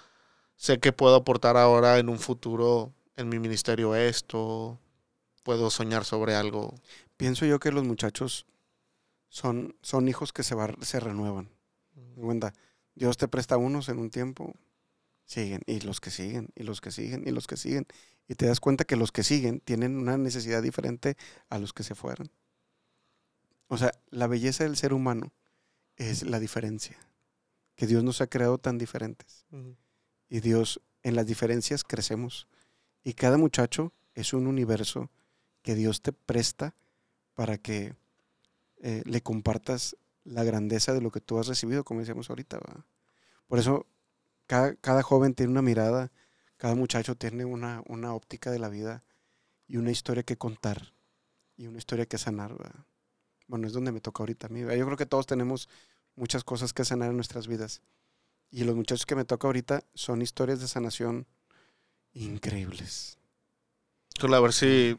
sé 0.58 0.80
que 0.80 0.94
puedo 0.94 1.16
aportar 1.16 1.58
ahora 1.58 2.00
en 2.00 2.10
un 2.10 2.20
futuro 2.20 2.94
en 3.18 3.30
mi 3.30 3.40
ministerio 3.40 3.96
esto, 3.96 4.80
puedo 5.46 5.70
soñar 5.70 6.04
sobre 6.06 6.34
algo. 6.36 6.74
Pienso 7.18 7.46
yo 7.46 7.60
que 7.60 7.72
los 7.72 7.84
muchachos 7.86 8.48
son, 9.30 9.76
son 9.84 10.08
hijos 10.08 10.34
que 10.34 10.42
se, 10.44 10.56
va- 10.56 10.76
se 10.82 11.00
renuevan. 11.00 11.50
Cuenta, 12.16 12.52
Dios 12.96 13.16
te 13.16 13.28
presta 13.28 13.56
unos 13.58 13.88
en 13.90 14.00
un 14.00 14.10
tiempo, 14.10 14.54
siguen, 15.24 15.62
y 15.68 15.82
los 15.82 16.02
que 16.02 16.10
siguen, 16.10 16.50
y 16.56 16.64
los 16.64 16.82
que 16.82 16.90
siguen, 16.92 17.24
y 17.28 17.32
los 17.32 17.46
que 17.46 17.58
siguen. 17.58 17.86
Y 18.28 18.34
te 18.34 18.48
das 18.48 18.60
cuenta 18.60 18.86
que 18.86 18.96
los 18.96 19.12
que 19.12 19.24
siguen 19.24 19.60
tienen 19.60 19.98
una 19.98 20.18
necesidad 20.18 20.64
diferente 20.64 21.16
a 21.50 21.60
los 21.60 21.74
que 21.74 21.84
se 21.84 21.94
fueron. 21.94 22.32
O 23.68 23.78
sea, 23.78 23.92
la 24.10 24.26
belleza 24.28 24.64
del 24.64 24.78
ser 24.78 24.94
humano 24.94 25.32
es 25.96 26.24
la 26.24 26.40
diferencia. 26.40 26.98
Que 27.76 27.86
Dios 27.86 28.04
nos 28.04 28.20
ha 28.22 28.28
creado 28.28 28.58
tan 28.58 28.80
diferentes. 28.80 29.46
Y 30.28 30.40
Dios, 30.40 30.82
en 31.04 31.16
las 31.16 31.28
diferencias 31.28 31.84
crecemos. 31.84 32.48
Y 33.04 33.14
cada 33.14 33.38
muchacho 33.38 33.94
es 34.16 34.34
un 34.34 34.48
universo 34.48 35.12
que 35.66 35.74
Dios 35.74 36.04
te 36.04 36.14
presta 36.14 36.76
para 37.34 37.58
que 37.58 37.96
eh, 38.84 39.02
le 39.04 39.22
compartas 39.22 39.98
la 40.24 40.44
grandeza 40.44 40.94
de 40.94 41.02
lo 41.02 41.10
que 41.10 41.22
tú 41.22 41.40
has 41.40 41.48
recibido, 41.48 41.84
como 41.84 42.02
decíamos 42.02 42.30
ahorita. 42.30 42.60
Por 43.48 43.58
eso 43.58 43.88
cada, 44.46 44.76
cada 44.76 45.02
joven 45.02 45.34
tiene 45.34 45.52
una 45.52 45.64
mirada, 45.64 46.12
cada 46.58 46.76
muchacho 46.76 47.16
tiene 47.16 47.46
una, 47.46 47.82
una 47.88 48.14
óptica 48.14 48.52
de 48.52 48.60
la 48.60 48.70
vida 48.70 49.04
y 49.68 49.78
una 49.78 49.90
historia 49.90 50.22
que 50.22 50.38
contar 50.38 50.94
y 51.58 51.66
una 51.66 51.80
historia 51.80 52.06
que 52.06 52.20
sanar. 52.20 52.56
Bueno, 53.48 53.66
es 53.66 53.74
donde 53.74 53.92
me 53.92 54.02
toca 54.02 54.22
ahorita 54.22 54.46
a 54.46 54.50
mí. 54.52 54.60
Yo 54.60 54.86
creo 54.86 54.98
que 54.98 55.08
todos 55.08 55.26
tenemos 55.26 55.68
muchas 56.16 56.44
cosas 56.44 56.74
que 56.74 56.86
sanar 56.86 57.10
en 57.10 57.16
nuestras 57.16 57.48
vidas. 57.48 57.82
Y 58.52 58.66
los 58.66 58.76
muchachos 58.76 59.08
que 59.08 59.16
me 59.16 59.26
toca 59.26 59.48
ahorita 59.48 59.84
son 59.96 60.22
historias 60.22 60.60
de 60.60 60.68
sanación 60.68 61.26
increíbles. 62.14 63.18
A 64.22 64.40
ver 64.40 64.54
si 64.54 64.96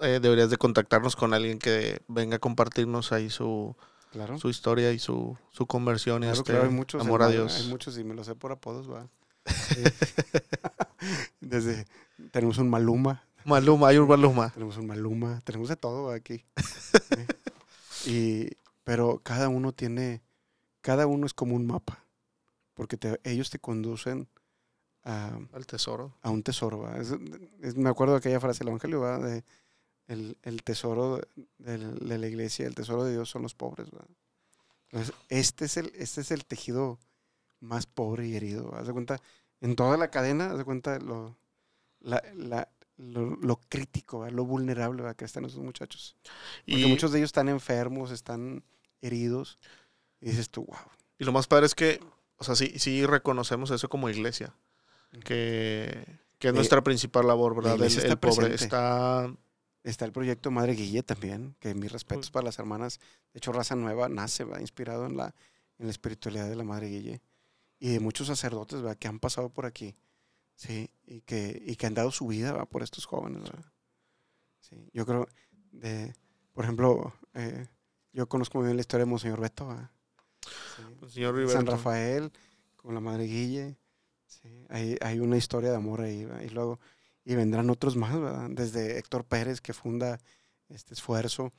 eh, 0.00 0.18
deberías 0.20 0.50
de 0.50 0.56
contactarnos 0.56 1.16
con 1.16 1.34
alguien 1.34 1.58
que 1.58 2.00
venga 2.08 2.36
a 2.36 2.38
compartirnos 2.38 3.12
ahí 3.12 3.30
su, 3.30 3.76
Claro. 4.12 4.38
su 4.38 4.48
historia 4.48 4.92
y 4.92 4.98
su, 4.98 5.36
su 5.50 5.66
conversión 5.66 6.22
y 6.22 6.26
Claro, 6.26 6.38
este 6.38 6.52
claro, 6.52 6.68
hay 6.68 6.74
muchos. 6.74 7.00
amor 7.02 7.22
a 7.22 7.28
Dios. 7.28 7.56
Hay 7.60 7.68
muchos 7.68 7.98
y 7.98 8.04
me 8.04 8.14
lo 8.14 8.24
sé 8.24 8.34
por 8.34 8.52
apodos, 8.52 8.90
va. 8.90 9.06
Sí. 9.46 9.82
Desde 11.40 11.86
tenemos 12.32 12.58
un 12.58 12.68
Maluma, 12.70 13.24
Maluma, 13.44 13.88
hay 13.88 13.98
un 13.98 14.08
Maluma. 14.08 14.50
tenemos 14.50 14.76
un 14.76 14.86
Maluma, 14.86 15.40
tenemos 15.44 15.68
de 15.68 15.76
todo 15.76 16.10
aquí. 16.10 16.44
Sí. 17.90 18.10
Y 18.10 18.50
pero 18.84 19.20
cada 19.22 19.48
uno 19.48 19.72
tiene 19.72 20.22
cada 20.80 21.06
uno 21.06 21.26
es 21.26 21.34
como 21.34 21.54
un 21.54 21.66
mapa, 21.66 22.04
porque 22.74 22.96
te- 22.96 23.20
ellos 23.24 23.50
te 23.50 23.58
conducen 23.58 24.28
a, 25.04 25.38
Al 25.52 25.66
tesoro. 25.66 26.14
a 26.22 26.30
un 26.30 26.42
tesoro. 26.42 26.88
Es- 26.96 27.14
es- 27.60 27.76
me 27.76 27.90
acuerdo 27.90 28.14
de 28.14 28.18
aquella 28.18 28.40
frase 28.40 28.60
del 28.60 28.68
Evangelio, 28.68 29.00
¿va? 29.00 29.18
de 29.18 29.44
el, 30.08 30.36
el 30.42 30.62
tesoro 30.64 31.20
de 31.58 32.18
la 32.18 32.26
iglesia, 32.26 32.66
el 32.66 32.74
tesoro 32.74 33.04
de 33.04 33.12
Dios 33.12 33.30
son 33.30 33.42
los 33.42 33.54
pobres. 33.54 33.88
Entonces, 34.90 35.14
este 35.28 35.66
es, 35.66 35.76
el, 35.76 35.92
este 35.94 36.22
es 36.22 36.30
el 36.32 36.44
tejido 36.44 36.98
más 37.60 37.86
pobre 37.86 38.26
y 38.26 38.34
herido. 38.34 38.74
Haz 38.74 38.86
de 38.86 38.92
cuenta, 38.92 39.20
en 39.60 39.76
toda 39.76 39.96
la 39.96 40.10
cadena, 40.10 40.50
haz 40.50 40.58
de 40.58 40.64
cuenta 40.64 40.98
lo, 40.98 41.36
la- 42.00 42.22
la- 42.34 42.68
lo, 42.96 43.36
lo 43.36 43.60
crítico, 43.68 44.28
lo 44.28 44.44
vulnerable 44.44 45.02
¿va? 45.04 45.14
que 45.14 45.24
están 45.24 45.44
esos 45.44 45.62
muchachos. 45.62 46.16
Porque 46.66 46.80
Y, 46.80 46.86
muchos 46.86 47.12
de 47.12 47.18
ellos 47.18 47.28
están 47.28 47.48
enfermos, 47.48 48.10
están 48.10 48.64
heridos. 49.02 49.58
Y 50.20 50.30
dices 50.30 50.50
tú, 50.50 50.64
wow. 50.64 50.76
y 51.18 51.24
lo 51.24 51.30
más 51.30 51.46
padre 51.46 51.66
es 51.66 51.76
que, 51.76 52.00
o 52.38 52.44
sea, 52.44 52.56
sí, 52.56 52.72
sí 52.78 53.06
reconocemos 53.06 53.70
eso 53.70 53.88
como 53.88 54.08
iglesia. 54.10 54.52
Que, 55.24 56.04
que 56.40 56.48
es 56.48 56.52
Eh, 56.52 56.56
nuestra 56.56 56.82
principal 56.82 57.26
labor, 57.26 57.54
¿verdad? 57.54 57.74
El, 57.74 57.78
iglesia 57.80 58.00
está 58.00 58.12
el 58.14 58.18
pobre 58.18 58.54
está. 58.54 59.32
Está 59.88 60.04
el 60.04 60.12
proyecto 60.12 60.50
Madre 60.50 60.74
Guille 60.74 61.02
también, 61.02 61.56
que 61.60 61.74
mis 61.74 61.90
respetos 61.90 62.30
para 62.30 62.44
las 62.44 62.58
hermanas. 62.58 63.00
De 63.32 63.38
hecho, 63.38 63.52
Raza 63.52 63.74
Nueva 63.74 64.10
nace, 64.10 64.44
va 64.44 64.60
inspirado 64.60 65.06
en 65.06 65.16
la, 65.16 65.34
en 65.78 65.86
la 65.86 65.90
espiritualidad 65.90 66.46
de 66.46 66.56
la 66.56 66.64
Madre 66.64 66.88
Guille. 66.88 67.22
Y 67.78 67.88
de 67.88 67.98
muchos 67.98 68.26
sacerdotes, 68.26 68.84
¿va? 68.84 68.96
que 68.96 69.08
han 69.08 69.18
pasado 69.18 69.48
por 69.48 69.64
aquí. 69.64 69.96
Sí, 70.56 70.90
y 71.06 71.22
que, 71.22 71.62
y 71.64 71.76
que 71.76 71.86
han 71.86 71.94
dado 71.94 72.10
su 72.10 72.26
vida 72.26 72.52
¿va? 72.52 72.66
por 72.66 72.82
estos 72.82 73.06
jóvenes. 73.06 73.44
¿va? 73.44 73.72
Sí, 74.60 74.90
yo 74.92 75.06
creo, 75.06 75.26
de, 75.72 76.12
por 76.52 76.64
ejemplo, 76.64 77.14
eh, 77.32 77.66
yo 78.12 78.28
conozco 78.28 78.58
muy 78.58 78.66
bien 78.66 78.76
la 78.76 78.82
historia 78.82 79.06
de 79.06 79.10
Monseñor 79.10 79.40
Beto. 79.40 79.74
Sí, 80.76 80.82
señor 81.08 81.48
San. 81.48 81.64
Rafael 81.64 82.30
con 82.76 82.92
la 82.92 83.00
Madre 83.00 83.24
Guille. 83.24 83.78
Sí, 84.26 84.66
hay, 84.68 84.98
hay 85.00 85.18
una 85.18 85.38
historia 85.38 85.70
de 85.70 85.76
amor 85.76 86.02
ahí. 86.02 86.26
¿va? 86.26 86.44
Y 86.44 86.50
luego, 86.50 86.78
y 87.28 87.34
vendrán 87.34 87.68
otros 87.68 87.94
más, 87.94 88.18
¿verdad? 88.18 88.48
Desde 88.50 88.96
Héctor 88.98 89.22
Pérez, 89.22 89.60
que 89.60 89.74
funda 89.74 90.18
este 90.70 90.94
esfuerzo, 90.94 91.52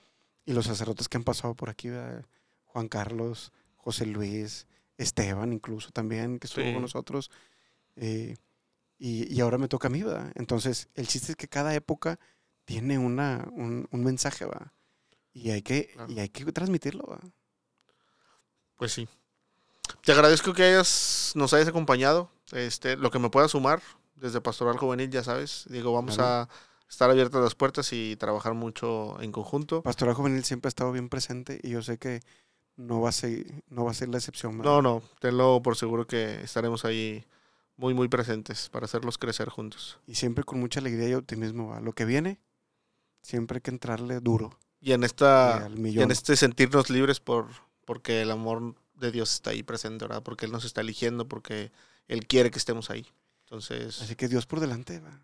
y 0.44 0.54
los 0.54 0.66
sacerdotes 0.66 1.08
que 1.08 1.18
han 1.18 1.24
pasado 1.24 1.54
por 1.54 1.70
aquí, 1.70 1.90
¿verdad? 1.90 2.26
Juan 2.66 2.88
Carlos, 2.88 3.52
José 3.76 4.08
Luis, 4.08 4.66
Esteban 4.98 5.54
incluso 5.54 5.92
también, 5.92 6.40
que 6.40 6.48
estuvo 6.48 6.66
Sí. 6.66 6.74
con 6.74 6.82
nosotros. 6.82 7.30
eh, 7.96 8.36
y, 8.98 9.34
y 9.34 9.42
ahora 9.42 9.58
me 9.58 9.68
toca 9.68 9.88
a 9.88 9.92
mí, 9.92 10.02
¿verdad? 10.04 10.32
Entonces, 10.36 10.90
el 10.96 11.08
chiste 11.08 11.32
es 11.34 11.36
que 11.36 11.48
cada 11.48 11.74
época 11.76 12.20
tiene 12.66 12.98
una, 12.98 13.48
un, 13.54 13.88
un 13.92 14.04
mensaje, 14.04 14.46
¿va? 14.46 14.74
Y 15.34 15.52
hay 15.52 15.62
que, 15.62 15.88
Claro. 15.94 16.12
y 16.12 16.20
hay 16.20 16.30
que 16.30 16.52
transmitirlo, 16.52 17.04
¿va? 17.06 17.20
Pues 18.76 18.92
sí. 18.94 19.08
Te 20.04 20.12
agradezco 20.14 20.54
que 20.54 20.64
hayas, 20.64 21.32
nos 21.36 21.54
hayas 21.54 21.68
acompañado. 21.68 22.32
Este, 22.52 22.98
lo 22.98 23.12
que 23.12 23.20
me 23.20 23.30
pueda 23.30 23.48
sumar 23.48 23.82
desde 24.20 24.42
Pastoral 24.42 24.78
Juvenil, 24.78 25.10
ya 25.10 25.24
sabes. 25.24 25.66
Digo, 25.70 25.94
vamos 25.94 26.16
Claro. 26.16 26.30
a 26.44 26.50
estar 26.90 27.10
abiertas 27.10 27.42
las 27.42 27.56
puertas 27.56 27.92
y 27.94 28.16
trabajar 28.16 28.54
mucho 28.54 29.20
en 29.22 29.32
conjunto. 29.32 29.82
Pastoral 29.84 30.16
Juvenil 30.16 30.44
siempre 30.44 30.68
ha 30.68 30.70
estado 30.70 30.92
bien 30.92 31.10
presente 31.10 31.60
y 31.64 31.70
yo 31.70 31.82
sé 31.82 31.98
que 31.98 32.22
no 32.76 33.02
va 33.02 33.10
a 33.10 33.12
ser, 33.12 33.46
no 33.70 33.86
va 33.86 33.92
a 33.92 33.94
ser 33.94 34.10
la 34.10 34.18
excepción. 34.18 34.58
¿verdad? 34.58 34.72
No, 34.72 34.82
no, 34.82 35.04
tenlo 35.20 35.62
por 35.62 35.76
seguro 35.76 36.08
que 36.08 36.42
estaremos 36.44 36.86
ahí 36.86 37.26
muy, 37.76 37.94
muy 37.94 38.08
presentes 38.08 38.70
para 38.70 38.86
hacerlos 38.86 39.18
crecer 39.18 39.50
juntos. 39.50 40.00
Y 40.08 40.16
siempre 40.16 40.44
con 40.44 40.60
mucha 40.60 40.80
alegría 40.80 41.10
y 41.10 41.14
optimismo. 41.14 41.70
¿va? 41.70 41.80
Lo 41.80 41.94
que 41.94 42.06
viene, 42.06 42.40
siempre 43.22 43.58
hay 43.58 43.62
que 43.62 43.72
entrarle 43.72 44.20
duro. 44.20 44.58
Y 44.82 44.94
en 44.94 45.04
esta, 45.04 45.70
y 45.76 46.00
en 46.02 46.12
este 46.12 46.36
sentirnos 46.38 46.90
libres 46.90 47.20
por, 47.20 47.48
porque 47.86 48.22
el 48.22 48.32
amor 48.32 48.76
de 48.94 49.12
Dios 49.12 49.34
está 49.34 49.50
ahí 49.52 49.62
presente, 49.64 50.06
¿verdad? 50.06 50.24
Porque 50.24 50.46
Él 50.46 50.52
nos 50.52 50.64
está 50.66 50.82
eligiendo, 50.82 51.28
porque 51.28 51.72
Él 52.08 52.28
quiere 52.28 52.50
que 52.52 52.60
estemos 52.60 52.90
ahí. 52.90 53.06
Entonces, 53.50 54.00
Así 54.04 54.16
que 54.16 54.28
Dios 54.28 54.46
por 54.46 54.60
delante. 54.60 55.00
¿va? 55.00 55.20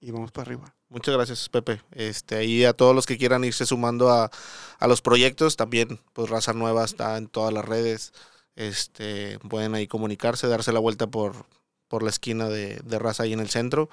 Y 0.00 0.10
vamos 0.10 0.30
para 0.32 0.46
arriba. 0.46 0.74
Muchas 0.90 1.14
gracias, 1.14 1.48
Pepe. 1.48 1.80
Este, 1.92 2.36
ahí 2.36 2.64
a 2.64 2.74
todos 2.74 2.94
los 2.94 3.06
que 3.06 3.16
quieran 3.16 3.42
irse 3.42 3.64
sumando 3.64 4.10
a, 4.10 4.30
a 4.78 4.86
los 4.86 5.00
proyectos, 5.00 5.56
también, 5.56 5.98
pues 6.12 6.28
Raza 6.28 6.52
Nueva 6.52 6.84
está 6.84 7.16
en 7.16 7.26
todas 7.26 7.52
las 7.52 7.64
redes. 7.64 8.12
Este, 8.54 9.38
pueden 9.38 9.74
ahí 9.74 9.86
comunicarse, 9.86 10.46
darse 10.46 10.72
la 10.72 10.78
vuelta 10.78 11.06
por, 11.06 11.46
por 11.88 12.02
la 12.02 12.10
esquina 12.10 12.48
de, 12.48 12.80
de 12.84 12.98
raza 12.98 13.22
ahí 13.22 13.32
en 13.32 13.40
el 13.40 13.48
centro. 13.48 13.88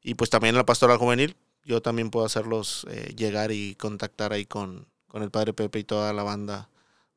Y 0.00 0.14
pues 0.14 0.30
también 0.30 0.54
la 0.54 0.64
pastoral 0.64 0.98
juvenil, 0.98 1.36
yo 1.64 1.82
también 1.82 2.10
puedo 2.10 2.24
hacerlos 2.24 2.86
eh, 2.90 3.14
llegar 3.16 3.50
y 3.50 3.74
contactar 3.74 4.32
ahí 4.32 4.46
con, 4.46 4.86
con 5.08 5.22
el 5.22 5.30
padre 5.30 5.52
Pepe 5.52 5.80
y 5.80 5.84
toda 5.84 6.12
la 6.12 6.22
banda 6.22 6.68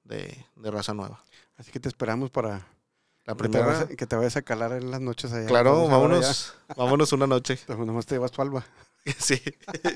de, 0.04 0.46
de 0.56 0.72
raza 0.72 0.94
nueva. 0.94 1.24
Así 1.58 1.72
que 1.72 1.80
te 1.80 1.90
esperamos 1.90 2.32
para 2.32 2.68
La 3.26 3.36
que 3.36 3.50
te, 3.50 3.58
vayas, 3.60 3.76
primera, 3.78 3.94
a- 3.94 3.98
que 3.98 4.06
te 4.08 4.16
vayas 4.16 4.36
a 4.38 4.42
calar 4.44 4.72
en 4.74 4.92
las 4.92 5.02
noches 5.02 5.32
allá. 5.34 5.48
claro, 5.48 5.88
vámonos, 5.88 6.54
vámonos 6.76 7.12
una 7.14 7.28
noche. 7.28 7.60
Pues 7.68 7.78
nomás 7.80 8.06
te 8.06 8.16
llevas 8.16 8.32
tu 8.32 8.42
alba. 8.42 8.66
Sí, 9.20 9.40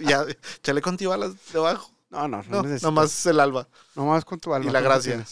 ya, 0.08 0.24
chale 0.62 0.82
con 0.82 0.96
tibalas 0.98 1.34
debajo. 1.52 1.92
No, 2.12 2.28
no, 2.28 2.44
no, 2.44 2.64
No, 2.64 2.78
nomás 2.82 3.26
el 3.26 3.40
alba. 3.40 3.68
Nomás 3.96 4.24
con 4.26 4.40
tu 4.40 4.54
alba. 4.54 4.68
Y 4.70 4.72
la 4.72 4.82
¿cuánto 4.84 5.08
gracia. 5.10 5.26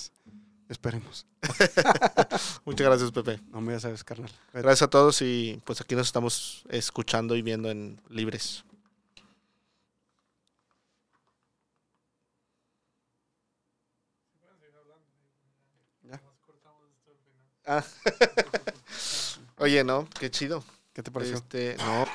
Esperemos. 0.70 1.26
Muchas 2.66 2.88
gracias, 2.88 3.12
Pepe. 3.12 3.40
No 3.52 3.62
me 3.62 3.74
ya 3.74 3.80
sabes, 3.80 4.04
carnal. 4.04 4.32
Gracias 4.54 4.82
a 4.84 4.90
todos 4.90 5.22
y 5.22 5.62
pues 5.66 5.80
aquí 5.82 5.96
nos 5.96 6.08
estamos 6.08 6.64
escuchando 6.70 7.36
y 7.36 7.42
viendo 7.42 7.70
en 7.72 8.02
Libres. 8.10 8.64
Ah. 17.68 17.84
Oye, 19.58 19.84
no, 19.84 20.08
qué 20.20 20.32
chido. 20.32 20.64
¿Qué 20.94 21.04
te 21.04 21.12
pareció? 21.12 21.36
Este, 21.36 21.76
no, 21.78 22.08